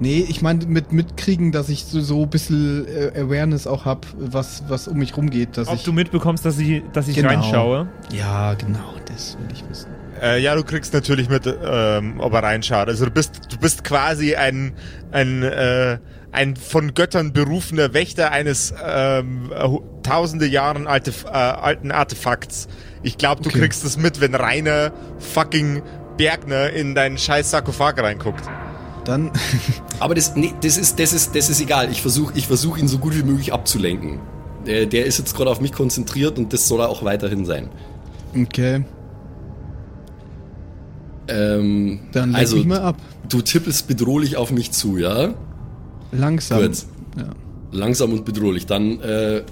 nee, 0.00 0.24
ich 0.28 0.42
meine 0.42 0.66
mit 0.66 0.92
mitkriegen, 0.92 1.52
dass 1.52 1.68
ich 1.68 1.84
so, 1.84 2.00
so 2.00 2.22
ein 2.22 2.30
bisschen 2.30 2.86
äh, 2.86 3.20
Awareness 3.20 3.66
auch 3.66 3.84
hab, 3.84 4.06
was, 4.16 4.64
was 4.68 4.88
um 4.88 4.98
mich 4.98 5.16
rumgeht, 5.16 5.56
dass 5.56 5.68
Ob 5.68 5.76
ich... 5.76 5.84
du 5.84 5.92
mitbekommst, 5.92 6.44
dass 6.44 6.58
ich, 6.58 6.82
dass 6.92 7.08
ich 7.08 7.16
Genau. 7.16 7.28
reinschaue. 7.30 7.88
ja, 8.12 8.54
genau, 8.54 8.94
das 9.06 9.36
will 9.38 9.48
ich 9.52 9.68
wissen. 9.68 9.88
Äh, 10.20 10.40
ja, 10.40 10.54
du 10.56 10.64
kriegst 10.64 10.92
natürlich 10.94 11.28
mit, 11.28 11.42
ähm, 11.46 12.18
ob 12.18 12.32
er 12.34 12.42
reinschaut. 12.42 12.88
Also 12.88 13.04
du 13.04 13.10
bist, 13.12 13.40
du 13.50 13.56
bist 13.58 13.84
quasi 13.84 14.34
ein, 14.34 14.72
ein, 15.12 15.42
äh, 15.44 15.98
ein 16.32 16.56
von 16.56 16.94
Göttern 16.94 17.32
berufener 17.32 17.94
Wächter 17.94 18.32
eines 18.32 18.74
ähm, 18.84 19.52
äh, 19.54 19.68
tausende 20.02 20.46
Jahren 20.46 20.86
alte, 20.88 21.12
äh, 21.26 21.30
alten 21.32 21.92
Artefakts. 21.92 22.66
Ich 23.02 23.18
glaube, 23.18 23.42
du 23.42 23.48
Okay. 23.48 23.60
kriegst 23.60 23.84
es 23.84 23.96
mit, 23.96 24.20
wenn 24.20 24.34
Rainer 24.34 24.92
fucking 25.18 25.82
Bergner 26.16 26.70
in 26.70 26.94
deinen 26.94 27.16
scheiß 27.18 27.50
Sarkophag 27.50 27.98
reinguckt. 28.02 28.42
Dann, 29.04 29.30
Aber 30.00 30.14
das, 30.14 30.34
nee, 30.36 30.52
das 30.60 30.76
ist, 30.76 30.98
das 30.98 31.12
ist, 31.12 31.34
das 31.34 31.48
ist 31.48 31.60
egal. 31.60 31.90
Ich 31.90 32.02
versuche, 32.02 32.32
ich 32.36 32.46
versuch, 32.46 32.76
ihn 32.76 32.88
so 32.88 32.98
gut 32.98 33.16
wie 33.16 33.22
möglich 33.22 33.52
abzulenken. 33.52 34.18
Der, 34.66 34.86
der 34.86 35.06
ist 35.06 35.18
jetzt 35.18 35.34
gerade 35.36 35.50
auf 35.50 35.60
mich 35.60 35.72
konzentriert 35.72 36.38
und 36.38 36.52
das 36.52 36.68
soll 36.68 36.80
er 36.80 36.88
auch 36.88 37.04
weiterhin 37.04 37.46
sein. 37.46 37.68
okay, 38.36 38.84
Ähm, 41.28 42.00
dann 42.12 42.30
lenk 42.30 42.38
also, 42.38 42.56
mich 42.56 42.66
mal 42.66 42.80
ab. 42.80 42.96
du 43.28 43.42
tippelst 43.42 43.86
bedrohlich 43.86 44.36
auf 44.36 44.50
mich 44.50 44.72
zu, 44.72 44.96
ja? 44.96 45.34
Langsam. 46.10 46.62
Gut. 46.62 46.84
Ja. 47.16 47.24
Langsam 47.70 48.12
und 48.12 48.24
bedrohlich. 48.24 48.64
Dann, 48.66 49.00
äh, 49.00 49.42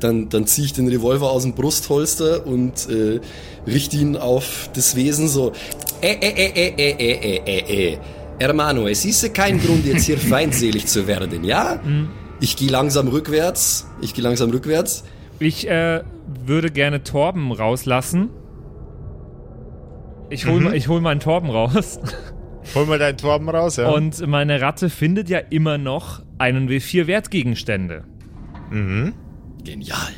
dann, 0.00 0.28
dann 0.28 0.46
ziehe 0.46 0.66
ich 0.66 0.72
den 0.72 0.88
Revolver 0.88 1.30
aus 1.30 1.42
dem 1.42 1.54
Brustholster 1.54 2.46
und 2.46 2.88
äh, 2.88 3.20
richte 3.66 3.96
ihn 3.96 4.16
auf 4.16 4.70
das 4.74 4.96
Wesen 4.96 5.28
so. 5.28 5.52
Äh, 6.00 6.14
äh, 6.14 6.28
äh, 6.28 6.50
äh, 6.50 6.74
äh, 6.76 6.90
äh, 6.90 7.12
äh, 7.12 7.36
äh. 7.36 7.58
äh, 7.58 7.92
äh. 7.92 7.98
Hermano, 8.38 8.88
es 8.88 9.04
ist 9.04 9.32
kein 9.32 9.60
Grund, 9.60 9.86
jetzt 9.86 10.06
hier 10.06 10.18
feindselig 10.32 10.86
zu 10.86 11.06
werden, 11.06 11.44
ja? 11.44 11.80
Mhm. 11.84 12.08
Ich 12.40 12.56
gehe 12.56 12.68
langsam 12.68 13.08
rückwärts. 13.08 13.88
Ich 14.00 14.12
gehe 14.12 14.24
langsam 14.24 14.50
rückwärts. 14.50 15.04
Ich 15.38 15.68
äh, 15.68 16.02
würde 16.44 16.70
gerne 16.70 17.02
Torben 17.04 17.52
rauslassen. 17.52 18.30
Ich 20.30 20.46
hole 20.46 20.70
mhm. 20.70 20.88
Hol 20.88 21.00
meinen 21.00 21.20
Torben 21.20 21.50
raus. 21.50 22.00
Hol 22.74 22.86
mal 22.86 22.98
deinen 22.98 23.18
Torben 23.18 23.48
raus, 23.48 23.76
ja. 23.76 23.90
Und 23.90 24.26
meine 24.26 24.60
Ratte 24.60 24.90
findet 24.90 25.28
ja 25.28 25.38
immer 25.38 25.78
noch 25.78 26.22
einen 26.38 26.68
W4-Wertgegenstände. 26.68 28.04
Mhm. 28.70 29.12
Genial. 29.64 30.12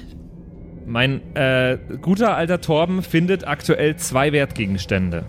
Mein 0.86 1.34
äh, 1.34 1.78
guter 2.00 2.36
alter 2.36 2.60
Torben 2.60 3.02
findet 3.02 3.46
aktuell 3.46 3.96
zwei 3.96 4.32
Wertgegenstände. 4.32 5.24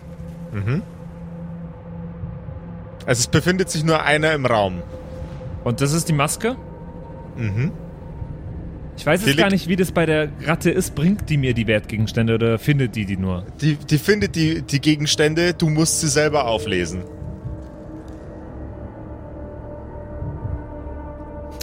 also 3.05 3.21
es 3.21 3.27
befindet 3.27 3.69
sich 3.69 3.83
nur 3.83 4.03
einer 4.03 4.33
im 4.33 4.45
Raum. 4.45 4.83
Und 5.63 5.81
das 5.81 5.93
ist 5.93 6.09
die 6.09 6.13
Maske? 6.13 6.55
Mhm. 7.37 7.71
Ich 8.97 9.05
weiß 9.05 9.25
jetzt 9.25 9.37
gar 9.37 9.49
nicht, 9.49 9.67
wie 9.67 9.75
das 9.75 9.91
bei 9.91 10.05
der 10.05 10.29
Ratte 10.43 10.71
ist. 10.71 10.95
Bringt 10.95 11.29
die 11.29 11.37
mir 11.37 11.53
die 11.53 11.67
Wertgegenstände 11.67 12.35
oder 12.35 12.59
findet 12.59 12.95
die 12.95 13.05
die 13.05 13.17
nur? 13.17 13.45
Die, 13.61 13.75
die 13.75 13.97
findet 13.97 14.35
die, 14.35 14.63
die 14.63 14.81
Gegenstände, 14.81 15.53
du 15.53 15.69
musst 15.69 16.01
sie 16.01 16.07
selber 16.07 16.47
auflesen. 16.47 17.03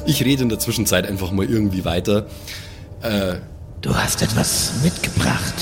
Ich 0.07 0.25
rede 0.25 0.43
in 0.43 0.49
der 0.49 0.59
Zwischenzeit 0.59 1.07
einfach 1.07 1.31
mal 1.31 1.49
irgendwie 1.49 1.85
weiter. 1.85 2.27
Äh, 3.03 3.35
Du 3.81 3.95
hast 3.95 4.23
etwas 4.23 4.73
mitgebracht. 4.83 5.55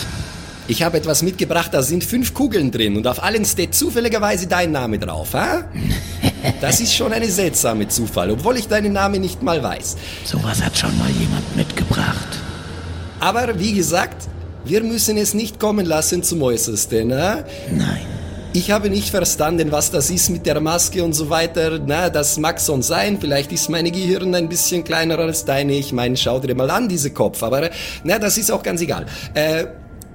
ich 0.68 0.84
habe 0.84 0.96
etwas 0.96 1.22
mitgebracht, 1.22 1.70
da 1.74 1.82
sind 1.82 2.04
fünf 2.04 2.34
Kugeln 2.34 2.70
drin 2.70 2.96
und 2.96 3.08
auf 3.08 3.20
allen 3.20 3.44
steht 3.44 3.74
zufälligerweise 3.74 4.46
dein 4.46 4.70
Name 4.70 4.98
drauf, 5.00 5.34
ha? 5.34 5.64
Das 6.60 6.80
ist 6.80 6.94
schon 6.94 7.12
eine 7.12 7.28
seltsame 7.28 7.88
Zufall, 7.88 8.30
obwohl 8.30 8.56
ich 8.58 8.68
deinen 8.68 8.92
Namen 8.92 9.20
nicht 9.20 9.42
mal 9.42 9.60
weiß. 9.62 9.96
Sowas 10.24 10.62
hat 10.62 10.76
schon 10.78 10.96
mal 10.98 11.10
jemand 11.10 11.56
mitgebracht. 11.56 12.28
Aber 13.18 13.58
wie 13.58 13.72
gesagt, 13.74 14.28
wir 14.64 14.82
müssen 14.84 15.16
es 15.16 15.34
nicht 15.34 15.58
kommen 15.58 15.86
lassen 15.86 16.22
zum 16.22 16.42
Äußersten, 16.42 17.12
ha? 17.12 17.44
Nein. 17.72 18.06
Ich 18.54 18.70
habe 18.70 18.90
nicht 18.90 19.08
verstanden, 19.08 19.72
was 19.72 19.90
das 19.90 20.10
ist 20.10 20.28
mit 20.28 20.44
der 20.44 20.60
Maske 20.60 21.02
und 21.02 21.14
so 21.14 21.30
weiter. 21.30 21.80
Na, 21.86 22.10
das 22.10 22.36
mag 22.36 22.60
schon 22.60 22.82
sein. 22.82 23.16
Vielleicht 23.18 23.50
ist 23.50 23.70
meine 23.70 23.90
Gehirn 23.90 24.34
ein 24.34 24.46
bisschen 24.50 24.84
kleiner 24.84 25.18
als 25.18 25.46
deine. 25.46 25.72
Ich 25.72 25.94
meine, 25.94 26.18
schau 26.18 26.38
dir 26.38 26.54
mal 26.54 26.70
an, 26.70 26.86
diese 26.86 27.10
Kopf. 27.12 27.42
Aber, 27.42 27.70
na, 28.04 28.18
das 28.18 28.36
ist 28.36 28.52
auch 28.52 28.62
ganz 28.62 28.82
egal. 28.82 29.06
Äh, 29.34 29.66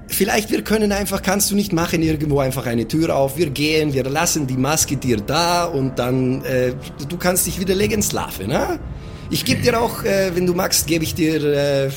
Vielleicht 0.10 0.52
wir 0.52 0.64
können 0.64 0.94
einfach, 0.94 1.22
kannst 1.22 1.52
du 1.52 1.56
nicht 1.56 1.74
machen, 1.74 2.02
irgendwo 2.02 2.40
einfach 2.40 2.66
eine 2.66 2.88
Tür 2.88 3.14
auf, 3.14 3.38
wir 3.38 3.50
gehen, 3.50 3.94
wir 3.94 4.06
lassen 4.06 4.48
die 4.48 4.56
Maske 4.56 4.96
dir 4.96 5.18
da 5.18 5.66
und 5.66 6.00
dann, 6.00 6.46
äh, 6.46 6.72
du 7.10 7.18
kannst 7.18 7.46
dich 7.46 7.60
wieder 7.60 7.76
legen 7.76 8.02
schlafen, 8.02 8.48
ne? 8.48 8.80
Ich 9.30 9.44
gebe 9.44 9.62
dir 9.62 9.78
auch, 9.82 10.06
äh, 10.06 10.34
wenn 10.34 10.46
du 10.46 10.54
magst, 10.54 10.88
gebe 10.88 11.04
ich 11.04 11.14
dir, 11.14 11.44
äh, 11.44 11.90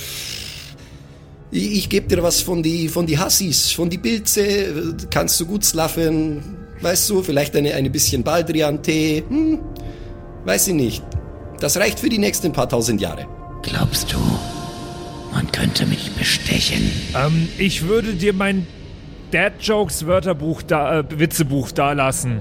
ich, 1.50 1.72
ich 1.72 1.88
gebe 1.88 2.06
dir 2.08 2.22
was 2.22 2.40
von 2.40 2.62
die, 2.62 2.88
von 2.88 3.06
die 3.06 3.18
Hassis, 3.18 3.72
von 3.72 3.90
die 3.90 3.98
Pilze, 3.98 4.94
kannst 5.10 5.40
du 5.40 5.46
gut 5.46 5.64
schlafen, 5.64 6.42
weißt 6.80 7.10
du, 7.10 7.22
vielleicht 7.22 7.56
eine, 7.56 7.74
eine 7.74 7.90
bisschen 7.90 8.22
Baldrian-Tee, 8.22 9.24
hm, 9.28 9.58
weiß 10.44 10.68
ich 10.68 10.74
nicht. 10.74 11.02
Das 11.58 11.76
reicht 11.76 12.00
für 12.00 12.08
die 12.08 12.18
nächsten 12.18 12.52
paar 12.52 12.68
tausend 12.68 13.00
Jahre. 13.00 13.26
Glaubst 13.62 14.12
du, 14.12 14.18
man 15.32 15.50
könnte 15.52 15.86
mich 15.86 16.10
bestechen? 16.12 16.90
Ähm, 17.14 17.48
ich 17.58 17.86
würde 17.86 18.14
dir 18.14 18.32
mein 18.32 18.66
Dad 19.30 19.54
Jokes 19.60 20.06
Wörterbuch 20.06 20.62
da, 20.62 21.00
äh, 21.00 21.04
Witzebuch 21.10 21.70
dalassen. 21.72 22.40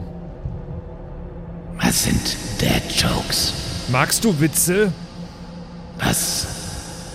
Was 1.81 2.03
sind 2.03 2.37
Dad 2.59 2.83
Jokes? 2.95 3.53
Magst 3.91 4.23
du 4.23 4.39
Witze? 4.39 4.93
Was 5.99 6.47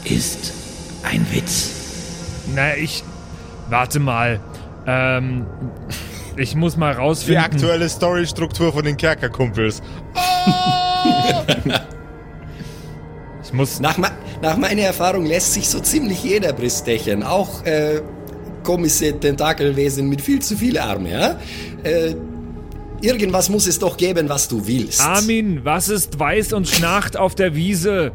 ist 0.04 0.52
ein 1.02 1.26
Witz? 1.32 1.83
Na, 2.54 2.76
ich. 2.76 3.04
Warte 3.70 4.00
mal. 4.00 4.40
Ähm. 4.86 5.46
Ich 6.36 6.56
muss 6.56 6.76
mal 6.76 6.94
Die 6.94 7.00
rausfinden. 7.00 7.44
aktuelle 7.44 7.88
Storystruktur 7.88 8.72
von 8.72 8.84
den 8.84 8.96
Kerkerkumpels. 8.96 9.80
Ich 13.44 13.52
muss. 13.52 13.78
Nach, 13.80 13.96
nach 14.42 14.56
meiner 14.56 14.82
Erfahrung 14.82 15.26
lässt 15.26 15.52
sich 15.52 15.68
so 15.68 15.78
ziemlich 15.80 16.24
jeder 16.24 16.52
bestechen, 16.52 17.22
auch 17.22 17.62
äh, 17.64 18.00
komische 18.62 19.18
Tentakelwesen 19.18 20.08
mit 20.08 20.20
viel 20.20 20.40
zu 20.40 20.56
viel 20.56 20.78
Arme. 20.78 21.10
Ja? 21.10 21.38
Äh, 21.82 22.14
irgendwas 23.02 23.50
muss 23.50 23.66
es 23.66 23.78
doch 23.78 23.96
geben, 23.96 24.28
was 24.28 24.48
du 24.48 24.66
willst. 24.66 25.02
Armin, 25.02 25.60
was 25.64 25.88
ist 25.90 26.18
weiß 26.18 26.54
und 26.54 26.66
schnarcht 26.68 27.16
auf 27.18 27.34
der 27.34 27.54
Wiese? 27.54 28.12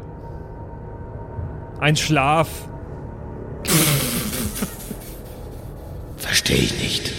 Ein 1.78 1.96
Schlaf. 1.96 2.48
Verstehe 6.40 6.64
ich 6.64 6.82
nicht. 6.82 7.12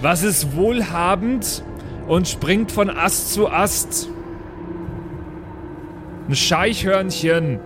Was 0.00 0.22
ist 0.22 0.54
wohlhabend 0.54 1.64
und 2.06 2.28
springt 2.28 2.70
von 2.70 2.88
Ast 2.88 3.34
zu 3.34 3.48
Ast? 3.48 4.08
Ein 6.28 6.36
Scheichhörnchen. 6.36 7.58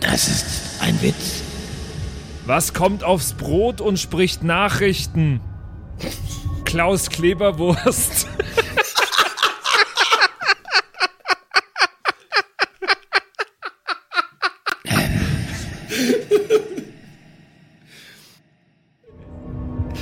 Das 0.00 0.26
ist 0.26 0.82
ein 0.82 1.00
Witz. 1.00 1.42
Was 2.46 2.74
kommt 2.74 3.04
aufs 3.04 3.34
Brot 3.34 3.80
und 3.80 4.00
spricht 4.00 4.42
Nachrichten? 4.42 5.40
Klaus 6.64 7.10
Kleberwurst. 7.10 8.26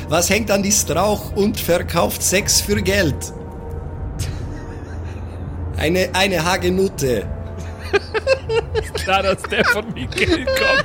Was 0.09 0.31
hängt 0.31 0.51
an 0.51 0.63
die 0.63 0.73
Strauch 0.73 1.35
und 1.35 1.59
verkauft 1.59 2.23
Sex 2.23 2.61
für 2.61 2.81
Geld? 2.83 3.15
Eine, 5.77 6.09
eine 6.15 6.45
Hagenutte. 6.45 7.27
Klar, 8.95 9.23
dass 9.23 9.43
der 9.43 9.65
von 9.67 9.93
Miguel 9.93 10.45
kommt. 10.47 10.85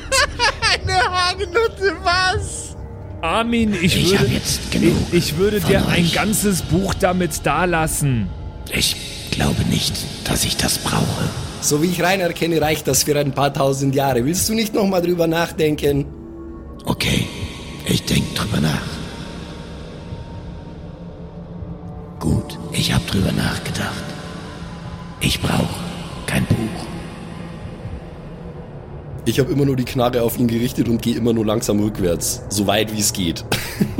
Eine 0.73 0.93
Hagenutte, 0.99 1.95
was? 2.03 2.75
Armin, 3.21 3.73
ich, 3.81 3.95
Ich 3.95 4.05
würde, 4.11 4.19
habe 4.19 4.29
jetzt 4.29 4.71
genug. 4.71 4.95
ich, 5.11 5.17
ich 5.17 5.37
würde 5.37 5.59
dir 5.61 5.87
ein 5.87 6.03
euch. 6.05 6.13
ganzes 6.13 6.63
Buch 6.63 6.93
damit 6.95 7.45
dalassen. 7.45 8.29
Ich 8.73 8.95
glaube 9.31 9.61
nicht, 9.69 9.93
dass 10.27 10.43
ich 10.43 10.57
das 10.57 10.79
brauche. 10.79 11.29
So 11.61 11.83
wie 11.83 11.87
ich 11.87 12.01
Rainer 12.01 12.33
kenne, 12.33 12.59
reicht 12.59 12.87
das 12.87 13.03
für 13.03 13.17
ein 13.19 13.33
paar 13.33 13.53
tausend 13.53 13.93
Jahre. 13.93 14.25
Willst 14.25 14.49
du 14.49 14.55
nicht 14.55 14.73
nochmal 14.73 15.01
drüber 15.03 15.27
nachdenken? 15.27 16.05
Okay, 16.85 17.27
ich 17.85 18.03
denke 18.03 18.33
drüber 18.33 18.59
nach. 18.59 18.81
Ich 22.81 22.91
habe 22.91 23.05
drüber 23.05 23.31
nachgedacht. 23.31 24.03
Ich 25.19 25.39
brauche 25.39 25.69
kein 26.25 26.43
Buch. 26.45 26.85
Ich 29.23 29.39
habe 29.39 29.51
immer 29.51 29.65
nur 29.65 29.75
die 29.75 29.85
Knarre 29.85 30.23
auf 30.23 30.39
ihn 30.39 30.47
gerichtet 30.47 30.89
und 30.89 30.99
gehe 30.99 31.15
immer 31.15 31.31
nur 31.31 31.45
langsam 31.45 31.79
rückwärts. 31.79 32.41
So 32.49 32.65
weit 32.65 32.91
wie 32.91 32.99
es 32.99 33.13
geht. 33.13 33.45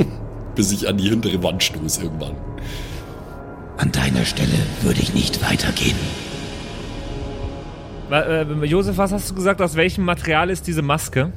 Bis 0.56 0.72
ich 0.72 0.88
an 0.88 0.98
die 0.98 1.08
hintere 1.08 1.40
Wand 1.44 1.62
stoße 1.62 2.02
irgendwann. 2.02 2.34
An 3.76 3.92
deiner 3.92 4.24
Stelle 4.24 4.58
würde 4.82 5.00
ich 5.00 5.14
nicht 5.14 5.48
weitergehen. 5.48 5.96
Äh, 8.10 8.42
Josef, 8.64 8.98
was 8.98 9.12
hast 9.12 9.30
du 9.30 9.34
gesagt? 9.34 9.62
Aus 9.62 9.76
welchem 9.76 10.04
Material 10.04 10.50
ist 10.50 10.66
diese 10.66 10.82
Maske? 10.82 11.32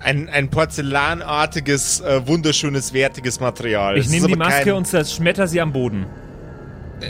Ein, 0.00 0.28
ein 0.28 0.50
porzellanartiges, 0.50 2.00
äh, 2.00 2.26
wunderschönes, 2.26 2.92
wertiges 2.92 3.38
Material. 3.38 3.96
Ich 3.98 4.08
nehme 4.08 4.26
die 4.26 4.34
Maske 4.34 4.64
kein- 4.64 4.74
und 4.74 4.88
zerschmetter 4.88 5.46
sie 5.46 5.60
am 5.60 5.72
Boden. 5.72 6.06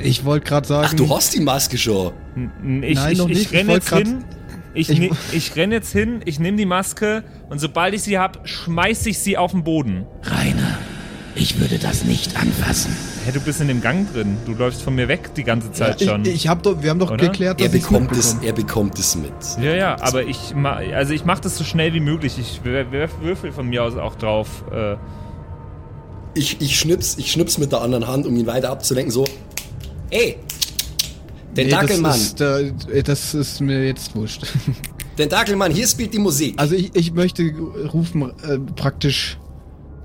Ich 0.03 0.25
wollte 0.25 0.47
gerade 0.47 0.67
sagen. 0.67 0.87
Ach, 0.91 0.95
du 0.95 1.09
hast 1.15 1.35
die 1.35 1.41
Maske 1.41 1.77
schon. 1.79 2.13
Ich, 2.83 2.97
Nein, 2.99 3.13
ich, 3.13 3.19
noch 3.19 3.29
ich 3.29 3.39
nicht. 3.39 3.53
Ich 3.53 3.59
renne 3.59 3.69
wollt 3.71 3.83
jetzt 3.85 3.95
hin. 3.97 4.25
Ich, 4.73 4.89
Ich- 4.89 4.99
ne, 5.01 5.11
ich 5.33 5.57
renne 5.57 5.75
jetzt 5.75 5.93
hin, 5.93 6.21
ich 6.25 6.39
nehme 6.39 6.57
die 6.57 6.65
Maske 6.67 7.25
und 7.49 7.59
sobald 7.61 7.93
ich 7.95 8.03
sie 8.03 8.19
habe, 8.19 8.39
schmeiße 8.45 9.09
ich 9.11 9.19
sie 9.19 9.37
auf 9.37 9.51
den 9.51 9.65
Boden. 9.65 10.07
Rainer, 10.23 10.79
ich 11.35 11.59
würde 11.59 11.79
das 11.79 12.05
nicht 12.05 12.37
anfassen. 12.41 12.97
Hey, 13.25 13.33
du 13.33 13.41
bist 13.41 13.61
in 13.61 13.67
dem 13.69 13.81
Gang 13.83 14.11
drin. 14.13 14.37
Du 14.47 14.53
läufst 14.55 14.83
von 14.83 14.95
mir 14.95 15.09
weg 15.09 15.35
die 15.35 15.43
ganze 15.45 15.73
Zeit 15.73 16.01
schon. 16.01 16.23
Ich, 16.25 16.29
ich 16.35 16.49
hab 16.49 16.63
doch, 16.63 16.83
wir 16.83 16.91
haben 16.91 17.01
doch 17.01 17.11
Oder? 17.11 17.27
geklärt, 17.27 17.61
Er 17.61 17.67
dass 17.67 17.75
ich 17.75 17.83
bekommt, 17.83 18.13
es, 18.13 18.37
er 18.43 18.53
bekommt 18.53 18.99
es 18.99 19.17
mit. 19.17 19.33
ja, 19.61 19.75
ja, 19.75 19.97
aber 20.01 20.23
ich 20.25 20.55
ma 20.55 20.75
also 20.95 21.13
ich 21.13 21.25
mache 21.25 21.41
das 21.43 21.59
so 21.59 21.65
schnell 21.65 21.93
wie 21.93 22.01
möglich. 22.01 22.39
Ich 22.39 22.61
wer- 22.63 22.93
werf 22.93 23.11
Würfel 23.21 23.51
von 23.53 23.69
mir 23.69 23.83
aus 23.85 23.97
auch 23.97 24.15
drauf. 24.15 24.65
Äh, 24.73 24.95
Ich, 26.35 26.61
ich, 26.61 26.79
schnips, 26.79 27.17
ich 27.19 27.33
schnips 27.33 27.59
mit 27.59 27.73
der 27.73 27.81
anderen 27.81 28.07
Hand, 28.07 28.25
um 28.25 28.37
ihn 28.37 28.47
weiter 28.47 28.71
abzulenken. 28.71 29.11
So, 29.11 29.25
ey, 30.11 30.37
Nee, 31.57 31.65
Tentakelmann, 31.65 32.13
das, 32.37 32.61
ist, 32.61 32.89
äh, 32.91 33.03
das 33.03 33.35
ist 33.35 33.61
mir 33.61 33.85
jetzt 33.85 34.15
wurscht. 34.15 34.47
Tentakelmann, 35.17 35.73
hier 35.73 35.87
spielt 35.89 36.15
die 36.15 36.21
Musik. 36.21 36.55
Also 36.59 36.77
ich, 36.77 36.95
ich 36.95 37.13
möchte 37.13 37.43
rufen 37.93 38.23
äh, 38.45 38.59
praktisch, 38.77 39.37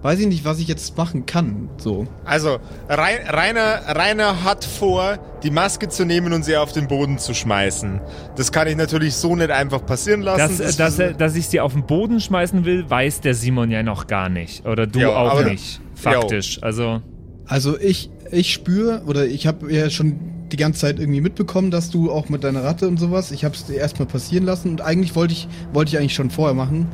weiß 0.01 0.19
ich 0.21 0.27
nicht, 0.27 0.43
was 0.43 0.57
ich 0.57 0.67
jetzt 0.67 0.97
machen 0.97 1.27
kann. 1.27 1.69
So. 1.77 2.07
Also, 2.25 2.57
Rainer, 2.89 3.81
Rainer 3.95 4.43
hat 4.43 4.65
vor, 4.65 5.19
die 5.43 5.51
Maske 5.51 5.87
zu 5.87 6.03
nehmen 6.03 6.33
und 6.33 6.43
sie 6.43 6.57
auf 6.57 6.71
den 6.71 6.87
Boden 6.87 7.19
zu 7.19 7.35
schmeißen. 7.35 8.01
Das 8.35 8.51
kann 8.51 8.67
ich 8.67 8.75
natürlich 8.75 9.13
so 9.15 9.35
nicht 9.35 9.51
einfach 9.51 9.85
passieren 9.85 10.21
lassen. 10.23 10.57
dass, 10.57 10.75
dass, 10.77 10.97
er- 10.99 11.13
dass 11.13 11.35
ich 11.35 11.47
sie 11.47 11.59
auf 11.59 11.73
den 11.73 11.85
Boden 11.85 12.19
schmeißen 12.19 12.65
will, 12.65 12.89
weiß 12.89 13.21
der 13.21 13.35
Simon 13.35 13.69
ja 13.69 13.83
noch 13.83 14.07
gar 14.07 14.29
nicht. 14.29 14.65
Oder 14.65 14.87
du 14.87 14.99
Ja, 14.99 15.09
auch 15.09 15.43
nicht. 15.43 15.79
Faktisch. 15.93 16.57
Also. 16.63 17.01
Also 17.47 17.79
ich, 17.79 18.09
ich 18.31 18.53
spüre, 18.53 19.03
oder 19.05 19.25
ich 19.25 19.47
habe 19.47 19.71
ja 19.71 19.89
schon 19.89 20.19
die 20.51 20.57
ganze 20.57 20.81
Zeit 20.81 20.99
irgendwie 20.99 21.21
mitbekommen, 21.21 21.71
dass 21.71 21.89
du 21.89 22.11
auch 22.11 22.29
mit 22.29 22.43
deiner 22.43 22.63
Ratte 22.63 22.87
und 22.87 22.97
sowas, 22.97 23.31
ich 23.31 23.43
habe 23.45 23.55
es 23.55 23.69
erstmal 23.69 24.07
passieren 24.07 24.45
lassen 24.45 24.69
und 24.69 24.81
eigentlich 24.81 25.15
wollte 25.15 25.33
ich, 25.33 25.47
wollte 25.73 25.89
ich 25.89 25.97
eigentlich 25.97 26.13
schon 26.13 26.29
vorher 26.29 26.55
machen, 26.55 26.87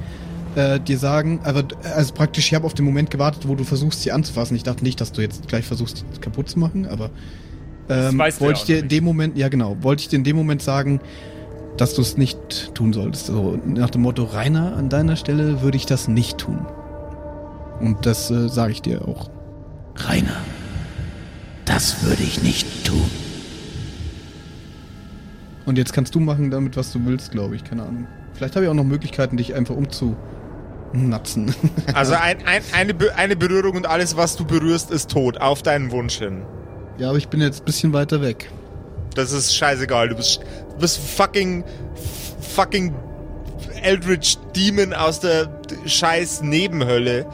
äh, 0.56 0.80
dir 0.80 0.98
sagen, 0.98 1.40
aber 1.44 1.64
also 1.96 2.14
praktisch, 2.14 2.48
ich 2.48 2.54
habe 2.54 2.66
auf 2.66 2.74
den 2.74 2.86
Moment 2.86 3.10
gewartet, 3.10 3.48
wo 3.48 3.56
du 3.56 3.64
versuchst, 3.64 4.02
sie 4.02 4.12
anzufassen. 4.12 4.56
Ich 4.56 4.64
dachte 4.64 4.84
nicht, 4.84 5.00
dass 5.00 5.12
du 5.12 5.22
jetzt 5.22 5.48
gleich 5.48 5.66
versuchst, 5.66 6.06
sie 6.12 6.20
kaputt 6.20 6.50
zu 6.50 6.60
machen, 6.60 6.88
aber 6.88 7.10
ähm, 7.90 8.20
wollte 8.20 8.60
ich 8.60 8.64
dir 8.64 8.80
in 8.80 8.90
dem 8.90 9.04
Moment, 9.04 9.38
ja 9.38 9.50
genau, 9.50 9.78
wollte 9.82 10.02
ich 10.02 10.10
dir 10.10 10.18
in 10.18 10.24
dem 10.24 10.36
Moment 10.36 10.62
sagen, 10.62 11.02
dass 11.78 11.94
du 11.94 12.02
es 12.02 12.18
nicht 12.18 12.74
tun 12.76 12.94
solltest. 12.94 13.28
So 13.28 13.60
nach 13.66 13.90
dem 13.90 14.02
Motto, 14.02 14.24
Rainer, 14.24 14.76
an 14.76 14.90
deiner 14.90 15.16
Stelle 15.16 15.62
würde 15.62 15.78
ich 15.78 15.86
das 15.86 16.08
nicht 16.08 16.38
tun. 16.38 16.66
Und 17.80 18.06
das 18.06 18.30
äh, 18.30 18.50
sage 18.50 18.74
ich 18.74 18.82
dir 18.82 19.08
auch. 19.08 19.30
Rainer, 19.96 20.42
das 21.66 22.04
würde 22.04 22.24
ich 22.24 22.42
nicht 22.42 22.86
tun. 22.86 23.10
Und 25.66 25.78
jetzt 25.78 25.94
kannst 25.94 26.16
du 26.16 26.20
machen 26.20 26.52
damit, 26.52 26.76
was 26.76 26.92
du 26.92 27.06
willst, 27.06 27.32
glaube 27.32 27.56
ich. 27.56 27.64
Keine 27.64 27.84
Ahnung. 27.84 28.08
Vielleicht 28.34 28.56
habe 28.56 28.66
ich 28.66 28.72
auch 28.72 28.76
noch 28.76 28.84
Möglichkeiten, 28.84 29.38
dich 29.38 29.54
einfach 29.54 29.76
umzunatzen. 29.76 31.54
Also 31.94 32.14
ein, 32.14 32.38
ein, 32.46 32.64
eine, 32.74 32.94
Be 32.94 33.16
eine 33.16 33.36
Berührung 33.36 33.76
und 33.76 33.86
alles, 33.86 34.18
was 34.18 34.36
du 34.36 34.46
berührst, 34.46 34.92
ist 34.92 35.12
tot. 35.12 35.40
Auf 35.40 35.62
deinen 35.62 35.92
Wunsch 35.92 36.18
hin. 36.18 36.44
ja, 36.98 37.10
aber 37.10 37.18
ich 37.18 37.28
bin 37.28 37.42
jetzt 37.42 37.62
ein 37.62 37.66
bisschen 37.66 37.94
weiter 37.94 38.22
weg. 38.22 38.50
Das 39.16 39.32
ist 39.32 39.56
scheißegal. 39.56 40.10
Du 40.10 40.16
bist, 40.16 40.42
du 40.72 40.78
bist 40.80 40.98
fucking, 40.98 41.64
fucking 42.40 42.94
Eldritch 43.82 44.38
Demon 44.56 44.94
aus 44.94 45.20
der 45.20 45.62
scheiß 45.86 46.42
Nebenhölle. 46.42 47.26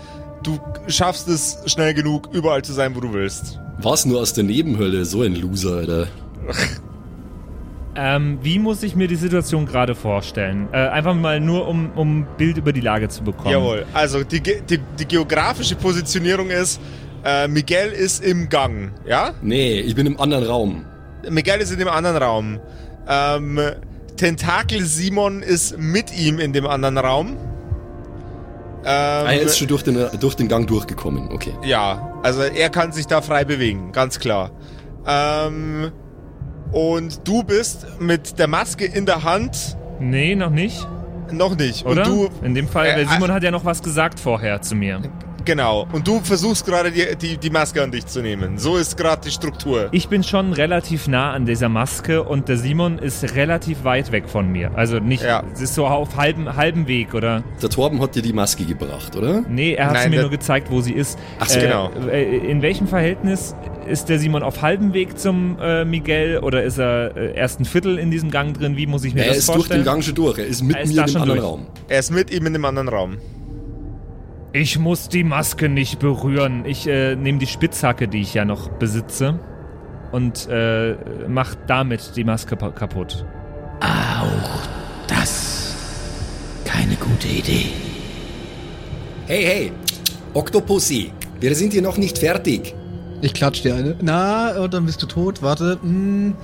Du 0.47 0.57
schaffst 0.87 1.27
es 1.27 1.57
schnell 1.65 1.93
genug, 1.93 2.29
überall 2.31 2.61
zu 2.61 2.71
sein, 2.71 2.95
wo 2.95 3.01
du 3.01 3.11
willst. 3.11 3.59
Was 3.79 4.05
nur 4.05 4.21
aus 4.21 4.31
der 4.31 4.45
Nebenhölle? 4.45 5.03
So 5.03 5.21
ein 5.23 5.35
Loser, 5.35 5.75
Alter. 5.75 6.07
Ähm, 7.95 8.39
wie 8.43 8.57
muss 8.57 8.81
ich 8.81 8.95
mir 8.95 9.09
die 9.09 9.17
Situation 9.17 9.65
gerade 9.65 9.93
vorstellen? 9.93 10.69
Äh, 10.71 10.77
einfach 10.77 11.15
mal 11.15 11.41
nur, 11.41 11.67
um, 11.67 11.91
um 11.95 12.19
ein 12.19 12.27
Bild 12.37 12.55
über 12.55 12.71
die 12.71 12.79
Lage 12.79 13.09
zu 13.09 13.25
bekommen. 13.25 13.51
Jawohl. 13.51 13.85
Also 13.93 14.23
die, 14.23 14.39
die, 14.39 14.79
die 14.99 15.05
geografische 15.05 15.75
Positionierung 15.75 16.49
ist, 16.49 16.79
äh, 17.25 17.49
Miguel 17.49 17.89
ist 17.89 18.23
im 18.23 18.47
Gang, 18.47 18.91
ja? 19.05 19.33
Nee, 19.41 19.81
ich 19.81 19.95
bin 19.95 20.07
im 20.07 20.17
anderen 20.17 20.45
Raum. 20.45 20.85
Miguel 21.29 21.59
ist 21.59 21.71
in 21.73 21.79
dem 21.79 21.89
anderen 21.89 22.15
Raum. 22.15 22.59
Ähm, 23.09 23.59
Tentakel 24.15 24.85
Simon 24.85 25.41
ist 25.41 25.77
mit 25.77 26.17
ihm 26.17 26.39
in 26.39 26.53
dem 26.53 26.67
anderen 26.67 26.97
Raum. 26.97 27.35
Ähm, 28.89 29.27
Ah, 29.27 29.31
er 29.33 29.41
ist 29.41 29.57
schon 29.57 29.67
durch 29.67 29.83
den, 29.83 29.99
durch 30.19 30.35
den 30.35 30.47
Gang 30.47 30.65
durchgekommen. 30.65 31.29
Okay. 31.33 31.53
Ja, 31.63 32.13
also 32.23 32.41
er 32.41 32.69
kann 32.69 32.93
sich 32.93 33.05
da 33.05 33.21
frei 33.21 33.43
bewegen, 33.43 33.91
ganz 33.91 34.17
klar. 34.19 34.51
Ähm, 35.05 35.91
und 36.71 37.27
du 37.27 37.43
bist 37.43 37.85
mit 37.99 38.39
der 38.39 38.47
Maske 38.47 38.85
in 38.85 39.05
der 39.05 39.23
Hand 39.23 39.77
Nee, 39.99 40.35
noch 40.35 40.51
nicht, 40.51 40.88
noch 41.31 41.57
nicht. 41.57 41.85
oder? 41.85 42.03
Und 42.09 42.29
du, 42.41 42.45
In 42.45 42.55
dem 42.55 42.67
Fall, 42.67 42.88
Äh, 42.88 42.95
weil 42.97 43.07
Simon 43.09 43.29
äh, 43.29 43.33
hat 43.33 43.43
ja 43.43 43.51
noch 43.51 43.65
was 43.65 43.81
gesagt 43.83 44.19
vorher 44.19 44.61
zu 44.61 44.75
mir. 44.75 45.01
Genau. 45.47 45.87
Und 45.91 46.07
du 46.07 46.19
versuchst 46.19 46.65
gerade 46.65 46.91
die, 46.91 47.03
die, 47.19 47.37
die 47.37 47.49
Maske 47.49 47.81
an 47.81 47.89
dich 47.89 48.05
zu 48.05 48.21
nehmen. 48.21 48.59
So 48.59 48.77
ist 48.77 48.95
gerade 48.97 49.21
die 49.25 49.31
Struktur. 49.31 49.87
Ich 49.91 50.07
bin 50.09 50.23
schon 50.23 50.53
relativ 50.53 51.07
nah 51.07 51.31
an 51.31 51.45
dieser 51.47 51.69
Maske 51.69 52.21
und 52.21 52.47
der 52.49 52.57
Simon 52.57 52.99
ist 52.99 53.35
relativ 53.35 53.83
weit 53.83 54.11
weg 54.11 54.29
von 54.29 54.51
mir. 54.51 54.71
Also 54.75 54.99
nicht, 54.99 55.23
Ja. 55.23 55.43
es 55.51 55.61
ist 55.61 55.73
so 55.73 55.87
auf 55.87 56.15
halbem, 56.15 56.55
halbem 56.55 56.87
Weg, 56.87 57.15
oder? 57.15 57.43
Der 57.61 57.69
Torben 57.69 57.99
hat 58.01 58.13
dir 58.13 58.21
die 58.21 58.33
Maske 58.33 58.65
gebracht, 58.65 59.15
oder? 59.15 59.41
Nee, 59.49 59.73
er 59.73 59.87
hat 59.87 59.93
Nein, 59.93 60.03
sie 60.03 60.09
mir 60.17 60.21
nur 60.21 60.29
gezeigt, 60.29 60.69
wo 60.69 60.81
sie 60.81 60.93
ist. 60.93 61.17
Ach 61.39 61.47
so, 61.49 61.57
äh, 61.57 61.61
genau. 61.63 61.89
äh, 62.11 62.37
In 62.51 62.61
welchem 62.61 62.87
Verhältnis 62.87 63.55
ist 63.87 64.09
der 64.09 64.19
Simon 64.19 64.43
auf 64.43 64.61
halbem 64.61 64.93
Weg 64.93 65.17
zum 65.17 65.57
äh, 65.61 65.85
Miguel 65.85 66.39
oder 66.39 66.61
ist 66.63 66.77
er 66.77 67.15
äh, 67.15 67.33
erst 67.35 67.61
ein 67.61 67.65
Viertel 67.65 67.97
in 67.97 68.11
diesem 68.11 68.29
Gang 68.31 68.53
drin? 68.57 68.75
Wie 68.75 68.85
muss 68.85 69.05
ich 69.05 69.13
mir 69.15 69.21
Er 69.21 69.29
das 69.29 69.37
ist 69.37 69.47
durch 69.47 69.55
vorstellen? 69.59 69.81
den 69.81 69.85
Gang 69.85 70.03
schon 70.03 70.15
durch. 70.15 70.37
Er 70.37 70.45
ist 70.45 70.61
mit 70.61 70.75
Er 70.75 70.81
ist 70.83 70.93
mir 70.93 70.99
in 70.99 71.05
dem 71.05 71.11
schon 71.13 71.21
anderen 71.21 71.39
durch. 71.39 71.49
Raum. 71.51 71.67
Er 71.87 71.99
ist 71.99 72.11
mit 72.11 72.31
ihm 72.31 72.45
in 72.45 72.53
dem 72.53 72.65
anderen 72.65 72.89
Raum. 72.89 73.17
Ich 74.60 74.80
muss 74.80 75.08
die 75.08 75.24
Maske 75.24 75.70
nicht 75.70 75.99
berühren. 75.99 76.66
Ich 76.66 76.88
äh, 76.88 77.16
nehme 77.16 77.38
die 77.38 77.45
Spitzhacke, 77.45 78.08
die 78.08 78.22
ich 78.22 78.34
ja 78.34 78.43
noch 78.43 78.70
besitze, 78.70 79.39
und 80.12 80.47
äh, 80.49 80.95
mach 81.28 81.53
damit 81.68 82.16
die 82.16 82.24
Maske 82.24 82.55
kaputt. 82.55 83.24
Auch 83.82 84.68
das 85.08 85.76
keine 86.66 86.95
gute 86.95 87.28
Idee. 87.28 87.68
Hey, 89.28 89.43
hey, 89.43 89.72
Octopussy, 90.34 91.12
wir 91.39 91.53
sind 91.53 91.74
hier 91.74 91.84
noch 91.84 91.97
nicht 91.97 92.18
fertig. 92.18 92.74
Ich 93.22 93.36
klatsch 93.36 93.62
dir 93.62 93.76
eine. 93.76 93.95
Na, 94.01 94.58
und 94.58 94.74
dann 94.74 94.88
bist 94.88 95.03
du 95.03 95.05
tot. 95.05 95.43
Warte. 95.43 95.78
Hm. 95.84 96.34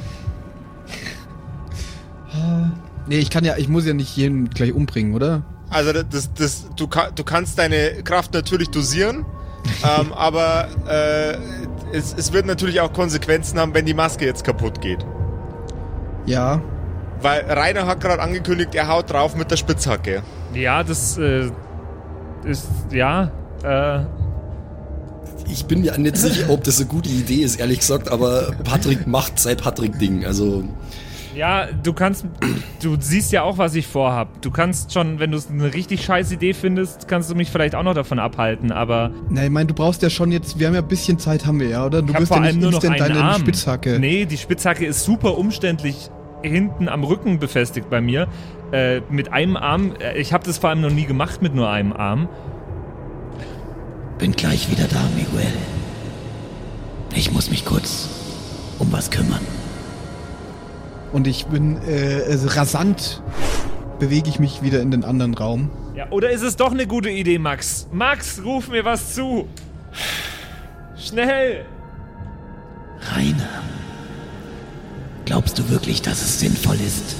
Nee, 3.05 3.18
ich 3.18 3.30
kann 3.30 3.43
ja, 3.43 3.57
ich 3.57 3.68
muss 3.68 3.86
ja 3.86 3.93
nicht 3.93 4.16
jeden 4.16 4.49
gleich 4.49 4.72
umbringen, 4.72 5.14
oder? 5.14 5.43
Also 5.74 5.91
das, 5.93 6.30
das, 6.34 6.65
du, 6.76 6.88
du 6.88 7.24
kannst 7.24 7.57
deine 7.57 8.03
Kraft 8.03 8.34
natürlich 8.34 8.69
dosieren, 8.69 9.26
ähm, 9.99 10.13
aber 10.13 10.67
äh, 10.88 11.38
es, 11.95 12.13
es 12.17 12.32
wird 12.34 12.45
natürlich 12.45 12.82
auch 12.82 12.93
Konsequenzen 12.93 13.59
haben, 13.59 13.74
wenn 13.74 13.86
die 13.86 13.93
Maske 13.93 14.26
jetzt 14.26 14.43
kaputt 14.43 14.82
geht. 14.82 15.05
Ja. 16.26 16.61
Weil 17.21 17.41
Rainer 17.49 17.88
hat 17.88 18.01
gerade 18.01 18.21
angekündigt, 18.21 18.76
er 18.76 18.88
haut 18.88 19.09
drauf 19.11 19.36
mit 19.36 19.49
der 19.49 19.57
Spitzhacke. 19.57 20.24
Ja, 20.53 20.84
das 20.84 21.17
äh, 21.17 21.49
ist 22.43 22.67
ja. 22.91 23.32
Äh, 23.63 24.05
Ich 25.49 25.65
bin 25.65 25.82
mir 25.82 25.97
nicht 25.97 26.17
sicher, 26.17 26.49
ob 26.49 26.63
das 26.63 26.80
eine 26.80 26.88
gute 26.88 27.09
Idee 27.09 27.43
ist, 27.43 27.59
ehrlich 27.59 27.80
gesagt, 27.80 28.11
aber 28.11 28.51
Patrick 28.63 29.07
macht 29.07 29.39
sein 29.39 29.57
Patrick-Ding. 29.57 30.26
Also, 30.26 30.63
Ja, 31.36 31.67
du 31.71 31.93
kannst, 31.93 32.25
du 32.81 32.95
siehst 32.99 33.31
ja 33.31 33.43
auch, 33.43 33.57
was 33.57 33.75
ich 33.75 33.88
vorhab. 33.88 34.41
Du 34.41 34.51
kannst 34.51 34.93
schon, 34.93 35.19
wenn 35.19 35.31
du 35.31 35.38
es 35.38 35.49
eine 35.49 35.73
richtig 35.73 36.03
scheiß 36.05 36.31
Idee 36.31 36.53
findest, 36.53 37.07
kannst 37.07 37.29
du 37.29 37.36
mich 37.36 37.49
vielleicht 37.49 37.75
auch 37.75 37.84
noch 37.84 37.95
davon 37.95 38.19
abhalten, 38.19 38.71
aber 38.71 39.11
Na, 39.29 39.43
ich 39.43 39.49
meine, 39.49 39.67
du 39.67 39.73
brauchst 39.73 40.01
ja 40.03 40.09
schon 40.09 40.31
jetzt, 40.31 40.59
wir 40.59 40.67
haben 40.67 40.75
ja 40.75 40.81
ein 40.81 40.88
bisschen 40.88 41.17
Zeit, 41.17 41.45
haben 41.45 41.59
wir 41.59 41.69
ja, 41.69 41.86
oder? 41.86 42.01
Du 42.01 42.13
ich 42.13 42.27
vor 42.27 42.38
ja 42.38 42.43
allem 42.43 42.55
nicht 42.57 42.61
nur 42.61 42.71
noch 42.71 42.84
instant 42.84 43.01
einen 43.01 43.13
deine 43.15 43.25
Arm. 43.25 43.41
Spitzhacke. 43.41 43.99
Nee, 43.99 44.25
die 44.25 44.38
Spitzhacke 44.38 44.86
ist 44.86 45.03
super 45.03 45.38
umständlich 45.38 46.09
hinten 46.43 46.89
am 46.89 47.03
Rücken 47.03 47.39
befestigt 47.39 47.89
bei 47.89 48.01
mir. 48.01 48.27
Äh, 48.71 49.01
mit 49.09 49.31
einem 49.31 49.55
Arm, 49.55 49.93
äh, 49.99 50.17
ich 50.19 50.34
habe 50.34 50.43
das 50.45 50.57
vor 50.57 50.69
allem 50.69 50.81
noch 50.81 50.91
nie 50.91 51.05
gemacht 51.05 51.41
mit 51.41 51.55
nur 51.55 51.69
einem 51.69 51.93
Arm. 51.93 52.27
Bin 54.19 54.34
gleich 54.34 54.69
wieder 54.69 54.88
da, 54.88 55.01
Miguel. 55.15 55.51
Ich 57.15 57.31
muss 57.31 57.49
mich 57.49 57.65
kurz 57.65 58.09
um 58.79 58.91
was 58.91 59.09
kümmern. 59.09 59.41
Und 61.14 61.28
ich 61.28 61.45
bin 61.45 61.78
äh, 61.88 62.24
also 62.28 62.47
rasant 62.47 63.22
bewege 63.99 64.28
ich 64.30 64.39
mich 64.39 64.64
wieder 64.64 64.82
in 64.82 64.91
den 64.91 65.03
anderen 65.03 65.34
Raum. 65.36 65.70
Ja, 65.95 66.09
oder 66.09 66.32
ist 66.32 66.41
es 66.41 66.55
doch 66.55 66.72
eine 66.72 66.88
gute 66.88 67.09
Idee, 67.09 67.38
Max? 67.38 67.88
Max, 67.91 68.41
ruf 68.43 68.68
mir 68.68 68.84
was 68.84 69.14
zu. 69.14 69.47
Schnell! 70.97 71.66
Rainer, 73.16 73.61
glaubst 75.26 75.59
du 75.59 75.70
wirklich, 75.70 76.01
dass 76.01 76.22
es 76.22 76.39
sinnvoll 76.39 76.78
ist, 76.78 77.16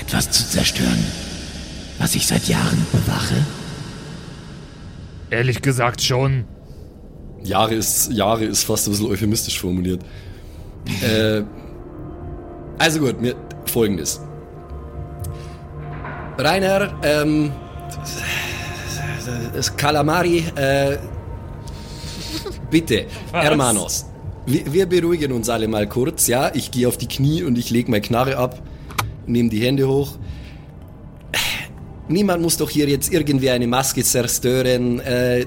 etwas 0.00 0.30
zu 0.30 0.48
zerstören, 0.48 1.04
was 1.98 2.14
ich 2.16 2.26
seit 2.26 2.48
Jahren 2.48 2.84
bewache? 2.90 3.36
Ehrlich 5.30 5.62
gesagt 5.62 6.02
schon. 6.02 6.44
Jahre 7.44 7.74
ist, 7.74 8.12
Jahre 8.12 8.44
ist 8.44 8.64
fast 8.64 8.88
ein 8.88 8.92
bisschen 8.92 9.06
euphemistisch 9.06 9.60
formuliert. 9.60 10.02
äh, 11.02 11.42
also 12.78 13.00
gut, 13.00 13.20
mir, 13.20 13.34
folgendes. 13.66 14.20
Rainer, 16.38 16.92
ähm, 17.02 17.52
das 19.54 19.76
Kalamari, 19.76 20.44
äh, 20.56 20.98
bitte, 22.70 23.06
Was? 23.30 23.44
Hermanos, 23.44 24.06
wir, 24.46 24.72
wir 24.72 24.86
beruhigen 24.86 25.32
uns 25.32 25.48
alle 25.48 25.68
mal 25.68 25.88
kurz, 25.88 26.26
ja? 26.26 26.50
Ich 26.54 26.70
gehe 26.70 26.88
auf 26.88 26.96
die 26.98 27.08
Knie 27.08 27.42
und 27.44 27.56
ich 27.56 27.70
lege 27.70 27.90
meine 27.90 28.02
Knarre 28.02 28.36
ab, 28.36 28.60
nehme 29.26 29.48
die 29.48 29.60
Hände 29.60 29.88
hoch. 29.88 30.16
Niemand 32.08 32.42
muss 32.42 32.58
doch 32.58 32.68
hier 32.68 32.86
jetzt 32.86 33.12
irgendwie 33.12 33.48
eine 33.50 33.66
Maske 33.66 34.04
zerstören. 34.04 35.00
Äh, 35.00 35.46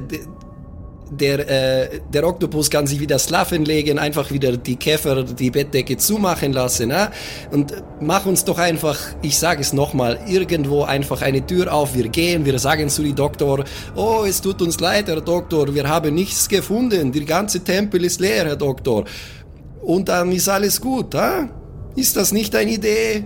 der, 1.12 1.40
äh, 1.50 2.00
der 2.14 2.28
Oktopus 2.28 2.70
kann 2.70 2.88
sich 2.88 3.00
wieder 3.00 3.18
schlafen 3.20 3.66
legen, 3.66 4.00
einfach 4.00 4.32
wieder 4.32 4.58
die 4.58 4.76
Käfer, 4.76 5.24
die 5.24 5.52
Bettdecke 5.52 5.98
zumachen 5.98 6.54
lassen. 6.54 6.90
Ne? 6.90 7.10
Und 7.52 7.74
mach 8.02 8.26
uns 8.26 8.44
doch 8.44 8.58
einfach, 8.58 8.98
ich 9.22 9.38
sage 9.38 9.62
es 9.62 9.74
nochmal, 9.74 10.20
irgendwo 10.28 10.84
einfach 10.84 11.22
eine 11.22 11.46
Tür 11.46 11.74
auf. 11.74 11.96
Wir 11.96 12.10
gehen, 12.10 12.46
wir 12.46 12.60
sagen 12.60 12.90
zu 12.90 13.04
die 13.04 13.14
Doktor, 13.14 13.64
oh, 13.96 14.24
es 14.28 14.42
tut 14.42 14.62
uns 14.62 14.80
leid, 14.80 15.08
Herr 15.08 15.22
Doktor, 15.22 15.74
wir 15.74 15.88
haben 15.88 16.14
nichts 16.16 16.48
gefunden. 16.50 17.12
Der 17.12 17.24
ganze 17.26 17.62
Tempel 17.62 18.04
ist 18.06 18.20
leer, 18.20 18.46
Herr 18.46 18.56
Doktor. 18.56 19.06
Und 19.82 20.10
dann 20.10 20.32
ist 20.32 20.50
alles 20.50 20.82
gut, 20.82 21.16
ha? 21.16 21.50
Ist 21.96 22.16
das 22.18 22.32
nicht 22.32 22.56
eine 22.56 22.72
Idee? 22.72 23.24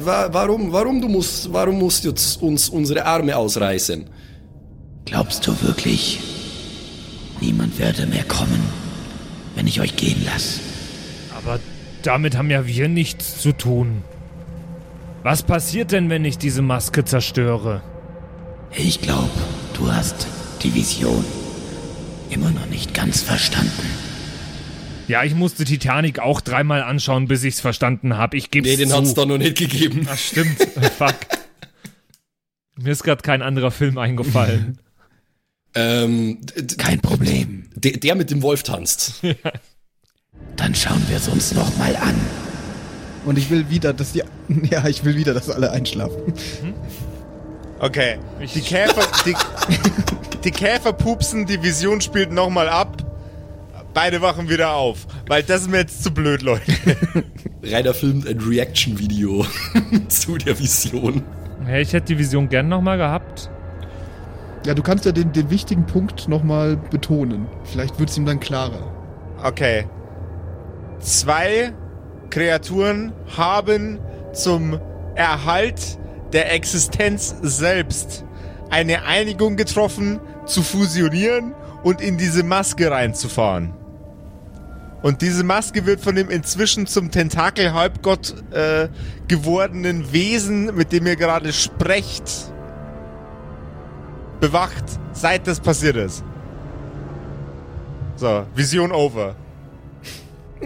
Wa- 0.00 0.28
Warum, 0.32 0.72
warum, 0.72 1.00
du 1.00 1.08
musst, 1.08 1.52
warum 1.52 1.78
musst 1.78 2.04
du 2.04 2.10
uns 2.40 2.68
unsere 2.68 3.04
Arme 3.04 3.36
ausreißen? 3.36 4.04
Glaubst 5.04 5.46
du 5.46 5.52
wirklich, 5.62 6.18
niemand 7.40 7.78
werde 7.78 8.06
mehr 8.06 8.24
kommen, 8.24 8.62
wenn 9.54 9.66
ich 9.66 9.80
euch 9.80 9.96
gehen 9.96 10.24
lasse? 10.24 10.60
Aber 11.36 11.60
damit 12.02 12.36
haben 12.36 12.50
ja 12.50 12.66
wir 12.66 12.88
nichts 12.88 13.38
zu 13.40 13.52
tun. 13.52 14.02
Was 15.22 15.42
passiert 15.42 15.92
denn, 15.92 16.10
wenn 16.10 16.24
ich 16.24 16.36
diese 16.38 16.62
Maske 16.62 17.04
zerstöre? 17.04 17.82
Ich 18.76 19.00
glaube, 19.00 19.30
du 19.74 19.90
hast 19.90 20.26
die 20.62 20.74
Vision 20.74 21.24
immer 22.30 22.50
noch 22.50 22.66
nicht 22.66 22.92
ganz 22.94 23.22
verstanden. 23.22 23.86
Ja, 25.06 25.22
ich 25.22 25.34
musste 25.34 25.64
Titanic 25.64 26.18
auch 26.18 26.40
dreimal 26.40 26.82
anschauen, 26.82 27.28
bis 27.28 27.44
ich's 27.44 27.60
verstanden 27.60 28.16
habe. 28.16 28.36
Ich 28.36 28.50
geb's 28.50 28.68
Nee, 28.68 28.76
den 28.76 28.88
zu. 28.88 28.96
hat's 28.96 29.14
da 29.14 29.26
noch 29.26 29.38
nicht 29.38 29.56
gegeben. 29.58 30.06
Ach, 30.10 30.16
stimmt. 30.16 30.58
Fuck. 30.98 31.14
Mir 32.76 32.90
ist 32.90 33.04
gerade 33.04 33.22
kein 33.22 33.42
anderer 33.42 33.70
Film 33.70 33.98
eingefallen. 33.98 34.78
Ähm, 35.74 36.38
Kein 36.78 37.00
Problem. 37.00 37.68
der, 37.74 37.92
der 37.92 38.14
mit 38.14 38.30
dem 38.30 38.42
Wolf 38.42 38.62
tanzt. 38.62 39.22
Dann 40.56 40.74
schauen 40.74 41.02
wir 41.08 41.16
es 41.16 41.28
uns 41.28 41.52
noch 41.54 41.76
mal 41.78 41.96
an. 41.96 42.14
Und 43.24 43.38
ich 43.38 43.50
will 43.50 43.70
wieder, 43.70 43.92
dass 43.92 44.12
die. 44.12 44.22
Ja, 44.70 44.86
ich 44.86 45.04
will 45.04 45.16
wieder, 45.16 45.32
dass 45.34 45.48
alle 45.50 45.70
einschlafen. 45.70 46.34
Okay. 47.80 48.18
Die 48.54 48.60
Käfer, 48.60 49.02
die, 49.24 49.34
die 50.44 50.50
Käfer 50.50 50.92
pupsen, 50.92 51.46
die 51.46 51.62
Vision 51.62 52.00
spielt 52.00 52.30
nochmal 52.32 52.68
ab. 52.68 53.02
Beide 53.94 54.20
wachen 54.20 54.48
wieder 54.48 54.72
auf. 54.74 55.06
Weil 55.28 55.42
das 55.42 55.62
ist 55.62 55.70
mir 55.70 55.78
jetzt 55.78 56.02
zu 56.02 56.10
blöd, 56.12 56.42
Leute. 56.42 56.72
Rainer 57.62 57.94
filmt 57.94 58.26
ein 58.28 58.38
Reaction-Video 58.38 59.46
zu 60.08 60.36
der 60.36 60.58
Vision. 60.58 61.22
Hey, 61.64 61.82
ich 61.82 61.92
hätte 61.92 62.08
die 62.08 62.18
Vision 62.18 62.48
gern 62.48 62.68
nochmal 62.68 62.98
gehabt. 62.98 63.48
Ja, 64.64 64.72
du 64.74 64.82
kannst 64.82 65.04
ja 65.04 65.12
den, 65.12 65.32
den 65.32 65.50
wichtigen 65.50 65.84
Punkt 65.84 66.26
nochmal 66.28 66.76
betonen. 66.76 67.46
Vielleicht 67.64 67.98
wird 67.98 68.10
es 68.10 68.16
ihm 68.16 68.24
dann 68.24 68.40
klarer. 68.40 68.92
Okay. 69.42 69.86
Zwei 71.00 71.72
Kreaturen 72.30 73.12
haben 73.36 73.98
zum 74.32 74.80
Erhalt 75.14 75.98
der 76.32 76.52
Existenz 76.52 77.36
selbst 77.42 78.24
eine 78.70 79.04
Einigung 79.04 79.56
getroffen, 79.56 80.18
zu 80.46 80.62
fusionieren 80.62 81.54
und 81.82 82.00
in 82.00 82.18
diese 82.18 82.42
Maske 82.42 82.90
reinzufahren. 82.90 83.74
Und 85.02 85.20
diese 85.20 85.44
Maske 85.44 85.84
wird 85.84 86.00
von 86.00 86.14
dem 86.14 86.30
inzwischen 86.30 86.86
zum 86.86 87.10
Tentakel-Halbgott 87.10 88.34
äh, 88.52 88.88
gewordenen 89.28 90.12
Wesen, 90.12 90.74
mit 90.74 90.92
dem 90.92 91.06
ihr 91.06 91.16
gerade 91.16 91.52
sprecht, 91.52 92.53
bewacht, 94.46 94.84
seit 95.12 95.46
das 95.46 95.58
passiert 95.58 95.96
ist. 95.96 96.22
So, 98.16 98.44
Vision 98.54 98.92
over. 98.92 99.34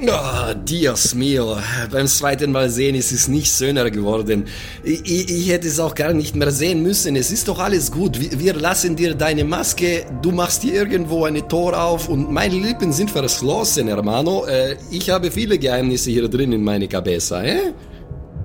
Oh, 0.00 0.54
Dios 0.54 1.14
mio. 1.14 1.56
Beim 1.90 2.06
zweiten 2.06 2.52
Mal 2.52 2.68
sehen 2.70 2.94
ist 2.94 3.10
es 3.10 3.26
nicht 3.26 3.50
schöner 3.52 3.90
geworden. 3.90 4.44
Ich, 4.84 5.28
ich, 5.30 5.48
hätte 5.50 5.66
es 5.66 5.80
auch 5.80 5.94
gar 5.94 6.12
nicht 6.12 6.36
mehr 6.36 6.50
sehen 6.50 6.82
müssen. 6.82 7.16
Es 7.16 7.30
ist 7.30 7.48
doch 7.48 7.58
alles 7.58 7.90
gut. 7.90 8.20
Wir, 8.20 8.38
wir 8.38 8.54
lassen 8.54 8.94
dir 8.96 9.14
deine 9.14 9.44
Maske. 9.44 10.04
Du 10.22 10.30
machst 10.30 10.62
hier 10.62 10.74
irgendwo 10.74 11.24
eine 11.24 11.46
Tor 11.48 11.80
auf 11.80 12.08
und 12.08 12.30
meine 12.30 12.54
Lippen 12.54 12.92
sind 12.92 13.10
verschlossen, 13.10 13.88
hermano. 13.88 14.46
Äh, 14.46 14.76
ich 14.90 15.10
habe 15.10 15.30
viele 15.30 15.58
Geheimnisse 15.58 16.10
hier 16.10 16.28
drin 16.28 16.52
in 16.52 16.62
meine 16.62 16.86
Cabeza, 16.86 17.42
eh? 17.42 17.72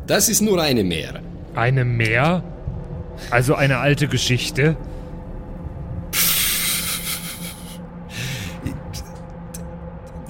Das 0.08 0.30
ist 0.30 0.42
nur 0.42 0.62
eine 0.62 0.84
mehr. 0.84 1.22
Eine 1.56 1.86
mehr? 1.86 2.44
Also 3.30 3.54
eine 3.56 3.78
alte 3.78 4.08
Geschichte? 4.08 4.76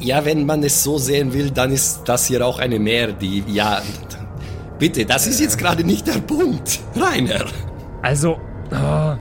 Ja, 0.04 0.26
wenn 0.26 0.46
man 0.46 0.62
es 0.64 0.84
so 0.84 0.98
sehen 0.98 1.34
will, 1.34 1.50
dann 1.50 1.72
ist 1.72 2.02
das 2.06 2.28
hier 2.28 2.46
auch 2.46 2.60
eine 2.60 2.78
Meer, 2.78 3.14
die, 3.14 3.42
ja, 3.48 3.82
bitte, 4.78 5.06
das 5.06 5.28
ist 5.28 5.40
jetzt 5.40 5.58
gerade 5.58 5.86
nicht 5.86 6.06
der 6.08 6.20
Punkt, 6.20 6.82
Rainer. 6.94 7.46
Also, 8.02 8.38
oh, 8.72 9.14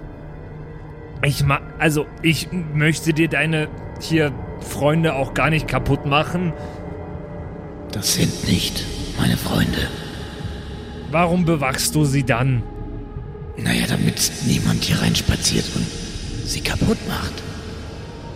ich 1.25 1.45
ma, 1.45 1.61
also 1.79 2.07
ich 2.21 2.49
möchte 2.51 3.13
dir 3.13 3.29
deine 3.29 3.69
hier 4.01 4.33
Freunde 4.61 5.15
auch 5.15 5.35
gar 5.35 5.51
nicht 5.51 5.69
kaputt 5.69 6.05
machen. 6.05 6.53
Das 7.93 8.15
sind 8.15 8.49
nicht 8.49 8.85
meine 9.21 9.37
Freunde. 9.37 9.89
Warum 11.13 11.45
bewachst 11.45 11.95
du 11.95 12.05
sie 12.05 12.25
dann? 12.25 12.65
Naja, 13.57 13.85
damit 13.89 14.33
niemand 14.47 14.83
hier 14.83 15.01
reinspaziert 15.01 15.67
und 15.77 15.87
sie 16.45 16.61
kaputt 16.61 16.99
macht. 17.07 17.35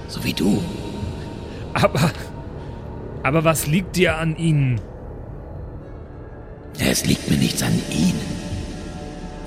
So 0.07 0.23
wie 0.23 0.33
du. 0.33 0.63
Aber 1.73 2.13
aber 3.27 3.43
was 3.43 3.67
liegt 3.67 3.97
dir 3.97 4.19
an 4.19 4.37
ihnen? 4.37 4.81
Es 6.79 7.05
liegt 7.07 7.29
mir 7.29 7.37
nichts 7.37 7.61
an 7.61 7.73
ihnen. 7.91 8.21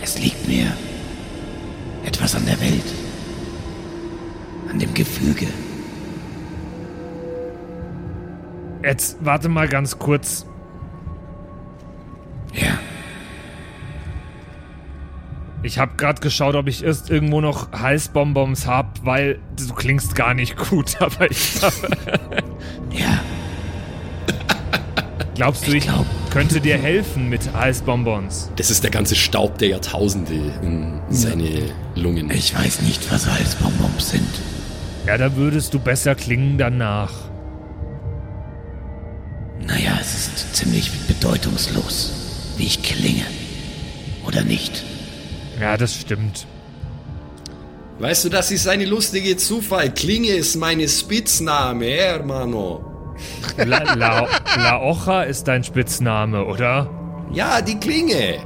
Es 0.02 0.20
liegt 0.20 0.48
mir 0.50 0.66
etwas 2.06 2.36
an 2.36 2.46
der 2.46 2.60
Welt. 2.60 2.84
An 4.70 4.80
dem 4.80 4.94
Gefüge. 4.94 5.48
Jetzt 8.84 9.18
warte 9.22 9.48
mal 9.48 9.70
ganz 9.70 9.98
kurz. 9.98 10.46
Ja. 12.54 12.80
Ich 15.64 15.80
habe 15.80 15.94
gerade 15.96 16.20
geschaut, 16.20 16.56
ob 16.56 16.68
ich 16.68 16.84
erst 16.84 17.10
irgendwo 17.10 17.40
noch 17.40 17.72
Halsbonbons 17.72 18.68
hab, 18.68 19.06
weil 19.06 19.40
du 19.56 19.74
klingst 19.74 20.16
gar 20.16 20.34
nicht 20.34 20.58
gut, 20.58 20.98
aber 21.02 21.32
ich 21.32 21.62
Ja. 22.92 23.20
Glaubst 25.40 25.66
du, 25.66 25.72
ich, 25.72 25.78
ich 25.78 25.84
glaub. 25.86 26.06
könnte 26.32 26.60
dir 26.60 26.78
helfen 26.78 27.30
mit 27.30 27.56
Eisbonbons? 27.56 28.52
Das 28.58 28.70
ist 28.70 28.84
der 28.84 28.92
ganze 28.92 29.16
Staub 29.16 29.58
der 29.58 29.70
Jahrtausende 29.70 30.34
in 30.62 31.00
seine 31.10 31.74
Lungen. 31.96 32.30
Ich 32.30 32.54
weiß 32.54 32.82
nicht, 32.82 33.10
was 33.10 33.26
Eisbonbons 33.26 34.10
sind. 34.10 34.28
Ja, 35.08 35.18
da 35.18 35.38
würdest 35.38 35.74
du 35.74 35.80
besser 35.80 36.14
klingen 36.16 36.58
danach. 36.58 37.14
Naja, 39.66 39.98
es 40.02 40.14
ist 40.14 40.58
ziemlich 40.58 40.92
bedeutungslos, 41.08 42.12
wie 42.58 42.66
ich 42.66 42.84
klinge. 42.84 43.24
Oder 44.28 44.44
nicht? 44.44 44.84
Ja, 45.58 45.78
das 45.78 45.96
stimmt. 45.96 46.48
Weißt 48.00 48.26
du, 48.26 48.30
das 48.30 48.52
ist 48.52 48.68
eine 48.68 48.84
lustige 48.84 49.38
Zufall. 49.38 49.90
Klinge 49.94 50.32
ist 50.32 50.58
meine 50.58 50.90
Spitzname, 50.90 51.86
hermano. 51.86 52.89
La, 53.58 53.94
La, 53.96 54.28
La 54.58 54.82
Ocha 54.82 55.24
ist 55.24 55.48
dein 55.48 55.64
Spitzname, 55.64 56.46
oder? 56.46 56.90
Ja, 57.32 57.62
die 57.62 57.80
Klinge. 57.80 58.40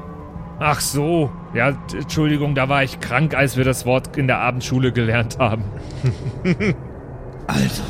Ach 0.59 0.80
so. 0.80 1.32
Ja, 1.53 1.78
Entschuldigung, 1.93 2.55
da 2.55 2.69
war 2.69 2.84
ich 2.84 2.99
krank, 2.99 3.36
als 3.36 3.57
wir 3.57 3.63
das 3.63 3.86
Wort 3.86 4.17
in 4.17 4.28
der 4.28 4.39
Abendschule 4.39 4.91
gelernt 4.91 5.38
haben. 5.39 5.65
also. 7.47 7.84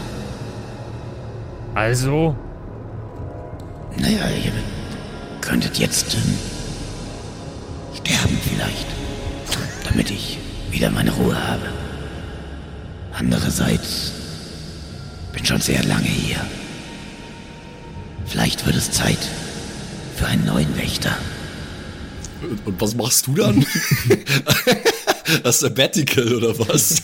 Also? 1.74 2.36
Naja, 3.98 4.28
ihr 4.44 4.52
könntet 5.42 5.78
jetzt 5.78 6.16
ähm, 6.16 6.38
sterben 7.96 8.38
vielleicht, 8.42 8.88
damit 9.88 10.10
ich 10.12 10.40
wieder 10.72 10.90
meine 10.90 11.12
Ruhe 11.12 11.36
habe. 11.36 11.70
Andererseits 13.14 14.12
bin 15.32 15.46
schon 15.46 15.62
sehr 15.62 15.84
lange 15.84 16.08
hier. 16.08 16.40
Vielleicht 18.26 18.66
wird 18.66 18.76
es 18.76 18.92
Zeit 18.92 19.20
für 20.16 20.26
einen 20.28 20.46
neuen 20.46 20.78
Wächter. 20.78 21.18
Und 22.66 22.80
was 22.82 22.96
machst 22.96 23.28
du 23.28 23.36
dann? 23.36 23.66
das 25.44 25.60
Sabbatical 25.60 26.36
oder 26.36 26.60
was? 26.60 27.04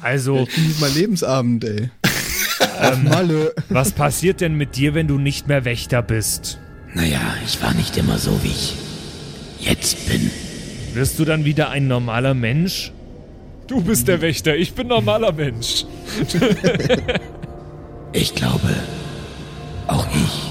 also. 0.00 0.46
Ich 0.48 0.54
genieße 0.54 0.80
mein 0.80 0.94
Lebensabend, 0.94 1.64
ey. 1.64 1.90
Ähm, 2.80 3.04
Malle. 3.04 3.54
Was 3.68 3.92
passiert 3.92 4.40
denn 4.40 4.54
mit 4.54 4.76
dir, 4.76 4.94
wenn 4.94 5.06
du 5.06 5.18
nicht 5.18 5.48
mehr 5.48 5.64
Wächter 5.64 6.02
bist? 6.02 6.58
Naja, 6.94 7.20
ich 7.46 7.62
war 7.62 7.74
nicht 7.74 7.96
immer 7.96 8.18
so, 8.18 8.42
wie 8.42 8.48
ich 8.48 8.74
jetzt 9.60 10.08
bin. 10.08 10.30
Wirst 10.94 11.18
du 11.18 11.24
dann 11.24 11.44
wieder 11.44 11.70
ein 11.70 11.86
normaler 11.86 12.34
Mensch? 12.34 12.92
Du 13.66 13.80
bist 13.80 14.08
der 14.08 14.20
Wächter, 14.20 14.56
ich 14.56 14.72
bin 14.74 14.88
normaler 14.88 15.32
Mensch. 15.32 15.84
Ich 18.12 18.34
glaube, 18.34 18.74
auch 19.86 20.06
ich 20.14 20.50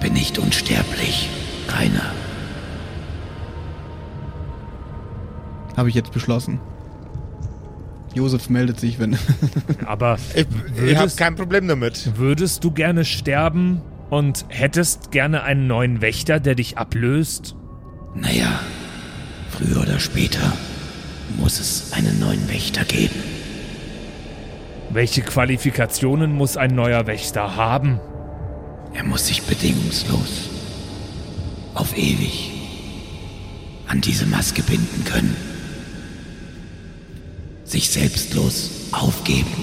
bin 0.00 0.14
nicht 0.14 0.38
unsterblich, 0.38 1.28
Rainer. 1.68 2.12
Habe 5.76 5.88
ich 5.88 5.94
jetzt 5.94 6.12
beschlossen. 6.12 6.60
Josef 8.14 8.50
meldet 8.50 8.80
sich, 8.80 8.98
wenn. 8.98 9.16
Aber 9.86 10.18
ich, 10.34 10.46
ich 10.84 10.96
habe 10.96 11.10
kein 11.16 11.36
Problem 11.36 11.68
damit. 11.68 12.16
Würdest 12.16 12.64
du 12.64 12.72
gerne 12.72 13.04
sterben 13.04 13.80
und 14.10 14.44
hättest 14.48 15.12
gerne 15.12 15.44
einen 15.44 15.68
neuen 15.68 16.00
Wächter, 16.00 16.40
der 16.40 16.56
dich 16.56 16.76
ablöst? 16.76 17.54
Naja, 18.16 18.58
früher 19.50 19.82
oder 19.82 20.00
später 20.00 20.52
muss 21.38 21.60
es 21.60 21.92
einen 21.92 22.18
neuen 22.18 22.48
Wächter 22.48 22.84
geben. 22.84 23.29
Welche 24.92 25.22
Qualifikationen 25.22 26.32
muss 26.32 26.56
ein 26.56 26.74
neuer 26.74 27.06
Wächter 27.06 27.54
haben? 27.54 28.00
Er 28.92 29.04
muss 29.04 29.28
sich 29.28 29.42
bedingungslos, 29.42 30.50
auf 31.74 31.96
ewig, 31.96 32.50
an 33.86 34.00
diese 34.00 34.26
Maske 34.26 34.62
binden 34.62 35.04
können. 35.04 35.36
Sich 37.64 37.90
selbstlos 37.90 38.88
aufgeben 38.90 39.54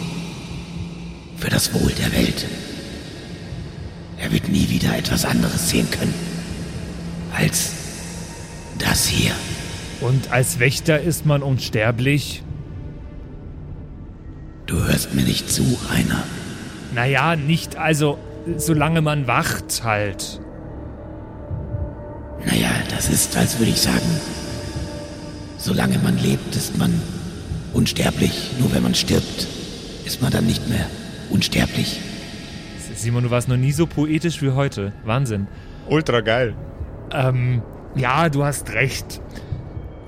für 1.35 1.49
das 1.49 1.73
Wohl 1.73 1.91
der 1.91 2.13
Welt. 2.13 2.45
Er 4.19 4.31
wird 4.31 4.47
nie 4.47 4.69
wieder 4.69 4.97
etwas 4.97 5.25
anderes 5.25 5.69
sehen 5.69 5.91
können 5.91 6.13
als 7.35 7.73
das 8.79 9.07
hier. 9.07 9.33
Und 9.99 10.31
als 10.31 10.59
Wächter 10.59 11.01
ist 11.01 11.25
man 11.25 11.43
unsterblich? 11.43 12.43
Du 14.67 14.83
hörst 14.83 15.15
mir 15.15 15.23
nicht 15.23 15.49
zu, 15.49 15.63
Rainer. 15.89 16.23
Naja, 16.93 17.37
nicht, 17.37 17.77
also, 17.77 18.19
solange 18.57 19.01
man 19.01 19.25
wacht 19.25 19.81
halt. 19.83 20.41
Naja, 22.45 22.69
das 22.89 23.09
ist, 23.09 23.37
als 23.37 23.59
würde 23.59 23.71
ich 23.71 23.79
sagen, 23.81 24.19
solange 25.57 25.97
man 25.99 26.17
lebt, 26.17 26.53
ist 26.55 26.77
man 26.77 27.01
unsterblich. 27.73 28.51
Nur 28.59 28.73
wenn 28.73 28.83
man 28.83 28.93
stirbt, 28.93 29.47
ist 30.05 30.21
man 30.21 30.31
dann 30.31 30.45
nicht 30.45 30.67
mehr 30.67 30.85
unsterblich. 31.29 32.01
Simon, 32.93 33.23
du 33.23 33.31
warst 33.31 33.47
noch 33.47 33.57
nie 33.57 33.71
so 33.71 33.87
poetisch 33.87 34.41
wie 34.41 34.51
heute. 34.51 34.91
Wahnsinn. 35.05 35.47
Ultra 35.87 36.19
geil. 36.19 36.55
Ähm, 37.11 37.61
ja, 37.95 38.27
du 38.27 38.43
hast 38.43 38.73
recht. 38.73 39.21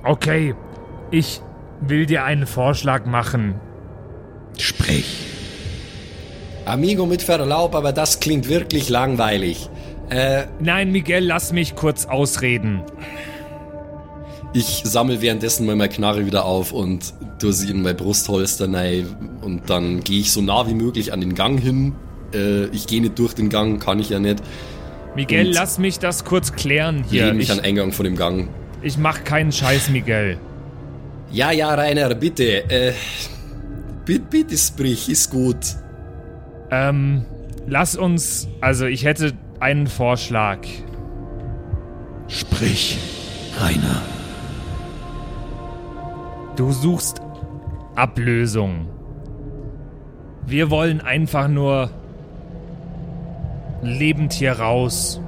Okay, 0.03 0.53
ich 1.11 1.41
will 1.79 2.05
dir 2.05 2.25
einen 2.25 2.45
Vorschlag 2.45 3.05
machen. 3.05 3.55
Sprich. 4.59 5.05
Amigo 6.65 7.05
mit 7.05 7.21
Verlaub, 7.23 7.73
aber 7.75 7.91
das 7.93 8.19
klingt 8.19 8.47
wirklich 8.49 8.89
langweilig. 8.89 9.69
Äh, 10.09 10.43
Nein, 10.59 10.91
Miguel, 10.91 11.23
lass 11.25 11.51
mich 11.53 11.75
kurz 11.75 12.05
ausreden. 12.05 12.81
ich 14.53 14.81
sammle 14.85 15.21
währenddessen 15.21 15.65
mal 15.65 15.75
meine 15.75 15.89
Knarre 15.89 16.25
wieder 16.25 16.45
auf 16.45 16.71
und 16.73 17.13
tue 17.39 17.53
sie 17.53 17.71
in 17.71 17.81
mein 17.83 17.95
Brustholster 17.95 18.71
rein 18.71 19.07
und 19.41 19.69
dann 19.69 20.01
gehe 20.03 20.19
ich 20.19 20.31
so 20.31 20.41
nah 20.41 20.67
wie 20.67 20.73
möglich 20.73 21.13
an 21.13 21.21
den 21.21 21.35
Gang 21.35 21.59
hin. 21.59 21.95
Äh, 22.33 22.65
ich 22.67 22.85
gehe 22.87 23.01
nicht 23.01 23.17
durch 23.17 23.33
den 23.33 23.49
Gang, 23.49 23.81
kann 23.81 23.99
ich 23.99 24.09
ja 24.09 24.19
nicht. 24.19 24.41
Miguel, 25.15 25.47
Und- 25.47 25.53
lass 25.53 25.77
mich 25.79 25.99
das 25.99 26.25
kurz 26.25 26.53
klären 26.53 27.03
Ich 27.05 27.11
hier. 27.11 27.25
lehne 27.25 27.35
mich 27.37 27.45
Ich, 27.45 27.51
an 27.51 27.57
den 27.59 27.65
Eingang 27.65 27.91
von 27.91 28.03
dem 28.05 28.15
Gang. 28.17 28.49
ich 28.81 28.97
mach 28.97 29.23
keinen 29.23 29.51
Scheiß, 29.51 29.89
Miguel. 29.89 30.37
Ja, 31.31 31.51
ja, 31.51 31.73
Rainer, 31.73 32.13
bitte. 32.15 32.69
Äh, 32.69 32.93
bitte, 34.09 34.25
bitte 34.31 34.57
sprich, 34.57 35.07
ist 35.07 35.29
gut. 35.29 35.75
Ähm, 36.71 37.25
lass 37.67 37.95
uns, 37.95 38.47
also 38.59 38.87
ich 38.87 39.05
hätte 39.05 39.33
einen 39.59 39.85
Vorschlag. 39.85 40.65
Sprich. 42.27 42.97
Rainer. 43.59 44.01
Du 46.55 46.71
suchst 46.71 47.21
Ablösung. 47.95 48.87
Wir 50.43 50.71
wollen 50.71 51.01
einfach 51.01 51.47
nur 51.47 51.91
lebend 53.83 54.33
hier 54.33 54.53
raus. 54.53 55.21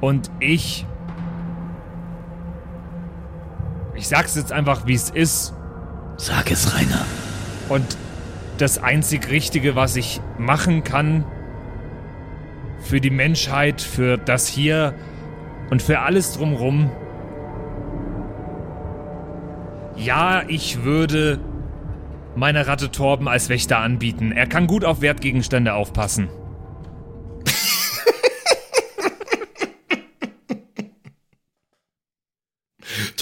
Und 0.00 0.30
ich. 0.38 0.86
Ich 3.96 4.08
sag's 4.08 4.36
jetzt 4.36 4.52
einfach, 4.52 4.86
wie 4.86 4.94
es 4.94 5.10
ist. 5.10 5.54
Sag 6.18 6.50
es, 6.50 6.74
Rainer. 6.74 7.04
Und 7.68 7.96
das 8.58 8.78
einzig 8.78 9.30
Richtige, 9.30 9.74
was 9.74 9.96
ich 9.96 10.20
machen 10.38 10.84
kann 10.84 11.24
für 12.80 13.00
die 13.00 13.10
Menschheit, 13.10 13.80
für 13.80 14.16
das 14.16 14.46
hier 14.46 14.94
und 15.70 15.82
für 15.82 16.00
alles 16.00 16.34
drumrum. 16.34 16.90
Ja, 19.96 20.42
ich 20.46 20.84
würde 20.84 21.40
meine 22.36 22.66
Ratte 22.66 22.90
Torben 22.90 23.28
als 23.28 23.48
Wächter 23.48 23.78
anbieten. 23.78 24.30
Er 24.30 24.46
kann 24.46 24.66
gut 24.66 24.84
auf 24.84 25.00
Wertgegenstände 25.00 25.74
aufpassen. 25.74 26.28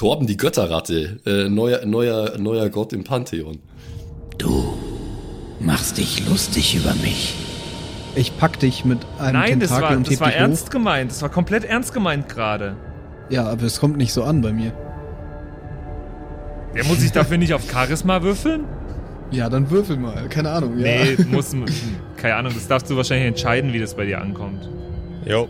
Torben, 0.04 0.26
die 0.26 0.36
Götterratte. 0.36 1.18
Äh, 1.24 1.48
neuer, 1.48 1.86
neuer, 1.86 2.36
neuer 2.36 2.68
Gott 2.68 2.92
im 2.92 3.04
Pantheon. 3.04 3.60
Du 4.36 4.74
machst 5.60 5.96
dich 5.96 6.28
lustig 6.28 6.76
über 6.76 6.92
mich. 6.96 7.34
Ich 8.14 8.36
pack 8.36 8.60
dich 8.60 8.84
mit 8.84 8.98
einem 9.18 9.32
Nein, 9.32 9.60
das 9.60 9.70
Tentakel 9.70 9.82
war, 9.88 9.96
und 9.96 10.10
das 10.10 10.20
war 10.20 10.28
dich 10.28 10.36
ernst 10.36 10.66
hoch. 10.66 10.70
gemeint. 10.72 11.10
Das 11.10 11.22
war 11.22 11.30
komplett 11.30 11.64
ernst 11.64 11.94
gemeint 11.94 12.28
gerade. 12.28 12.76
Ja, 13.30 13.46
aber 13.46 13.62
es 13.62 13.80
kommt 13.80 13.96
nicht 13.96 14.12
so 14.12 14.24
an 14.24 14.42
bei 14.42 14.52
mir. 14.52 14.74
Der 16.74 16.84
muss 16.84 17.00
sich 17.00 17.12
dafür 17.12 17.38
nicht 17.38 17.54
auf 17.54 17.62
Charisma 17.70 18.22
würfeln? 18.22 18.64
Ja, 19.30 19.48
dann 19.48 19.70
würfel 19.70 19.96
mal. 19.96 20.28
Keine 20.28 20.50
Ahnung. 20.50 20.78
Ja. 20.78 20.84
Nee, 20.84 21.16
muss. 21.32 21.56
Keine 22.18 22.36
Ahnung, 22.36 22.52
das 22.54 22.68
darfst 22.68 22.88
du 22.90 22.96
wahrscheinlich 22.96 23.26
entscheiden, 23.26 23.72
wie 23.72 23.80
das 23.80 23.94
bei 23.96 24.04
dir 24.04 24.20
ankommt. 24.20 24.68
Jo. 25.24 25.48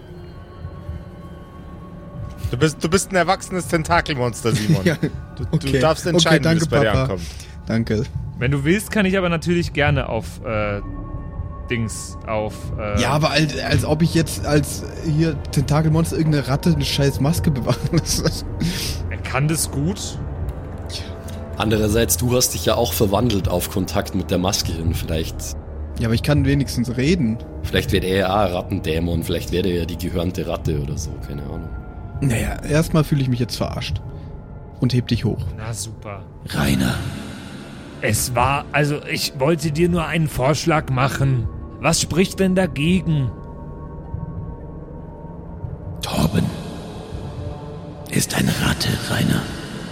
Du 2.54 2.60
bist, 2.60 2.76
du 2.84 2.88
bist 2.88 3.10
ein 3.10 3.16
erwachsenes 3.16 3.66
Tentakelmonster, 3.66 4.52
Simon. 4.52 4.82
Ja, 4.84 4.96
Du, 5.36 5.44
okay. 5.50 5.72
du 5.72 5.78
darfst 5.80 6.04
Okay, 6.06 6.14
entscheiden, 6.14 6.42
danke, 6.44 6.60
wie 6.60 6.64
es 6.64 6.68
bei 6.68 6.78
dir 6.80 6.86
Papa. 6.86 7.02
ankommt. 7.02 7.22
Danke. 7.66 8.02
Wenn 8.38 8.50
du 8.52 8.62
willst, 8.62 8.92
kann 8.92 9.06
ich 9.06 9.18
aber 9.18 9.28
natürlich 9.28 9.72
gerne 9.72 10.08
auf 10.08 10.40
äh, 10.44 10.80
Dings, 11.68 12.16
auf. 12.28 12.54
Äh, 12.78 13.00
Ja, 13.00 13.10
aber 13.10 13.30
als, 13.30 13.58
als 13.58 13.84
ob 13.84 14.02
ich 14.02 14.14
jetzt 14.14 14.46
als 14.46 14.84
hier 15.04 15.34
Tentakelmonster 15.50 16.16
irgendeine 16.16 16.46
Ratte 16.46 16.72
eine 16.72 16.84
scheiß 16.84 17.20
Maske 17.20 17.50
bewachen 17.50 17.88
muss. 17.92 18.44
Er 19.10 19.16
kann 19.18 19.48
das 19.48 19.70
gut. 19.70 20.18
Andererseits, 21.56 22.16
du 22.16 22.34
hast 22.36 22.54
dich 22.54 22.66
ja 22.66 22.74
auch 22.74 22.92
verwandelt 22.92 23.48
auf 23.48 23.70
Kontakt 23.70 24.14
mit 24.14 24.30
der 24.30 24.38
Maske 24.38 24.72
hin. 24.72 24.94
Vielleicht, 24.94 25.36
Ja, 25.98 26.06
aber 26.08 26.14
ich 26.14 26.22
kann 26.22 26.44
wenigstens 26.44 26.96
reden. 26.96 27.38
vielleicht 27.62 27.92
wird 27.92 28.04
er 28.04 28.16
ja 28.18 28.44
Rattendämon. 28.46 29.22
Vielleicht 29.24 29.52
wäre 29.52 29.68
er 29.68 29.78
ja 29.80 29.84
die 29.84 29.98
gehörnte 29.98 30.46
Ratte 30.46 30.80
oder 30.80 30.98
so. 30.98 31.10
Keine 31.26 31.42
Ahnung. 31.44 31.68
Naja, 32.24 32.56
erstmal 32.62 33.04
fühle 33.04 33.20
ich 33.20 33.28
mich 33.28 33.40
jetzt 33.40 33.56
verarscht. 33.56 34.00
Und 34.80 34.94
heb 34.94 35.08
dich 35.08 35.24
hoch. 35.24 35.44
Na 35.56 35.72
super. 35.72 36.22
Rainer. 36.48 36.94
Es 38.00 38.34
war, 38.34 38.64
also 38.72 39.00
ich 39.10 39.38
wollte 39.38 39.72
dir 39.72 39.88
nur 39.88 40.06
einen 40.06 40.28
Vorschlag 40.28 40.90
machen. 40.90 41.48
Was 41.80 42.00
spricht 42.00 42.40
denn 42.40 42.54
dagegen? 42.54 43.30
Torben. 46.02 46.44
Ist 48.10 48.34
eine 48.34 48.50
Ratte, 48.50 48.88
Rainer. 49.10 49.42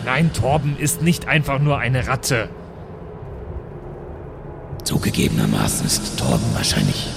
Nein, 0.05 0.33
Torben 0.33 0.77
ist 0.79 1.03
nicht 1.03 1.29
einfach 1.29 1.59
nur 1.59 1.79
eine 1.79 2.07
Ratte. 2.07 2.49
Zugegebenermaßen 4.85 5.87
ist 5.87 6.19
Torben 6.19 6.55
wahrscheinlich 6.55 7.09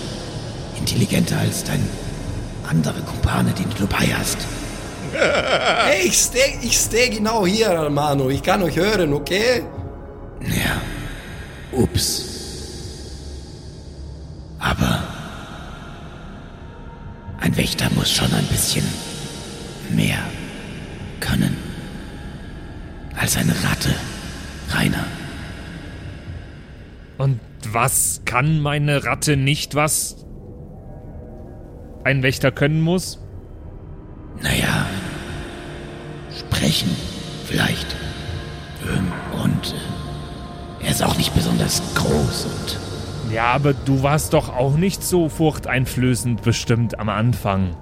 intelligenter 0.78 1.40
als 1.40 1.64
dein 1.64 1.86
andere 2.70 3.02
Kumpane, 3.02 3.52
den 3.52 3.70
du 3.70 3.86
dabei 3.86 4.08
hast. 4.14 4.46
Hey, 5.86 6.08
ich 6.08 6.18
stehe 6.18 6.58
ich 6.62 6.78
steh 6.78 7.10
genau 7.10 7.46
hier, 7.46 7.70
Hermano. 7.70 8.30
Ich 8.30 8.42
kann 8.42 8.62
euch 8.64 8.76
hören, 8.76 9.14
okay? 9.14 9.64
Ja. 10.42 10.82
Ups. 11.72 12.26
Aber 14.60 15.04
ein 17.40 17.56
Wächter 17.56 17.90
muss 17.96 18.12
schon 18.12 18.34
ein 18.34 18.46
bisschen 18.48 18.86
mehr 19.92 20.18
können 21.20 21.56
als 23.16 23.38
eine 23.38 23.54
Ratte, 23.64 23.94
Rainer. 24.72 25.06
Und 27.18 27.40
was 27.72 28.22
kann 28.26 28.60
meine 28.60 29.06
Ratte 29.06 29.38
nicht, 29.38 29.76
was 29.76 30.26
ein 32.04 32.24
Wächter 32.24 32.52
können 32.52 32.82
muss? 32.82 33.20
Naja, 34.42 34.86
sprechen 36.40 36.90
vielleicht. 37.46 37.88
Und 39.44 39.74
äh, 40.82 40.86
er 40.86 40.92
ist 40.92 41.04
auch 41.04 41.18
nicht 41.18 41.34
besonders 41.34 41.82
groß 41.96 42.46
und 42.46 43.34
Ja, 43.34 43.46
aber 43.48 43.74
du 43.74 44.04
warst 44.04 44.34
doch 44.34 44.50
auch 44.50 44.76
nicht 44.76 45.04
so 45.04 45.30
furchteinflößend 45.30 46.42
bestimmt 46.44 47.00
am 47.00 47.10
Anfang. 47.10 47.76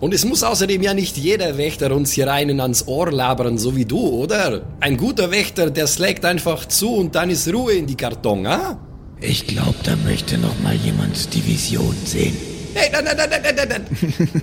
Und 0.00 0.12
es 0.12 0.24
muss 0.24 0.42
außerdem 0.42 0.82
ja 0.82 0.94
nicht 0.94 1.16
jeder 1.16 1.56
Wächter 1.58 1.94
uns 1.94 2.10
hier 2.10 2.32
einen 2.32 2.60
ans 2.60 2.88
Ohr 2.88 3.12
labern, 3.12 3.56
so 3.56 3.76
wie 3.76 3.84
du, 3.84 4.00
oder? 4.00 4.62
Ein 4.80 4.96
guter 4.96 5.30
Wächter, 5.30 5.70
der 5.70 5.86
schlägt 5.86 6.24
einfach 6.24 6.66
zu 6.66 6.96
und 6.96 7.14
dann 7.14 7.30
ist 7.30 7.52
Ruhe 7.52 7.74
in 7.74 7.86
die 7.86 7.94
Karton, 7.94 8.46
ah? 8.46 8.78
ich 9.22 9.46
glaube, 9.46 9.76
da 9.84 9.94
möchte 10.04 10.36
noch 10.38 10.58
mal 10.62 10.74
jemand 10.74 11.32
die 11.34 11.46
Vision 11.46 11.94
sehen. 12.04 12.36
Nein, 12.74 12.90
nein, 12.92 13.04
nein, 13.16 13.30
nein, 13.30 13.54
nein, 13.56 13.68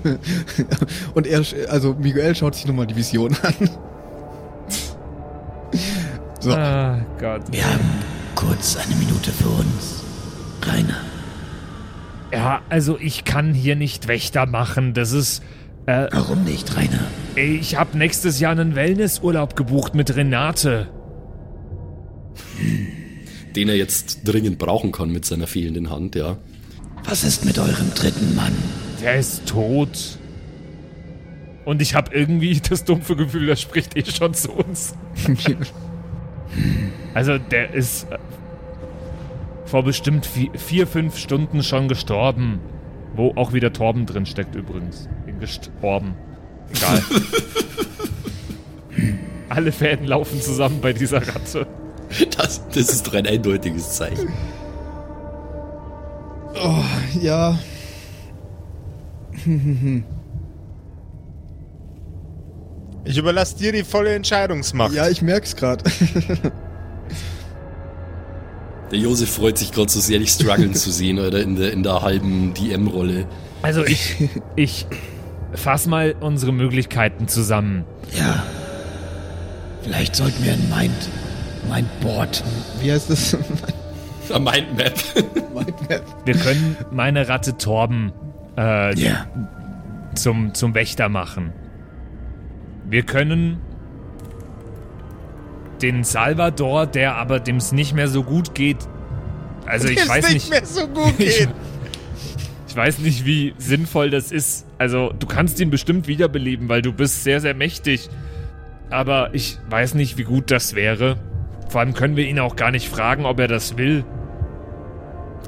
nein. 0.04 0.20
Und 1.14 1.28
er, 1.28 1.42
sch- 1.42 1.66
also 1.68 1.96
Miguel 2.00 2.36
schaut 2.36 2.56
sich 2.56 2.66
nochmal 2.68 2.88
die 2.88 2.96
Vision 2.96 3.36
an. 3.44 3.70
So, 6.42 6.52
Ah, 6.54 7.00
Gott. 7.20 7.42
Wir 7.52 7.66
haben 7.66 7.84
kurz 8.36 8.78
eine 8.78 8.96
Minute 8.96 9.30
für 9.32 9.50
uns. 9.50 10.04
Rainer, 10.64 11.02
Ja, 12.32 12.62
also 12.70 12.98
ich 12.98 13.26
kann 13.26 13.54
hier 13.54 13.76
nicht 13.76 14.08
Wächter 14.08 14.46
machen. 14.46 14.94
Das 14.94 15.12
ist. 15.12 15.44
Äh, 15.86 16.08
warum 16.12 16.44
nicht, 16.46 16.76
Rainer? 16.78 17.00
ich 17.36 17.76
habe 17.78 17.98
nächstes 17.98 18.40
Jahr 18.40 18.52
einen 18.54 18.76
Wellnessurlaub 18.76 19.56
gebucht 19.56 19.96
mit 19.96 20.16
Renate. 20.16 20.88
Den 23.56 23.68
er 23.70 23.76
jetzt 23.76 24.22
dringend 24.26 24.60
brauchen 24.60 24.92
kann 24.92 25.10
mit 25.12 25.26
seiner 25.26 25.48
fehlenden 25.48 25.90
Hand, 25.90 26.16
ja. 26.16 26.38
Was 27.06 27.24
ist 27.24 27.46
mit 27.46 27.58
eurem 27.60 27.94
dritten 27.96 28.36
Mann? 28.36 28.54
Der 29.02 29.16
ist 29.16 29.46
tot. 29.48 30.18
Und 31.66 31.82
ich 31.82 31.96
habe 31.96 32.14
irgendwie 32.16 32.60
das 32.70 32.84
dumpfe 32.84 33.16
Gefühl, 33.16 33.46
der 33.48 33.56
spricht 33.56 33.96
eh 33.98 34.06
schon 34.06 34.34
zu 34.34 34.52
uns. 34.52 34.94
Also 37.14 37.38
der 37.38 37.74
ist 37.76 38.10
äh, 38.12 38.18
vor 39.66 39.84
bestimmt 39.84 40.28
vi- 40.28 40.50
vier, 40.58 40.88
fünf 40.88 41.18
Stunden 41.18 41.62
schon 41.64 41.88
gestorben. 41.88 42.60
Wo 43.16 43.34
auch 43.36 43.54
wieder 43.54 43.72
Torben 43.74 44.06
drin 44.08 44.26
steckt 44.26 44.56
übrigens. 44.56 45.08
In 45.28 45.40
Gestorben. 45.40 46.16
Egal. 46.76 47.04
Alle 49.50 49.72
Fäden 49.72 50.08
laufen 50.08 50.42
zusammen 50.42 50.80
bei 50.82 50.94
dieser 50.94 51.18
Ratte. 51.28 51.68
Das, 52.38 52.68
das 52.70 52.90
ist 52.90 53.06
doch 53.08 53.14
ein 53.14 53.28
eindeutiges 53.28 53.92
Zeichen. 53.94 54.30
Ja. 57.22 57.58
Ich 63.06 63.18
überlasse 63.18 63.58
dir 63.58 63.72
die 63.72 63.84
volle 63.84 64.14
Entscheidungsmacht. 64.14 64.94
Ja, 64.94 65.10
ich 65.10 65.22
merk's 65.22 65.56
gerade. 65.56 65.84
Der 68.92 69.00
Josef 69.00 69.30
freut 69.32 69.58
sich 69.58 69.72
gerade 69.72 69.92
so 69.92 70.00
sehr, 70.00 70.20
dich 70.20 70.32
strugglen 70.32 70.74
zu 70.74 70.92
sehen, 70.92 71.20
oder 71.20 71.42
in 71.42 71.56
der, 71.56 71.72
in 71.72 71.84
der 71.84 72.02
halben 72.02 72.54
DM-Rolle. 72.54 73.28
Also 73.62 73.86
ich, 73.86 74.30
ich 74.56 74.88
fass 75.54 75.86
mal 75.86 76.16
unsere 76.20 76.52
Möglichkeiten 76.52 77.28
zusammen. 77.28 77.86
Ja. 78.18 78.44
Vielleicht 79.84 80.16
sollten 80.16 80.44
wir 80.44 80.54
ein 80.54 80.70
Mind, 80.70 81.10
Mindboard. 81.72 82.44
Wie 82.82 82.92
heißt 82.92 83.10
das? 83.10 83.38
A 84.32 84.40
Mindmap. 84.40 84.94
Mindmap. 85.54 86.04
Wir 86.26 86.36
können 86.36 86.78
meine 86.92 87.28
Ratte 87.28 87.58
Torben 87.58 88.12
äh, 88.58 88.94
Ja. 89.00 89.26
zum, 90.16 90.54
zum 90.54 90.74
Wächter 90.76 91.10
machen. 91.10 91.54
Wir 92.90 93.04
können 93.04 93.60
den 95.82 96.04
Salvador, 96.04 96.86
der 96.88 97.16
aber 97.16 97.40
dem 97.40 97.58
es 97.58 97.72
nicht 97.72 97.94
mehr 97.94 98.08
so 98.08 98.24
gut 98.24 98.54
geht. 98.56 98.78
Also 99.66 99.88
ich 99.88 99.96
Dem's 99.98 100.10
weiß 100.10 100.26
nicht 100.26 100.34
nicht, 100.34 100.50
mehr 100.50 100.66
so 100.66 100.88
gut 100.88 101.18
geht. 101.18 101.50
ich 102.68 102.76
weiß 102.76 103.00
nicht, 103.00 103.26
wie 103.26 103.54
sinnvoll 103.58 104.10
das 104.10 104.32
ist. 104.32 104.66
Also 104.78 105.14
du 105.18 105.28
kannst 105.28 105.60
ihn 105.60 105.70
bestimmt 105.70 106.08
wiederbeleben, 106.08 106.68
weil 106.70 106.82
du 106.82 106.92
bist 106.92 107.24
sehr, 107.24 107.40
sehr 107.40 107.54
mächtig. 107.54 108.10
Aber 108.90 109.30
ich 109.34 109.58
weiß 109.70 109.94
nicht, 109.94 110.18
wie 110.18 110.24
gut 110.24 110.50
das 110.52 110.74
wäre. 110.76 111.18
Vor 111.70 111.82
allem 111.82 111.94
können 111.94 112.16
wir 112.18 112.26
ihn 112.28 112.40
auch 112.40 112.56
gar 112.56 112.72
nicht 112.72 112.90
fragen, 112.90 113.26
ob 113.26 113.40
er 113.40 113.48
das 113.48 113.78
will. 113.78 114.04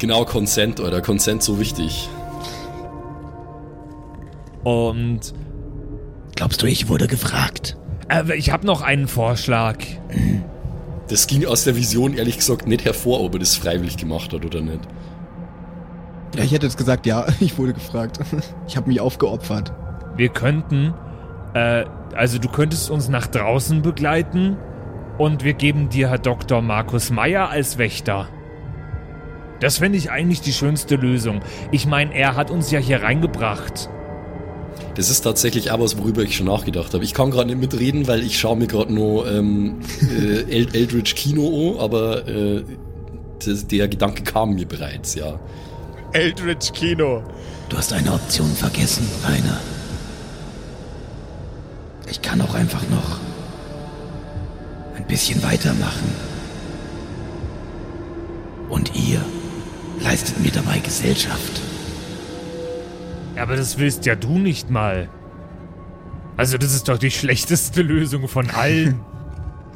Genau, 0.01 0.25
Consent, 0.25 0.79
oder? 0.81 1.01
Consent 1.01 1.43
so 1.43 1.59
wichtig. 1.59 2.09
Und 4.63 5.33
Glaubst 6.35 6.61
du, 6.61 6.65
ich 6.65 6.89
wurde 6.89 7.07
gefragt? 7.07 7.77
äh, 8.09 8.35
ich 8.35 8.51
habe 8.51 8.65
noch 8.65 8.81
einen 8.81 9.07
Vorschlag. 9.07 9.77
Das 11.07 11.27
ging 11.27 11.45
aus 11.45 11.63
der 11.63 11.75
Vision 11.75 12.13
ehrlich 12.15 12.37
gesagt 12.37 12.67
nicht 12.67 12.83
hervor, 12.83 13.21
ob 13.21 13.33
er 13.35 13.39
das 13.39 13.55
freiwillig 13.55 13.97
gemacht 13.97 14.33
hat 14.33 14.43
oder 14.43 14.61
nicht. 14.61 14.79
Ja, 16.35 16.43
ich 16.43 16.51
hätte 16.51 16.65
jetzt 16.65 16.77
gesagt, 16.77 17.05
ja, 17.05 17.27
ich 17.39 17.57
wurde 17.57 17.73
gefragt. 17.73 18.19
Ich 18.67 18.75
habe 18.75 18.87
mich 18.87 18.99
aufgeopfert. 18.99 19.71
Wir 20.15 20.29
könnten, 20.29 20.93
äh, 21.53 21.85
also 22.15 22.39
du 22.39 22.49
könntest 22.49 22.89
uns 22.89 23.07
nach 23.07 23.27
draußen 23.27 23.81
begleiten 23.81 24.57
und 25.17 25.43
wir 25.43 25.53
geben 25.53 25.89
dir 25.89 26.09
Herr 26.09 26.17
Dr. 26.19 26.61
Markus 26.61 27.11
Meyer 27.11 27.49
als 27.49 27.77
Wächter. 27.77 28.27
Das 29.61 29.77
fände 29.77 29.97
ich 29.97 30.09
eigentlich 30.09 30.41
die 30.41 30.53
schönste 30.53 30.95
Lösung. 30.95 31.41
Ich 31.71 31.85
meine, 31.85 32.13
er 32.15 32.35
hat 32.35 32.49
uns 32.49 32.71
ja 32.71 32.79
hier 32.79 33.03
reingebracht. 33.03 33.89
Das 34.95 35.09
ist 35.11 35.21
tatsächlich 35.21 35.69
auch 35.69 35.79
was, 35.79 35.97
worüber 35.99 36.23
ich 36.23 36.35
schon 36.35 36.47
nachgedacht 36.47 36.93
habe. 36.95 37.03
Ich 37.03 37.13
kann 37.13 37.29
gerade 37.29 37.47
nicht 37.47 37.59
mitreden, 37.59 38.07
weil 38.07 38.23
ich 38.23 38.39
schaue 38.39 38.57
mir 38.57 38.65
gerade 38.65 38.91
nur 38.91 39.31
ähm, 39.31 39.79
äh, 40.19 40.51
El 40.51 40.75
Eldritch 40.75 41.13
Kino 41.13 41.75
an, 41.75 41.79
aber 41.79 42.27
äh, 42.27 42.63
das, 43.45 43.67
der 43.67 43.87
Gedanke 43.87 44.23
kam 44.23 44.55
mir 44.55 44.65
bereits, 44.65 45.13
ja. 45.13 45.39
Eldritch 46.11 46.73
Kino. 46.73 47.23
Du 47.69 47.77
hast 47.77 47.93
eine 47.93 48.11
Option 48.11 48.51
vergessen, 48.51 49.07
Rainer. 49.23 49.61
Ich 52.09 52.21
kann 52.21 52.41
auch 52.41 52.55
einfach 52.55 52.83
noch 52.89 53.19
ein 54.97 55.05
bisschen 55.05 55.41
weitermachen. 55.43 56.11
Und 58.69 58.91
ihr 58.95 59.21
leistet 60.03 60.39
mir 60.39 60.51
dabei 60.51 60.79
Gesellschaft. 60.79 61.61
Aber 63.37 63.55
das 63.55 63.77
willst 63.77 64.05
ja 64.05 64.15
du 64.15 64.37
nicht 64.37 64.69
mal. 64.69 65.09
Also 66.37 66.57
das 66.57 66.73
ist 66.73 66.87
doch 66.89 66.97
die 66.97 67.11
schlechteste 67.11 67.81
Lösung 67.81 68.27
von 68.27 68.49
allen. 68.49 68.99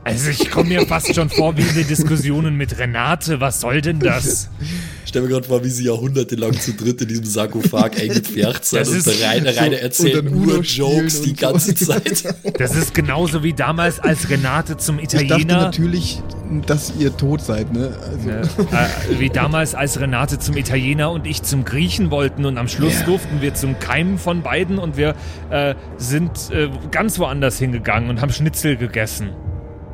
Also 0.08 0.30
ich 0.30 0.52
komme 0.52 0.70
mir 0.70 0.86
fast 0.86 1.16
schon 1.16 1.32
vor 1.32 1.58
wie 1.58 1.64
in 1.64 1.74
den 1.74 1.88
Diskussionen 1.88 2.56
mit 2.56 2.78
Renate. 2.78 3.42
Was 3.42 3.60
soll 3.60 3.82
denn 3.82 4.00
das? 4.00 4.52
Ich 5.16 5.20
stell 5.20 5.30
mir 5.30 5.34
gerade 5.34 5.48
vor, 5.48 5.64
wie 5.64 5.70
sie 5.70 5.86
jahrhundertelang 5.86 6.60
zu 6.60 6.74
dritt 6.74 7.02
in 7.02 7.08
diesem 7.08 7.24
Sarkophag 7.24 7.92
eingepfercht 8.02 8.66
sind 8.66 8.82
Das 8.82 8.90
und 8.90 9.08
Rainer 9.24 9.78
erzählt 9.78 10.18
und 10.18 10.26
dann 10.26 10.42
nur 10.42 10.60
Jokes 10.60 11.22
die 11.22 11.30
und 11.30 11.40
so. 11.40 11.48
ganze 11.48 11.74
Zeit. 11.76 12.36
Das 12.58 12.76
ist 12.76 12.94
genauso 12.94 13.42
wie 13.42 13.54
damals, 13.54 14.02
als 14.02 14.30
Renate 14.30 14.76
zum 14.76 15.00
Ich 15.00 15.08
dachte 15.08 15.24
Italiener. 15.24 15.58
natürlich, 15.62 16.22
dass 16.68 16.92
ihr 17.00 17.16
tot 17.16 17.40
seid, 17.42 17.72
ne? 17.72 17.98
Also, 18.12 18.30
äh, 18.30 19.20
wie 19.20 19.30
damals, 19.30 19.74
als 19.74 20.02
Renate 20.02 20.38
zum 20.38 20.58
Italiener 20.58 21.10
und 21.12 21.26
ich 21.28 21.44
zum 21.44 21.64
Griechen 21.64 22.12
wollten 22.12 22.44
und 22.44 22.58
am 22.58 22.68
Schluss 22.68 23.00
Ja. 23.00 23.06
durften 23.06 23.40
wir 23.42 23.54
zum 23.54 23.80
Keimen 23.80 24.18
von 24.18 24.42
beiden 24.42 24.78
und 24.80 24.98
wir 24.98 25.16
äh, 25.50 25.76
sind 25.98 26.32
äh, 26.52 26.68
ganz 26.92 27.20
woanders 27.20 27.58
hingegangen 27.58 28.10
und 28.10 28.20
haben 28.20 28.34
Schnitzel 28.34 28.76
gegessen. 28.76 29.30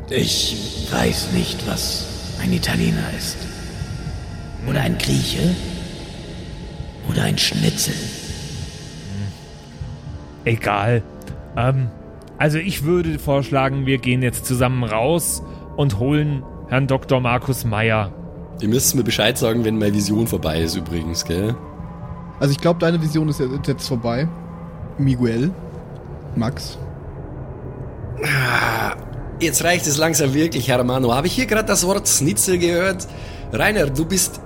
Ich 0.10 0.88
weiß 0.92 1.34
nicht, 1.34 1.60
was 1.68 2.08
ein 2.42 2.52
Italiener 2.54 3.04
ist. 3.16 3.38
Oder 4.68 4.82
ein 4.82 4.98
Grieche. 4.98 5.56
Oder 7.10 7.24
ein 7.24 7.38
Schnitzel. 7.38 7.96
Egal. 10.46 11.04
Ähm, 11.56 11.90
also 12.38 12.58
ich 12.58 12.84
würde 12.84 13.20
vorschlagen, 13.20 13.86
wir 13.86 13.98
gehen 13.98 14.22
jetzt 14.22 14.46
zusammen 14.46 14.84
raus 14.84 15.44
und 15.78 16.00
holen 16.00 16.44
Herrn 16.70 16.88
Dr. 16.88 17.20
Markus 17.20 17.66
Meyer. 17.66 18.12
Ihr 18.62 18.70
müsst 18.70 18.96
mir 18.96 19.04
Bescheid 19.04 19.38
sagen, 19.38 19.66
wenn 19.66 19.78
meine 19.78 19.94
Vision 19.94 20.28
vorbei 20.28 20.62
ist 20.62 20.76
übrigens, 20.76 21.26
gell? 21.26 21.56
also 22.40 22.52
ich 22.52 22.60
glaube, 22.60 22.80
deine 22.80 23.02
Vision 23.02 23.30
ist 23.30 23.40
jetzt 23.40 23.68
jetzt 23.68 23.88
vorbei. 23.88 24.28
Miguel. 24.98 25.52
Max. 26.36 26.78
Jetzt 29.40 29.64
reicht 29.64 29.86
es 29.88 29.98
langsam 29.98 30.34
wirklich, 30.34 30.68
Hermano. 30.68 31.14
Habe 31.14 31.28
ich 31.28 31.34
hier 31.34 31.46
gerade 31.46 31.68
das 31.68 31.86
Wort 31.86 32.08
Schnitzel 32.08 32.58
gehört? 32.58 33.08
Rainer, 33.52 33.88
du 33.88 34.06
bist. 34.06 34.40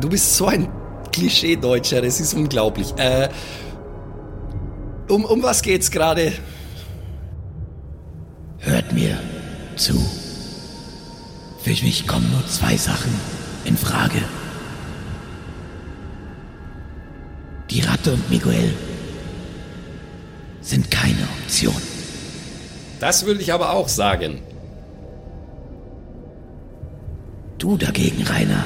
Du 0.00 0.08
bist 0.08 0.36
so 0.36 0.46
ein 0.46 0.68
Klischee-Deutscher, 1.12 2.02
es 2.02 2.20
ist 2.20 2.34
unglaublich. 2.34 2.92
Äh, 2.96 3.28
um, 5.08 5.24
um 5.24 5.42
was 5.42 5.62
geht's 5.62 5.90
gerade? 5.90 6.32
Hört 8.58 8.92
mir 8.92 9.18
zu. 9.76 9.94
Für 11.62 11.70
mich 11.70 12.06
kommen 12.06 12.30
nur 12.32 12.46
zwei 12.46 12.76
Sachen 12.76 13.12
in 13.64 13.76
Frage. 13.76 14.20
Die 17.70 17.80
Ratte 17.80 18.12
und 18.12 18.30
Miguel 18.30 18.74
sind 20.60 20.90
keine 20.90 21.28
Option. 21.40 21.74
Das 23.00 23.26
würde 23.26 23.40
ich 23.40 23.52
aber 23.52 23.72
auch 23.72 23.88
sagen. 23.88 24.40
Du 27.58 27.76
dagegen, 27.76 28.22
Rainer. 28.22 28.64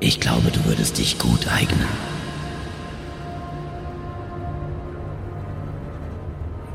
Ich 0.00 0.20
glaube, 0.20 0.50
du 0.50 0.64
würdest 0.64 0.98
dich 0.98 1.18
gut 1.18 1.48
eignen. 1.48 1.88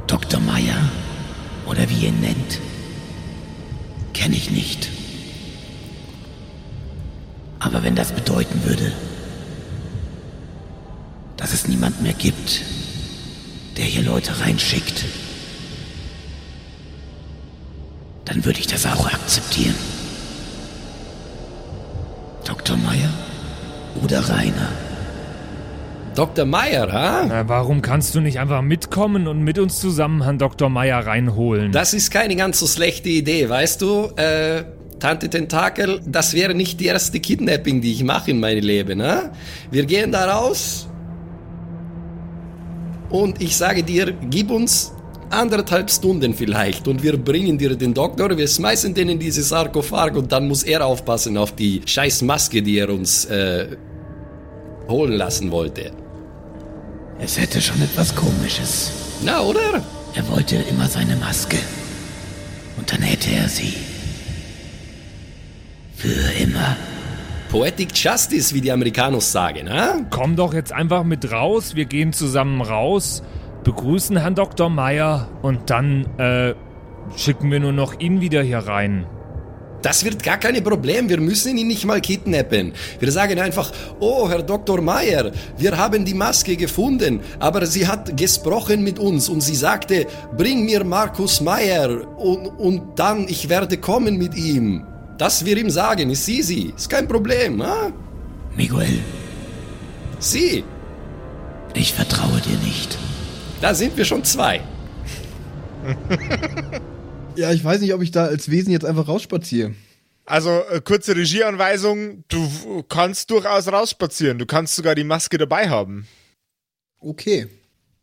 Dr. 0.08 0.40
Meyer, 0.42 0.90
oder 1.66 1.90
wie 1.90 2.04
ihr 2.04 2.10
ihn 2.10 2.20
nennt, 2.20 2.60
kenne 4.14 4.36
ich 4.36 4.52
nicht. 4.52 4.90
Aber 7.60 7.82
wenn 7.84 7.96
das 7.96 8.12
bedeuten 8.12 8.64
würde, 8.66 8.92
dass 11.38 11.54
es 11.54 11.68
niemand 11.68 12.02
mehr 12.02 12.14
gibt, 12.14 12.62
der 13.78 13.86
hier 13.86 14.04
Leute 14.04 14.40
reinschickt, 14.42 15.06
dann 18.26 18.44
würde 18.44 18.60
ich 18.60 18.68
das 18.68 18.86
auch 18.86 19.08
akzeptieren. 19.08 19.93
Dr. 22.46 22.78
Meyer 22.78 23.10
oder 24.04 24.20
Rainer? 24.30 24.70
Dr. 26.16 26.46
Meyer, 26.46 26.92
ha? 26.92 27.26
Na, 27.28 27.48
warum 27.50 27.82
kannst 27.82 28.14
du 28.14 28.22
nicht 28.22 28.40
einfach 28.40 28.62
mitkommen 28.62 29.28
und 29.28 29.44
mit 29.44 29.58
uns 29.58 29.80
zusammen 29.80 30.24
Herrn 30.24 30.38
Dr. 30.38 30.70
Meyer 30.70 31.06
reinholen? 31.06 31.72
Das 31.72 31.94
ist 31.94 32.12
keine 32.12 32.36
ganz 32.36 32.60
so 32.60 32.68
schlechte 32.68 33.10
Idee, 33.10 33.50
weißt 33.50 33.82
du? 33.82 34.12
Äh, 34.16 34.64
Tante 35.00 35.30
Tentakel, 35.30 36.02
das 36.06 36.34
wäre 36.34 36.54
nicht 36.54 36.80
die 36.80 36.86
erste 36.86 37.20
Kidnapping, 37.20 37.82
die 37.82 37.92
ich 37.92 38.04
mache 38.04 38.32
in 38.32 38.40
meinem 38.40 38.64
Leben, 38.64 39.00
ne? 39.00 39.32
Wir 39.70 39.86
gehen 39.86 40.12
da 40.12 40.32
raus 40.32 40.88
und 43.10 43.42
ich 43.42 43.58
sage 43.58 43.84
dir, 43.84 44.14
gib 44.30 44.50
uns 44.50 44.94
anderthalb 45.34 45.90
Stunden 45.90 46.34
vielleicht 46.34 46.88
und 46.88 47.04
wir 47.04 47.18
bringen 47.18 47.58
dir 47.58 47.76
den 47.76 47.94
Doktor, 47.94 48.38
wir 48.38 48.48
schmeißen 48.48 48.94
den 48.94 49.10
in 49.10 49.20
dieses 49.20 49.50
Sarkophag 49.50 50.16
und 50.16 50.32
dann 50.32 50.48
muss 50.48 50.64
er 50.64 50.86
aufpassen 50.86 51.38
auf 51.38 51.56
die 51.56 51.82
scheiß 51.86 52.22
Maske, 52.22 52.62
die 52.62 52.78
er 52.78 52.90
uns 52.90 53.26
äh, 53.26 53.76
holen 54.88 55.14
lassen 55.14 55.52
wollte. 55.52 55.92
Es 57.20 57.40
hätte 57.40 57.62
schon 57.62 57.82
etwas 57.82 58.16
Komisches. 58.16 58.92
Na, 59.24 59.42
oder? 59.42 59.84
Er 60.16 60.28
wollte 60.30 60.56
immer 60.56 60.88
seine 60.88 61.16
Maske. 61.16 61.58
Und 62.78 62.92
dann 62.92 63.02
hätte 63.02 63.32
er 63.32 63.48
sie. 63.48 63.74
Für 65.96 66.32
immer. 66.42 66.76
Poetic 67.50 67.96
Justice, 67.96 68.54
wie 68.56 68.62
die 68.62 68.72
Amerikanos 68.72 69.32
sagen, 69.32 69.70
ha? 69.70 70.00
Komm 70.10 70.36
doch 70.36 70.54
jetzt 70.54 70.74
einfach 70.74 71.04
mit 71.04 71.32
raus, 71.32 71.76
wir 71.76 71.86
gehen 71.86 72.12
zusammen 72.12 72.62
raus, 72.62 73.22
begrüßen 73.64 74.18
Herrn 74.18 74.36
Dr. 74.36 74.70
Meyer 74.70 75.28
und 75.42 75.70
dann 75.70 76.06
äh, 76.18 76.54
schicken 77.16 77.52
wir 77.52 77.60
nur 77.60 77.72
noch 77.72 78.00
ihn 78.00 78.22
wieder 78.22 78.42
hier 78.42 78.60
rein. 78.60 79.06
Das 79.82 80.06
wird 80.06 80.24
gar 80.24 80.38
kein 80.38 80.64
Problem. 80.64 81.10
Wir 81.10 81.20
müssen 81.20 81.58
ihn 81.58 81.68
nicht 81.68 81.86
mal 81.86 82.00
kidnappen. 82.00 82.72
Wir 83.00 83.12
sagen 83.12 83.38
einfach, 83.38 83.70
oh, 84.00 84.30
Herr 84.30 84.42
Dr. 84.42 84.82
Meyer, 84.82 85.32
wir 85.58 85.78
haben 85.78 86.06
die 86.06 86.14
Maske 86.14 86.56
gefunden, 86.56 87.20
aber 87.40 87.66
sie 87.66 87.86
hat 87.86 88.16
gesprochen 88.16 88.82
mit 88.84 88.98
uns 88.98 89.28
und 89.28 89.42
sie 89.42 89.56
sagte, 89.56 90.08
bring 90.38 90.64
mir 90.64 90.86
Markus 90.86 91.42
Meyer 91.42 92.08
und, 92.18 92.48
und 92.48 92.98
dann 92.98 93.28
ich 93.28 93.50
werde 93.50 93.78
kommen 93.78 94.18
mit 94.18 94.36
ihm. 94.36 94.86
Das 95.18 95.46
wir 95.46 95.58
ihm 95.58 95.70
sagen, 95.70 96.10
ist 96.10 96.30
easy. 96.30 96.74
Ist 96.76 96.90
kein 96.90 97.08
Problem, 97.08 97.62
ha? 97.62 97.92
Miguel, 98.56 99.00
Sie, 100.20 100.64
ich 101.74 101.94
vertraue 101.94 102.40
dir 102.40 102.58
nicht. 102.66 102.98
Da 103.64 103.74
sind 103.74 103.96
wir 103.98 104.06
schon 104.06 104.24
zwei. 104.24 104.62
Ja, 107.36 107.52
ich 107.52 107.64
weiß 107.64 107.82
nicht, 107.82 107.96
ob 107.96 108.02
ich 108.04 108.12
da 108.12 108.26
als 108.26 108.52
Wesen 108.52 108.72
jetzt 108.72 108.86
einfach 108.86 109.08
rausspaziere. 109.08 109.74
Also, 110.24 110.52
äh, 110.70 110.82
kurze 110.82 111.16
Regieanweisung, 111.16 112.24
du 112.28 112.84
kannst 112.88 113.32
durchaus 113.32 113.68
rausspazieren. 113.72 114.38
Du 114.38 114.46
kannst 114.46 114.76
sogar 114.76 114.94
die 114.94 115.04
Maske 115.04 115.40
dabei 115.40 115.68
haben. 115.68 116.08
Okay. 117.00 117.48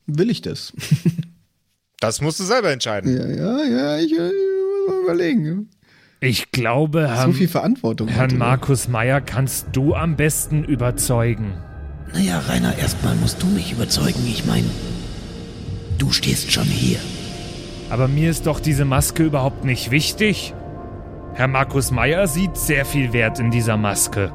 Will 0.07 0.31
ich 0.31 0.43
das? 0.43 0.73
Das 2.01 2.23
musst 2.23 2.41
du 2.41 2.45
selber 2.45 2.73
entscheiden. 2.73 3.15
ja, 3.15 3.29
ja, 3.29 3.65
ja, 3.65 3.99
ich, 3.99 4.11
äh, 4.13 4.17
muss 4.17 4.89
mal 4.89 5.03
überlegen. 5.03 5.69
Ich 6.21 6.51
glaube, 6.51 7.03
so 7.03 7.15
Herrn, 7.15 7.35
viel 7.35 7.47
Verantwortung. 7.47 8.09
Herrn. 8.09 8.39
Markus 8.39 8.89
Meyer 8.89 9.21
kannst 9.21 9.67
du 9.73 9.95
am 9.95 10.17
besten 10.17 10.65
überzeugen. 10.65 11.53
Naja, 12.15 12.39
Rainer, 12.39 12.79
erstmal 12.79 13.15
musst 13.17 13.43
du 13.43 13.47
mich 13.49 13.73
überzeugen. 13.73 14.27
Ich 14.27 14.47
meine, 14.47 14.65
du 16.01 16.11
stehst 16.13 16.51
schon 16.51 16.65
hier. 16.65 16.99
Aber 17.91 18.09
mir 18.09 18.31
ist 18.31 18.47
doch 18.47 18.61
diese 18.61 18.85
Maske 18.85 19.23
überhaupt 19.23 19.65
nicht 19.65 19.91
wichtig. 19.91 20.55
Herr 21.35 21.49
Markus 21.49 21.91
Meyer 21.91 22.27
sieht 22.27 22.57
sehr 22.57 22.85
viel 22.85 23.13
Wert 23.13 23.39
in 23.39 23.51
dieser 23.51 23.77
Maske. 23.77 24.33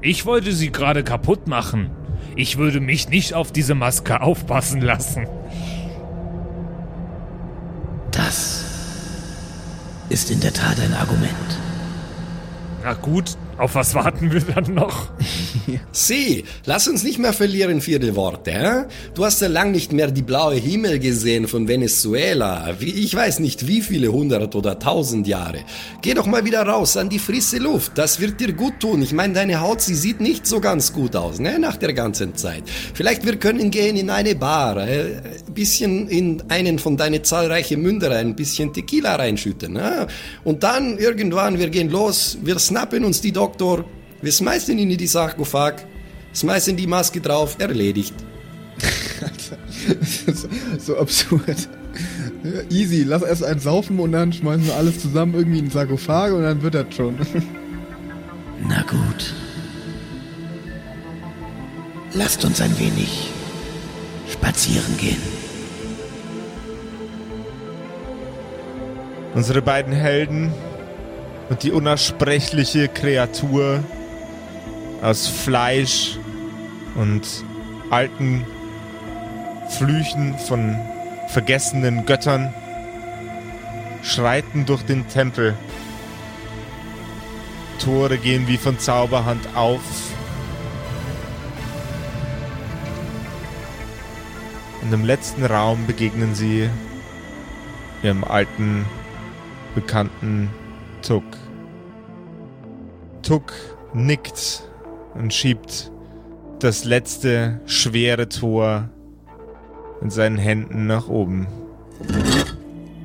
Ich 0.00 0.24
wollte 0.24 0.52
sie 0.52 0.70
gerade 0.70 1.02
kaputt 1.02 1.46
machen. 1.46 1.90
Ich 2.36 2.58
würde 2.58 2.80
mich 2.80 3.08
nicht 3.08 3.34
auf 3.34 3.52
diese 3.52 3.74
Maske 3.74 4.20
aufpassen 4.20 4.80
lassen. 4.80 5.26
Das 8.10 8.64
ist 10.08 10.30
in 10.30 10.40
der 10.40 10.52
Tat 10.52 10.78
ein 10.80 10.94
Argument. 10.94 11.58
Na 12.82 12.94
gut, 12.94 13.36
auf 13.58 13.74
was 13.74 13.94
warten 13.94 14.32
wir 14.32 14.40
dann 14.40 14.74
noch? 14.74 15.08
Sie, 15.92 16.44
lass 16.64 16.88
uns 16.88 17.02
nicht 17.02 17.18
mehr 17.18 17.32
verlieren 17.32 17.80
vierte 17.80 18.14
Worte. 18.16 18.52
Hä? 18.52 18.84
Du 19.14 19.24
hast 19.24 19.40
ja 19.40 19.48
lang 19.48 19.72
nicht 19.72 19.92
mehr 19.92 20.10
die 20.10 20.22
blaue 20.22 20.56
Himmel 20.56 20.98
gesehen 20.98 21.48
von 21.48 21.68
Venezuela. 21.68 22.74
Ich 22.80 23.14
weiß 23.14 23.40
nicht 23.40 23.66
wie 23.66 23.80
viele 23.80 24.12
hundert 24.12 24.54
oder 24.54 24.78
tausend 24.78 25.26
Jahre. 25.26 25.60
Geh 26.02 26.14
doch 26.14 26.26
mal 26.26 26.44
wieder 26.44 26.62
raus 26.62 26.96
an 26.96 27.08
die 27.08 27.18
frische 27.18 27.58
Luft. 27.58 27.92
Das 27.96 28.20
wird 28.20 28.40
dir 28.40 28.52
gut 28.52 28.80
tun. 28.80 29.02
Ich 29.02 29.12
meine, 29.12 29.34
deine 29.34 29.60
Haut, 29.60 29.80
sie 29.80 29.94
sieht 29.94 30.20
nicht 30.20 30.46
so 30.46 30.60
ganz 30.60 30.92
gut 30.92 31.16
aus, 31.16 31.38
ne? 31.38 31.58
Nach 31.58 31.76
der 31.76 31.92
ganzen 31.92 32.36
Zeit. 32.36 32.64
Vielleicht 32.94 33.24
wir 33.24 33.36
können 33.36 33.70
gehen 33.70 33.96
in 33.96 34.10
eine 34.10 34.34
Bar, 34.34 34.76
äh, 34.86 35.16
ein 35.46 35.54
bisschen 35.54 36.08
in 36.08 36.42
einen 36.48 36.78
von 36.78 36.96
deinen 36.96 37.24
zahlreichen 37.24 37.82
Münder 37.82 38.10
ein 38.12 38.36
bisschen 38.36 38.72
Tequila 38.72 39.16
reinschütten. 39.16 39.72
Ne? 39.72 40.06
Und 40.44 40.62
dann 40.62 40.98
irgendwann, 40.98 41.58
wir 41.58 41.70
gehen 41.70 41.90
los, 41.90 42.38
wir 42.42 42.58
snappen 42.58 43.04
uns 43.04 43.20
die 43.20 43.32
Doktor, 43.46 43.84
wir 44.22 44.32
schmeißen 44.32 44.76
ihn 44.76 44.90
in 44.90 44.98
die 44.98 45.06
Sarkophag, 45.06 45.74
schmeißen 46.34 46.76
die 46.76 46.88
Maske 46.88 47.20
drauf, 47.20 47.54
erledigt. 47.60 48.12
so, 50.34 50.48
so 50.78 50.98
absurd. 50.98 51.68
Easy, 52.68 53.04
lass 53.04 53.22
erst 53.22 53.44
einen 53.44 53.60
saufen 53.60 54.00
und 54.00 54.10
dann 54.10 54.32
schmeißen 54.32 54.66
wir 54.66 54.74
alles 54.74 54.98
zusammen 54.98 55.34
irgendwie 55.34 55.60
in 55.60 55.66
den 55.66 55.70
Sarkophag 55.70 56.32
und 56.32 56.42
dann 56.42 56.60
wird 56.60 56.74
das 56.74 56.86
schon. 56.92 57.14
Na 58.68 58.82
gut. 58.82 59.32
Lasst 62.14 62.44
uns 62.44 62.60
ein 62.60 62.76
wenig 62.80 63.30
spazieren 64.28 64.96
gehen. 64.96 65.22
Unsere 69.34 69.62
beiden 69.62 69.92
Helden 69.92 70.52
und 71.48 71.62
die 71.62 71.72
unaussprechliche 71.72 72.88
Kreatur 72.88 73.82
aus 75.02 75.26
Fleisch 75.28 76.18
und 76.94 77.22
alten 77.90 78.44
Flüchen 79.68 80.38
von 80.38 80.76
vergessenen 81.28 82.06
Göttern 82.06 82.52
schreiten 84.02 84.66
durch 84.66 84.82
den 84.82 85.08
Tempel. 85.08 85.54
Tore 87.78 88.18
gehen 88.18 88.48
wie 88.48 88.56
von 88.56 88.78
Zauberhand 88.78 89.54
auf. 89.54 89.80
Und 94.82 94.92
im 94.92 95.04
letzten 95.04 95.44
Raum 95.44 95.86
begegnen 95.86 96.34
sie 96.34 96.70
ihrem 98.02 98.24
alten, 98.24 98.86
bekannten 99.74 100.50
Tuck. 101.06 101.24
Tuck 103.22 103.52
nickt 103.94 104.62
und 105.14 105.32
schiebt 105.32 105.92
das 106.58 106.84
letzte 106.84 107.60
schwere 107.66 108.28
Tor 108.28 108.90
in 110.02 110.10
seinen 110.10 110.36
Händen 110.36 110.86
nach 110.86 111.08
oben. 111.08 111.46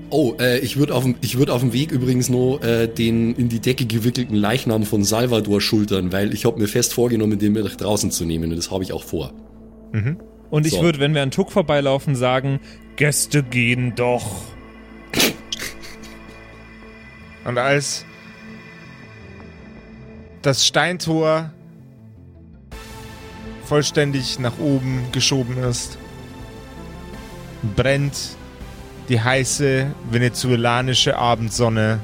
Oh, 0.09 0.33
äh, 0.39 0.59
ich 0.59 0.77
würde 0.77 0.93
auf, 0.95 1.05
ich 1.21 1.37
würd 1.37 1.49
auf 1.49 1.61
dem 1.61 1.73
Weg 1.73 1.91
übrigens 1.91 2.27
nur 2.27 2.63
äh, 2.63 2.87
den 2.87 3.33
in 3.35 3.49
die 3.49 3.59
Decke 3.59 3.85
gewickelten 3.85 4.35
Leichnam 4.35 4.83
von 4.83 5.03
Salvador 5.03 5.61
schultern, 5.61 6.11
weil 6.11 6.33
ich 6.33 6.45
habe 6.45 6.59
mir 6.59 6.67
fest 6.67 6.93
vorgenommen, 6.93 7.39
den 7.39 7.53
mit 7.53 7.63
nach 7.63 7.75
draußen 7.75 8.11
zu 8.11 8.25
nehmen 8.25 8.49
und 8.51 8.57
das 8.57 8.71
habe 8.71 8.83
ich 8.83 8.93
auch 8.93 9.03
vor. 9.03 9.31
Und 10.49 10.65
ich 10.65 10.73
So. 10.73 10.81
würde, 10.81 10.99
wenn 10.99 11.13
wir 11.13 11.21
an 11.21 11.31
Tuck 11.31 11.51
vorbeilaufen, 11.51 12.15
sagen, 12.15 12.59
Gäste 12.95 13.43
gehen 13.43 13.93
doch. 13.95 14.25
Und 17.43 17.57
als 17.57 18.05
das 20.41 20.65
Steintor 20.65 21.51
vollständig 23.65 24.39
nach 24.39 24.57
oben 24.59 25.05
geschoben 25.11 25.57
ist, 25.63 25.97
brennt 27.75 28.35
die 29.09 29.21
heiße 29.21 29.87
venezuelanische 30.09 31.17
Abendsonne 31.17 31.99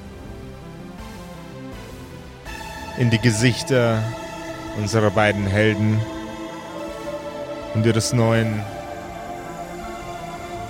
in 2.97 3.09
die 3.09 3.19
Gesichter 3.19 4.01
unserer 4.77 5.11
beiden 5.11 5.45
Helden 5.45 5.99
und 7.73 7.85
ihres 7.85 8.13
neuen, 8.13 8.61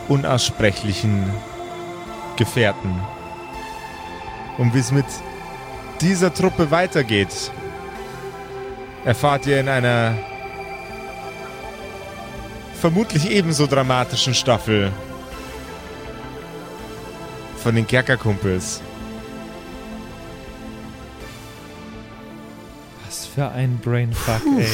unaussprechlichen 0.07 1.29
Gefährten. 2.35 3.01
Und 4.57 4.73
wie 4.73 4.79
es 4.79 4.91
mit 4.91 5.05
dieser 6.01 6.33
Truppe 6.33 6.71
weitergeht, 6.71 7.51
erfahrt 9.05 9.45
ihr 9.45 9.59
in 9.59 9.69
einer 9.69 10.17
vermutlich 12.73 13.29
ebenso 13.29 13.67
dramatischen 13.67 14.33
Staffel 14.33 14.91
von 17.57 17.75
den 17.75 17.85
Kerkerkumpels. 17.87 18.81
Was 23.05 23.25
für 23.25 23.49
ein 23.49 23.79
Brainfuck, 23.83 24.41
ey. 24.57 24.67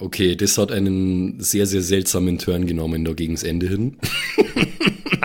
Okay, 0.00 0.36
das 0.36 0.56
hat 0.58 0.70
einen 0.70 1.40
sehr, 1.40 1.66
sehr 1.66 1.82
seltsamen 1.82 2.38
Turn 2.38 2.66
genommen 2.66 3.04
da 3.04 3.12
gegens 3.12 3.42
Ende 3.42 3.66
hin. 3.68 3.98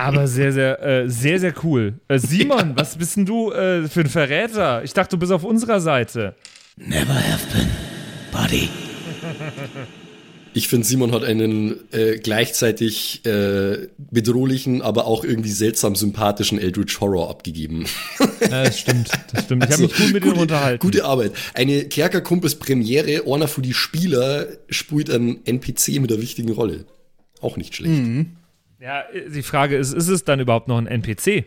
Aber 0.03 0.27
sehr, 0.27 0.51
sehr, 0.51 0.81
äh, 0.83 1.09
sehr, 1.09 1.39
sehr 1.39 1.53
cool. 1.63 1.93
Äh, 2.07 2.19
Simon, 2.19 2.73
was 2.75 2.97
bist 2.97 3.15
denn 3.17 3.25
du 3.25 3.51
äh, 3.51 3.87
für 3.87 4.01
ein 4.01 4.09
Verräter? 4.09 4.83
Ich 4.83 4.93
dachte, 4.93 5.15
du 5.15 5.19
bist 5.19 5.31
auf 5.31 5.43
unserer 5.43 5.79
Seite. 5.79 6.35
Never 6.77 7.13
have 7.13 7.45
been, 7.53 7.69
buddy. 8.31 8.69
Ich 10.55 10.67
finde, 10.67 10.85
Simon 10.85 11.11
hat 11.13 11.23
einen 11.23 11.79
äh, 11.91 12.17
gleichzeitig 12.17 13.25
äh, 13.25 13.87
bedrohlichen, 13.97 14.83
aber 14.83 15.07
auch 15.07 15.23
irgendwie 15.23 15.49
seltsam 15.49 15.95
sympathischen 15.95 16.59
Eldritch 16.59 16.99
Horror 16.99 17.29
abgegeben. 17.29 17.85
Ja, 18.19 18.63
das 18.65 18.79
stimmt, 18.79 19.09
das 19.31 19.45
stimmt. 19.45 19.63
Ich 19.63 19.71
habe 19.71 19.83
mich 19.83 19.95
gut 19.95 20.13
mit 20.13 20.23
ihm 20.23 20.29
gute, 20.29 20.41
unterhalten. 20.41 20.79
Gute 20.79 21.05
Arbeit. 21.05 21.31
Eine 21.55 21.85
Kerkerkumpels 21.85 22.55
Premiere, 22.55 23.23
einer 23.25 23.47
für 23.47 23.61
die 23.61 23.73
Spieler 23.73 24.47
spielt 24.69 25.09
ein 25.09 25.39
NPC 25.45 25.99
mit 25.99 26.11
einer 26.11 26.21
wichtigen 26.21 26.51
Rolle. 26.51 26.85
Auch 27.41 27.57
nicht 27.57 27.75
schlecht. 27.75 28.03
Ja, 28.83 29.03
die 29.33 29.43
Frage 29.43 29.77
ist, 29.77 29.93
ist 29.93 30.09
es 30.09 30.25
dann 30.25 30.39
überhaupt 30.41 30.67
noch 30.67 30.77
ein 30.77 30.87
NPC? 30.87 31.45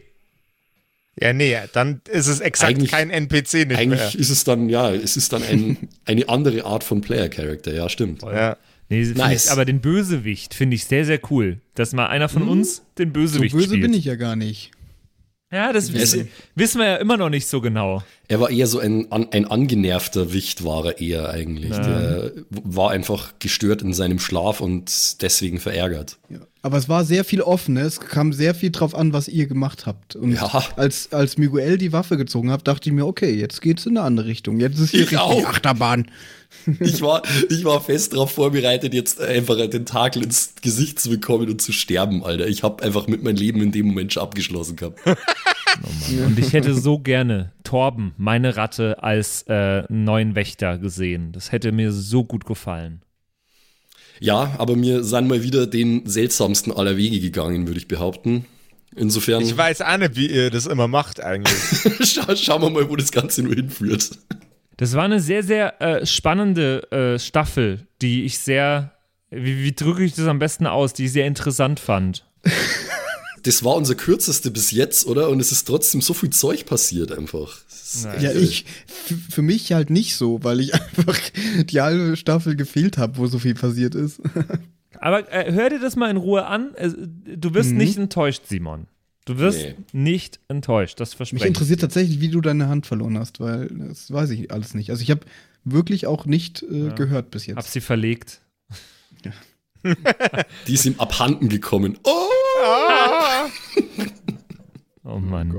Ja, 1.20 1.32
nee, 1.32 1.56
dann 1.72 2.00
ist 2.10 2.26
es 2.28 2.40
exakt 2.40 2.70
Eigentlich- 2.76 2.90
kein 2.90 3.10
NPC 3.10 3.66
nicht 3.66 3.78
Eigentlich 3.78 4.00
mehr. 4.00 4.14
ist 4.20 4.30
es 4.30 4.44
dann, 4.44 4.68
ja, 4.68 4.90
es 4.92 5.16
ist 5.16 5.32
dann 5.32 5.42
ein, 5.42 5.88
eine 6.04 6.28
andere 6.28 6.64
Art 6.64 6.84
von 6.84 7.00
Player-Character, 7.00 7.74
ja, 7.74 7.88
stimmt. 7.88 8.22
Ja. 8.22 8.56
Nee, 8.88 9.02
Nice. 9.14 9.46
ich, 9.46 9.50
aber 9.50 9.64
den 9.64 9.80
Bösewicht 9.80 10.54
finde 10.54 10.76
ich 10.76 10.84
sehr, 10.84 11.04
sehr 11.04 11.18
cool. 11.30 11.58
Dass 11.74 11.92
mal 11.92 12.06
einer 12.06 12.28
von 12.28 12.46
uns 12.48 12.82
den 12.98 13.08
So 13.08 13.12
Bösewicht 13.14 13.54
böse 13.54 13.66
spielt. 13.68 13.82
bin 13.82 13.94
ich 13.94 14.04
ja 14.04 14.14
gar 14.14 14.36
nicht. 14.36 14.70
Ja, 15.50 15.72
das 15.72 15.92
wissen, 15.92 16.28
wissen 16.54 16.78
wir 16.80 16.86
ja 16.86 16.96
immer 16.96 17.16
noch 17.16 17.28
nicht 17.30 17.46
so 17.48 17.60
genau. 17.60 18.02
Er 18.28 18.40
war 18.40 18.50
eher 18.50 18.66
so 18.66 18.78
ein, 18.78 19.10
an- 19.10 19.28
ein 19.32 19.44
angenervter 19.44 20.32
Wicht, 20.32 20.64
war 20.64 20.84
er 20.86 21.00
eher 21.00 21.30
eigentlich. 21.30 21.70
Der 21.70 22.32
war 22.50 22.90
einfach 22.90 23.34
gestört 23.38 23.82
in 23.82 23.92
seinem 23.92 24.18
Schlaf 24.18 24.60
und 24.60 25.20
deswegen 25.22 25.58
verärgert. 25.60 26.18
Ja. 26.28 26.38
Aber 26.66 26.78
es 26.78 26.88
war 26.88 27.04
sehr 27.04 27.22
viel 27.22 27.42
offen. 27.42 27.76
Es 27.76 28.00
kam 28.00 28.32
sehr 28.32 28.52
viel 28.52 28.70
drauf 28.72 28.92
an, 28.96 29.12
was 29.12 29.28
ihr 29.28 29.46
gemacht 29.46 29.86
habt. 29.86 30.16
Und 30.16 30.32
Ja. 30.32 30.64
als, 30.74 31.12
als 31.12 31.38
Miguel 31.38 31.78
die 31.78 31.92
Waffe 31.92 32.16
gezogen 32.16 32.50
hat, 32.50 32.66
dachte 32.66 32.88
ich 32.88 32.92
mir, 32.92 33.06
okay, 33.06 33.30
jetzt 33.32 33.62
geht's 33.62 33.86
in 33.86 33.96
eine 33.96 34.04
andere 34.04 34.26
Richtung. 34.26 34.58
Jetzt 34.58 34.80
ist 34.80 34.90
hier 34.90 35.02
Ich 35.02 35.12
richtig 35.12 35.18
auch. 35.20 35.46
Achterbahn. 35.46 36.06
Ich 36.80 37.02
war, 37.02 37.22
ich 37.50 37.64
war 37.64 37.80
fest 37.80 38.12
darauf 38.14 38.30
vorbereitet, 38.30 38.94
jetzt 38.94 39.20
einfach 39.20 39.58
einen 39.58 39.70
Tentakel 39.70 40.22
ins 40.24 40.54
Gesicht 40.62 40.98
zu 40.98 41.10
bekommen 41.10 41.48
und 41.50 41.60
zu 41.60 41.70
sterben, 41.72 42.24
Alter. 42.24 42.46
Ich 42.48 42.62
habe 42.62 42.82
einfach 42.82 43.06
mit 43.08 43.22
meinem 43.22 43.36
Leben 43.36 43.60
in 43.62 43.72
dem 43.72 43.86
Moment 43.86 44.12
schon 44.12 44.22
abgeschlossen 44.22 44.74
gehabt. 44.76 44.98
Und 46.26 46.38
ich 46.38 46.52
hätte 46.54 46.74
so 46.74 46.98
gerne 46.98 47.52
Torben, 47.62 48.14
meine 48.16 48.56
Ratte, 48.56 49.02
als 49.02 49.42
äh, 49.48 49.82
neuen 49.92 50.34
Wächter 50.34 50.78
gesehen. 50.78 51.32
Das 51.32 51.52
hätte 51.52 51.70
mir 51.72 51.92
so 51.92 52.24
gut 52.24 52.46
gefallen. 52.46 53.02
Ja, 54.20 54.54
aber 54.58 54.80
wir 54.80 55.04
sind 55.04 55.28
mal 55.28 55.42
wieder 55.42 55.66
den 55.66 56.06
seltsamsten 56.06 56.72
aller 56.72 56.96
Wege 56.96 57.20
gegangen, 57.20 57.66
würde 57.66 57.78
ich 57.78 57.88
behaupten. 57.88 58.46
Insofern 58.94 59.42
Ich 59.42 59.56
weiß 59.56 59.82
auch 59.82 59.96
nicht, 59.98 60.16
wie 60.16 60.26
ihr 60.30 60.50
das 60.50 60.66
immer 60.66 60.88
macht 60.88 61.20
eigentlich. 61.22 61.54
scha 62.08 62.34
schauen 62.34 62.62
wir 62.62 62.70
mal, 62.70 62.88
wo 62.88 62.96
das 62.96 63.12
Ganze 63.12 63.42
nur 63.42 63.54
hinführt. 63.54 64.10
Das 64.78 64.94
war 64.94 65.04
eine 65.04 65.20
sehr, 65.20 65.42
sehr 65.42 65.80
äh, 65.80 66.06
spannende 66.06 66.90
äh, 66.90 67.18
Staffel, 67.18 67.86
die 68.02 68.24
ich 68.24 68.38
sehr, 68.38 68.92
wie, 69.30 69.62
wie 69.62 69.72
drücke 69.72 70.04
ich 70.04 70.14
das 70.14 70.26
am 70.26 70.38
besten 70.38 70.66
aus, 70.66 70.92
die 70.92 71.06
ich 71.06 71.12
sehr 71.12 71.26
interessant 71.26 71.80
fand. 71.80 72.24
Das 73.42 73.64
war 73.64 73.74
unser 73.74 73.94
kürzeste 73.94 74.50
bis 74.50 74.70
jetzt, 74.70 75.06
oder? 75.06 75.28
Und 75.28 75.40
es 75.40 75.52
ist 75.52 75.66
trotzdem 75.66 76.00
so 76.00 76.14
viel 76.14 76.30
Zeug 76.30 76.66
passiert 76.66 77.12
einfach. 77.12 77.58
Echt 78.04 78.22
Ja, 78.22 78.32
ich, 78.32 78.64
für 79.30 79.42
mich 79.42 79.72
halt 79.72 79.90
nicht 79.90 80.16
so, 80.16 80.42
weil 80.44 80.60
ich 80.60 80.74
einfach 80.74 81.18
die 81.64 81.80
halbe 81.80 82.16
Staffel 82.16 82.56
gefehlt 82.56 82.98
habe, 82.98 83.16
wo 83.16 83.26
so 83.26 83.38
viel 83.38 83.54
passiert 83.54 83.94
ist. 83.94 84.20
Aber 84.98 85.30
äh, 85.32 85.52
hör 85.52 85.68
dir 85.70 85.78
das 85.80 85.94
mal 85.96 86.10
in 86.10 86.16
Ruhe 86.16 86.46
an. 86.46 86.70
Du 87.36 87.54
wirst 87.54 87.72
nicht 87.72 87.98
enttäuscht, 87.98 88.42
Simon. 88.46 88.86
Du 89.26 89.38
wirst 89.38 89.58
Nee. 89.58 89.74
nicht 89.92 90.38
enttäuscht, 90.48 91.00
das 91.00 91.12
verspreche 91.14 91.34
Mich 91.34 91.42
ich. 91.42 91.48
interessiert 91.48 91.80
tatsächlich, 91.80 92.20
wie 92.20 92.28
du 92.28 92.40
deine 92.40 92.68
Hand 92.68 92.86
verloren 92.86 93.18
hast, 93.18 93.40
weil 93.40 93.66
das 93.68 94.10
weiß 94.12 94.30
ich 94.30 94.52
alles 94.52 94.72
nicht. 94.74 94.90
Also 94.90 95.02
ich 95.02 95.10
habe 95.10 95.22
wirklich 95.64 96.06
auch 96.06 96.26
nicht 96.26 96.62
äh, 96.62 96.90
gehört 96.94 97.30
bis 97.32 97.48
Hab 97.48 97.56
jetzt. 97.56 97.72
sie 97.72 97.80
verlegt. 97.80 98.40
Die 100.66 100.74
ist 100.74 100.84
ihm 100.86 100.94
abhanden 100.98 101.48
gekommen. 101.48 101.98
Oh! 102.04 102.28
Oh 105.04 105.18
Mann. 105.18 105.52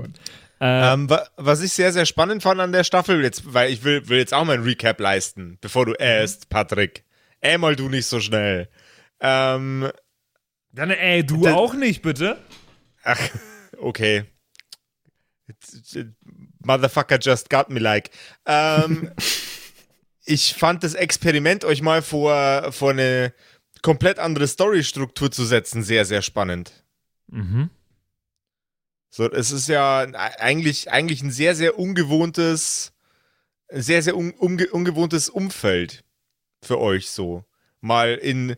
Ähm, 0.60 1.10
wa 1.10 1.28
was 1.38 1.62
ich 1.62 1.74
sehr, 1.74 1.92
sehr 1.94 2.06
spannend 2.06 2.42
fand 2.44 2.60
an 2.62 2.72
der 2.72 2.84
Staffel, 2.84 3.24
jetzt, 3.24 3.54
weil 3.54 3.72
ich 3.72 3.84
will, 3.84 4.08
will 4.10 4.18
jetzt 4.18 4.34
auch 4.34 4.44
mal 4.46 4.54
ein 4.58 4.64
Recap 4.64 5.00
leisten, 5.00 5.58
bevor 5.62 5.86
du 5.86 5.94
äst, 5.94 6.50
Patrick. 6.50 7.04
Äh 7.42 7.58
mal 7.58 7.76
du 7.76 7.90
nicht 7.90 8.08
so 8.08 8.20
schnell. 8.20 8.68
Ähm, 9.20 9.90
Dann, 10.72 10.90
ey, 10.92 11.26
du 11.26 11.42
Das- 11.44 11.54
auch 11.54 11.74
nicht, 11.74 12.02
bitte? 12.02 12.38
ach, 13.04 13.20
okay. 13.78 14.26
Motherfucker 16.64 17.18
just 17.22 17.50
got 17.50 17.70
me 17.70 17.80
like. 17.80 18.10
Ähm, 18.46 19.12
ich 20.26 20.54
fand 20.56 20.84
das 20.84 20.94
Experiment, 20.94 21.64
euch 21.64 21.82
mal 21.82 22.02
vor, 22.02 22.72
vor 22.72 22.92
eine 22.92 23.34
komplett 23.82 24.20
andere 24.20 24.48
Storystruktur 24.48 25.32
zu 25.32 25.46
setzen, 25.46 25.84
sehr, 25.84 26.04
sehr 26.06 26.22
spannend. 26.22 26.72
Mhm. 27.28 27.70
So, 29.18 29.32
es 29.32 29.52
ist 29.52 29.68
ja 29.68 30.02
eigentlich, 30.38 30.92
eigentlich 30.92 31.24
ein 31.24 31.32
sehr, 31.32 31.56
sehr 31.56 31.80
ungewohntes, 31.80 32.92
sehr, 33.68 34.04
sehr 34.04 34.16
un, 34.16 34.30
unge, 34.30 34.68
ungewohntes 34.68 35.28
Umfeld 35.28 36.04
für 36.62 36.80
euch 36.80 37.10
so. 37.10 37.44
Mal 37.82 38.14
in 38.14 38.56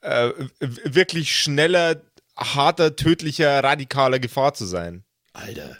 äh, 0.00 0.30
wirklich 0.58 1.38
schneller, 1.38 2.00
harter, 2.34 2.96
tödlicher, 2.96 3.62
radikaler 3.62 4.20
Gefahr 4.20 4.54
zu 4.54 4.64
sein. 4.64 5.04
Alter. 5.34 5.76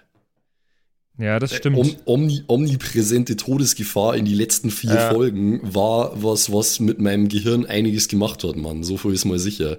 Ja, 1.17 1.39
das 1.39 1.57
stimmt. 1.57 1.79
Om 1.79 1.97
omni 2.05 2.45
omnipräsente 2.47 3.37
Todesgefahr 3.37 4.17
in 4.17 4.27
die 4.27 4.35
letzten 4.35 4.71
vier 4.71 4.97
Ja. 4.97 5.11
Folgen 5.11 5.63
war 5.63 6.23
was, 6.23 6.53
was 6.53 6.79
mit 6.79 7.01
meinem 7.01 7.31
Gehirn 7.31 7.65
einiges 7.65 8.07
gemacht 8.07 8.45
hat, 8.45 8.57
Mann. 8.57 8.85
So 8.85 8.99
viel 8.99 9.15
ist 9.15 9.25
mal 9.25 9.39
sicher. 9.39 9.79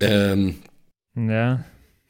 Ähm, 0.00 0.56
ja. 1.14 1.64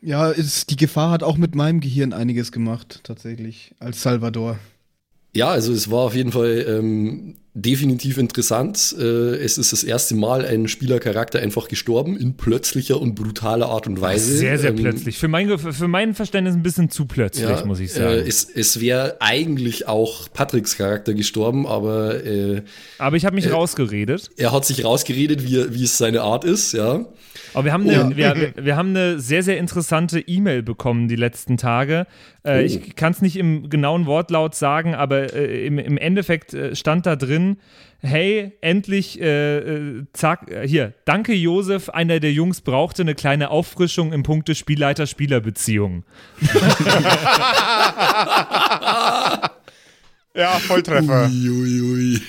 Ja, 0.04 0.30
ist, 0.30 0.70
die 0.70 0.76
Gefahr 0.76 1.10
hat 1.10 1.22
auch 1.22 1.36
mit 1.38 1.54
meinem 1.54 1.80
Gehirn 1.80 2.12
einiges 2.12 2.52
gemacht, 2.52 3.00
tatsächlich, 3.04 3.74
als 3.78 4.02
Salvador. 4.02 4.58
ja, 5.34 5.48
also 5.48 5.72
es 5.72 5.90
war 5.90 6.00
auf 6.00 6.14
jeden 6.14 6.30
Fall 6.32 6.64
ähm, 6.68 7.36
definitiv 7.54 8.18
interessant. 8.18 8.94
Äh, 8.98 9.36
es 9.36 9.58
ist 9.58 9.72
das 9.72 9.82
erste 9.82 10.14
Mal 10.14 10.44
ein 10.44 10.68
Spielercharakter 10.68 11.38
einfach 11.40 11.68
gestorben 11.68 12.16
in 12.16 12.36
plötzlicher 12.36 13.00
und 13.00 13.14
brutaler 13.14 13.68
Art 13.68 13.86
und 13.86 14.00
Weise. 14.00 14.36
Sehr, 14.36 14.58
sehr 14.58 14.70
Ähm, 14.70 14.76
plötzlich. 14.76 15.16
Für 15.18 15.28
mein, 15.28 15.56
für 15.58 15.88
mein 15.88 16.14
Verständnis 16.14 16.54
ein 16.54 16.62
bisschen 16.62 16.90
zu 16.90 17.06
plötzlich, 17.06 17.48
Ja, 17.48 17.64
muss 17.64 17.80
ich 17.80 17.90
Äh, 17.92 17.94
sagen. 17.94 18.24
es 18.26 18.44
es 18.44 18.80
wäre 18.80 19.16
eigentlich 19.20 19.86
auch 19.88 20.28
Patricks 20.32 20.76
Charakter 20.76 21.14
gestorben, 21.14 21.66
aber 21.66 22.24
äh, 22.24 22.62
Aber 22.98 23.16
ich 23.16 23.24
habe 23.24 23.36
mich 23.36 23.50
rausgeredet. 23.50 24.30
er 24.36 24.52
hat 24.52 24.64
sich 24.64 24.84
rausgeredet, 24.84 25.44
wie, 25.44 25.72
wie 25.74 25.84
es 25.84 25.96
seine 25.96 26.22
Art 26.22 26.44
ist, 26.44 26.72
ja. 26.72 27.06
Aber 27.54 27.64
wir 27.64 27.72
haben 27.72 27.88
eine, 27.88 28.16
wir, 28.16 28.34
wir, 28.36 28.52
wir 28.56 28.76
haben 28.76 28.90
eine 28.90 29.18
sehr, 29.20 29.42
sehr 29.42 29.58
interessante 29.58 30.20
E-Mail 30.20 30.62
bekommen 30.62 31.08
die 31.08 31.16
letzten 31.16 31.56
Tage. 31.56 32.06
Äh, 32.42 32.54
Oh. 32.54 32.58
Ich 32.66 32.94
kann 32.94 33.12
es 33.12 33.22
nicht 33.22 33.36
im 33.36 33.70
genauen 33.70 34.06
Wortlaut 34.06 34.54
sagen, 34.54 34.94
aber 34.94 35.32
äh, 35.34 35.66
im, 35.66 35.78
im 35.78 35.96
Endeffekt 35.96 36.52
äh, 36.54 36.76
stand 36.76 37.06
da 37.06 37.16
drin, 37.16 37.56
hey, 38.00 38.52
endlich, 38.60 39.20
äh, 39.20 39.58
äh, 39.58 40.04
zack, 40.12 40.50
hier, 40.64 40.92
danke 41.04 41.32
Josef, 41.32 41.88
einer 41.88 42.20
der 42.20 42.32
Jungs 42.32 42.60
brauchte 42.60 43.02
eine 43.02 43.14
kleine 43.14 43.50
Auffrischung 43.50 44.12
im 44.12 44.22
Punkte 44.22 44.54
Spielleiter-Spieler-Beziehung. 44.54 46.04
Ja, 50.36 50.58
Volltreffer. 50.58 51.26
Uiuiui. 51.26 52.20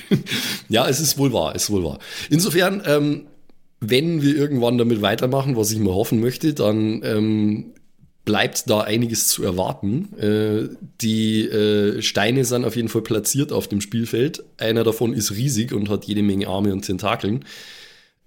Ja, 0.70 0.88
es 0.88 1.00
ist 1.00 1.18
wohl 1.18 1.34
wahr, 1.34 1.54
es 1.56 1.64
ist 1.64 1.70
wohl 1.72 1.84
wahr. 1.84 1.98
Insofern, 2.30 2.84
ähm, 2.86 3.26
wenn 3.90 4.22
wir 4.22 4.36
irgendwann 4.36 4.78
damit 4.78 5.02
weitermachen, 5.02 5.56
was 5.56 5.72
ich 5.72 5.80
mal 5.80 5.94
hoffen 5.94 6.20
möchte, 6.20 6.54
dann 6.54 7.02
ähm, 7.04 7.74
bleibt 8.26 8.70
da 8.70 8.82
einiges 8.82 9.28
zu 9.28 9.44
erwarten. 9.44 10.18
Äh, 10.18 10.70
die 11.02 11.42
äh, 11.44 12.02
Steine 12.02 12.44
sind 12.46 12.66
auf 12.66 12.76
jeden 12.76 12.90
Fall 12.90 13.02
platziert 13.04 13.52
auf 13.52 13.68
dem 13.68 13.82
Spielfeld. 13.82 14.44
Einer 14.58 14.84
davon 14.84 15.14
ist 15.14 15.32
riesig 15.32 15.74
und 15.74 15.90
hat 15.90 16.06
jede 16.06 16.24
Menge 16.24 16.48
Arme 16.48 16.74
und 16.74 16.82
Tentakeln. 16.84 17.46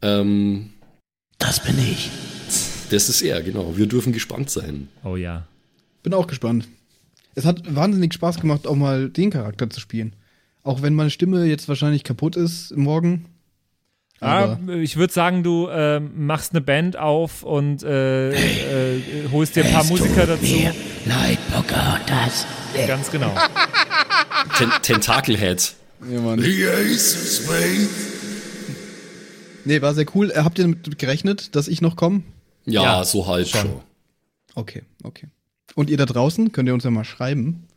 Ähm, 0.03 0.71
Das 1.39 1.63
bin 1.63 1.77
ich. 1.79 2.11
das 2.91 3.09
ist 3.09 3.23
er, 3.23 3.43
genau. 3.43 3.77
Wir 3.77 3.87
dürfen 3.87 4.13
gespannt 4.13 4.51
sein. 4.51 4.89
Oh 5.05 5.17
ja. 5.17 5.47
Bin 6.03 6.15
auch 6.15 6.27
gespannt. 6.27 6.69
Es 7.35 7.45
hat 7.45 7.75
wahnsinnig 7.75 8.15
Spaß 8.15 8.41
gemacht, 8.41 8.67
auch 8.67 8.77
mal 8.77 9.11
den 9.11 9.31
Charakter 9.31 9.69
zu 9.71 9.81
spielen. 9.81 10.15
Auch 10.63 10.83
wenn 10.83 10.95
meine 10.95 11.11
Stimme 11.11 11.45
jetzt 11.45 11.69
wahrscheinlich 11.69 12.05
kaputt 12.05 12.37
ist 12.37 12.77
morgen. 12.77 13.27
Aber 14.21 14.59
Ah, 14.67 14.73
ich 14.73 14.97
würde 14.97 15.13
sagen, 15.13 15.43
du 15.45 15.69
äh, 15.69 16.01
machst 16.01 16.53
eine 16.53 16.61
Band 16.61 16.97
auf 16.97 17.45
und 17.45 17.83
äh, 17.85 18.31
äh, 18.97 19.01
holst 19.31 19.55
dir 19.57 19.65
ein 19.65 19.73
paar 19.73 19.83
Es 19.85 19.91
Musiker 19.91 20.23
tut 20.27 20.31
dazu. 20.31 20.45
Ganz 22.87 23.11
genau. 23.11 23.33
Ten 24.57 24.71
Tentakelhead. 24.83 25.75
ja, 26.11 26.21
Mann. 26.21 26.41
Nee, 29.65 29.83
war 29.83 29.95
sehr 29.95 30.07
cool. 30.15 30.31
Äh, 30.31 30.41
Habt 30.43 30.59
ihr 30.59 30.65
damit 30.65 30.99
gerechnet, 30.99 31.55
dass 31.55 31.69
ich 31.69 31.81
noch 31.81 31.97
komme? 31.97 32.23
Ja, 32.65 32.83
Ja, 32.83 33.05
so 33.05 33.27
halt 33.27 33.49
schon. 33.49 33.61
schon. 33.61 33.81
Okay, 34.55 34.83
okay. 35.05 35.29
Und 35.75 35.91
ihr 35.91 35.97
da 35.97 36.07
draußen, 36.07 36.51
könnt 36.53 36.69
ihr 36.69 36.75
uns 36.75 36.85
ja 36.85 36.91
mal 36.91 37.05
schreiben. 37.05 37.68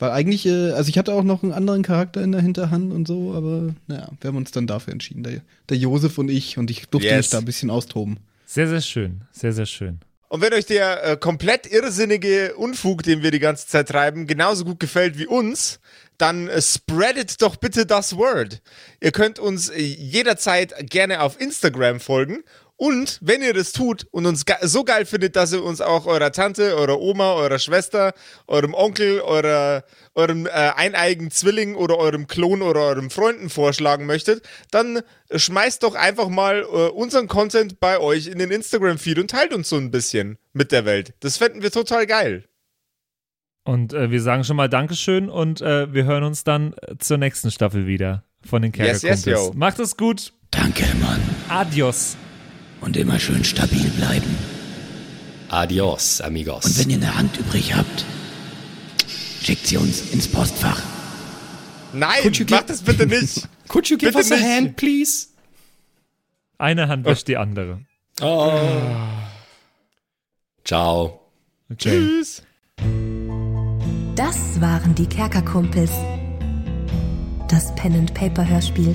Weil 0.00 0.10
eigentlich, 0.10 0.46
äh, 0.46 0.72
also 0.72 0.88
ich 0.88 0.98
hatte 0.98 1.12
auch 1.12 1.22
noch 1.22 1.42
einen 1.44 1.52
anderen 1.52 1.82
Charakter 1.82 2.22
in 2.22 2.32
der 2.32 2.40
Hinterhand 2.40 2.92
und 2.92 3.06
so, 3.06 3.34
aber 3.34 3.74
naja, 3.86 4.08
wir 4.20 4.28
haben 4.28 4.36
uns 4.36 4.50
dann 4.50 4.66
dafür 4.66 4.92
entschieden. 4.92 5.22
Der, 5.22 5.42
der 5.68 5.76
Josef 5.76 6.18
und 6.18 6.28
ich 6.30 6.58
und 6.58 6.70
ich 6.70 6.88
durfte 6.88 7.08
Yes. 7.08 7.16
mich 7.18 7.28
da 7.28 7.38
ein 7.38 7.44
bisschen 7.44 7.70
austoben. 7.70 8.16
Sehr, 8.46 8.66
sehr 8.66 8.80
schön. 8.80 9.20
Sehr, 9.30 9.52
sehr 9.52 9.66
schön. 9.66 10.00
Und 10.28 10.40
wenn 10.42 10.52
euch 10.54 10.64
der 10.66 11.04
äh, 11.04 11.16
komplett 11.16 11.66
irrsinnige 11.70 12.54
Unfug, 12.54 13.02
den 13.02 13.22
wir 13.22 13.30
die 13.30 13.40
ganze 13.40 13.66
Zeit 13.66 13.88
treiben, 13.88 14.26
genauso 14.26 14.64
gut 14.64 14.80
gefällt 14.80 15.18
wie 15.18 15.26
uns, 15.26 15.80
dann 16.18 16.48
äh, 16.48 16.62
spreadet 16.62 17.42
doch 17.42 17.56
bitte 17.56 17.84
das 17.84 18.16
Word. 18.16 18.62
Ihr 19.00 19.10
könnt 19.12 19.38
uns 19.38 19.68
äh, 19.70 19.80
jederzeit 19.82 20.88
gerne 20.88 21.20
auf 21.22 21.40
Instagram 21.40 22.00
folgen 22.00 22.44
Und 22.80 23.18
wenn 23.20 23.42
ihr 23.42 23.52
das 23.52 23.72
tut 23.72 24.06
und 24.10 24.24
uns 24.24 24.46
ge 24.46 24.54
so 24.62 24.84
geil 24.84 25.04
findet, 25.04 25.36
dass 25.36 25.52
ihr 25.52 25.62
uns 25.62 25.82
auch 25.82 26.06
eurer 26.06 26.32
Tante, 26.32 26.74
eurer 26.74 26.98
Oma, 26.98 27.34
eurer 27.34 27.58
Schwester, 27.58 28.14
eurem 28.46 28.72
Onkel, 28.72 29.20
eurer, 29.20 29.84
eurem 30.14 30.46
äh, 30.46 30.48
eineigen 30.48 31.30
Zwilling 31.30 31.74
oder 31.74 31.98
eurem 31.98 32.26
Klon 32.26 32.62
oder 32.62 32.80
eurem 32.80 33.10
Freunden 33.10 33.50
vorschlagen 33.50 34.06
möchtet, 34.06 34.48
dann 34.70 35.00
schmeißt 35.30 35.82
doch 35.82 35.94
einfach 35.94 36.30
mal 36.30 36.60
äh, 36.60 36.88
unseren 36.88 37.28
Content 37.28 37.80
bei 37.80 37.98
euch 37.98 38.28
in 38.28 38.38
den 38.38 38.50
Instagram-Feed 38.50 39.18
und 39.18 39.30
teilt 39.30 39.52
uns 39.52 39.68
so 39.68 39.76
ein 39.76 39.90
bisschen 39.90 40.38
mit 40.54 40.72
der 40.72 40.86
Welt. 40.86 41.12
Das 41.20 41.36
fänden 41.36 41.60
wir 41.60 41.70
total 41.70 42.06
geil. 42.06 42.44
Und 43.64 43.92
äh, 43.92 44.10
wir 44.10 44.22
sagen 44.22 44.42
schon 44.42 44.56
mal 44.56 44.70
Dankeschön 44.70 45.28
und 45.28 45.60
äh, 45.60 45.92
wir 45.92 46.04
hören 46.04 46.24
uns 46.24 46.44
dann 46.44 46.72
äh, 46.80 46.96
zur 46.98 47.18
nächsten 47.18 47.50
Staffel 47.50 47.86
wieder 47.86 48.24
von 48.42 48.62
den 48.62 48.72
Yes, 48.72 49.02
yes, 49.02 49.24
Kerkerkumpels. 49.24 49.48
yo. 49.48 49.52
Macht 49.54 49.78
es 49.80 49.98
gut. 49.98 50.32
Danke, 50.50 50.84
Mann. 50.98 51.20
Adios. 51.50 52.16
Und 52.80 52.96
immer 52.96 53.18
schön 53.18 53.44
stabil 53.44 53.88
bleiben. 53.90 54.36
Adios, 55.48 56.20
amigos. 56.20 56.64
Und 56.64 56.78
wenn 56.78 56.90
ihr 56.90 56.96
eine 56.96 57.16
Hand 57.16 57.36
übrig 57.38 57.74
habt, 57.74 58.04
schickt 59.42 59.66
sie 59.66 59.76
uns 59.76 60.10
ins 60.12 60.28
Postfach. 60.28 60.80
Nein, 61.92 62.22
Could 62.22 62.36
you 62.38 62.46
mach 62.48 62.62
das 62.62 62.82
bitte 62.82 63.06
nicht. 63.06 63.48
Could 63.68 63.88
you 63.88 63.96
give 63.98 64.12
Bitte 64.12 64.18
us 64.18 64.32
a 64.32 64.36
nicht. 64.36 64.44
hand, 64.46 64.76
please? 64.76 65.26
Eine 66.58 66.88
Hand 66.88 67.04
wäscht 67.04 67.26
die 67.28 67.36
andere. 67.36 67.80
Oh. 68.20 68.52
Ciao. 70.64 71.20
Okay. 71.70 71.76
Tschüss. 71.90 72.42
Das 74.16 74.60
waren 74.60 74.94
die 74.94 75.06
Kerkerkumpels. 75.06 75.90
Das 77.48 77.74
Pen 77.74 77.94
and 77.94 78.14
Paper 78.14 78.46
Hörspiel. 78.46 78.94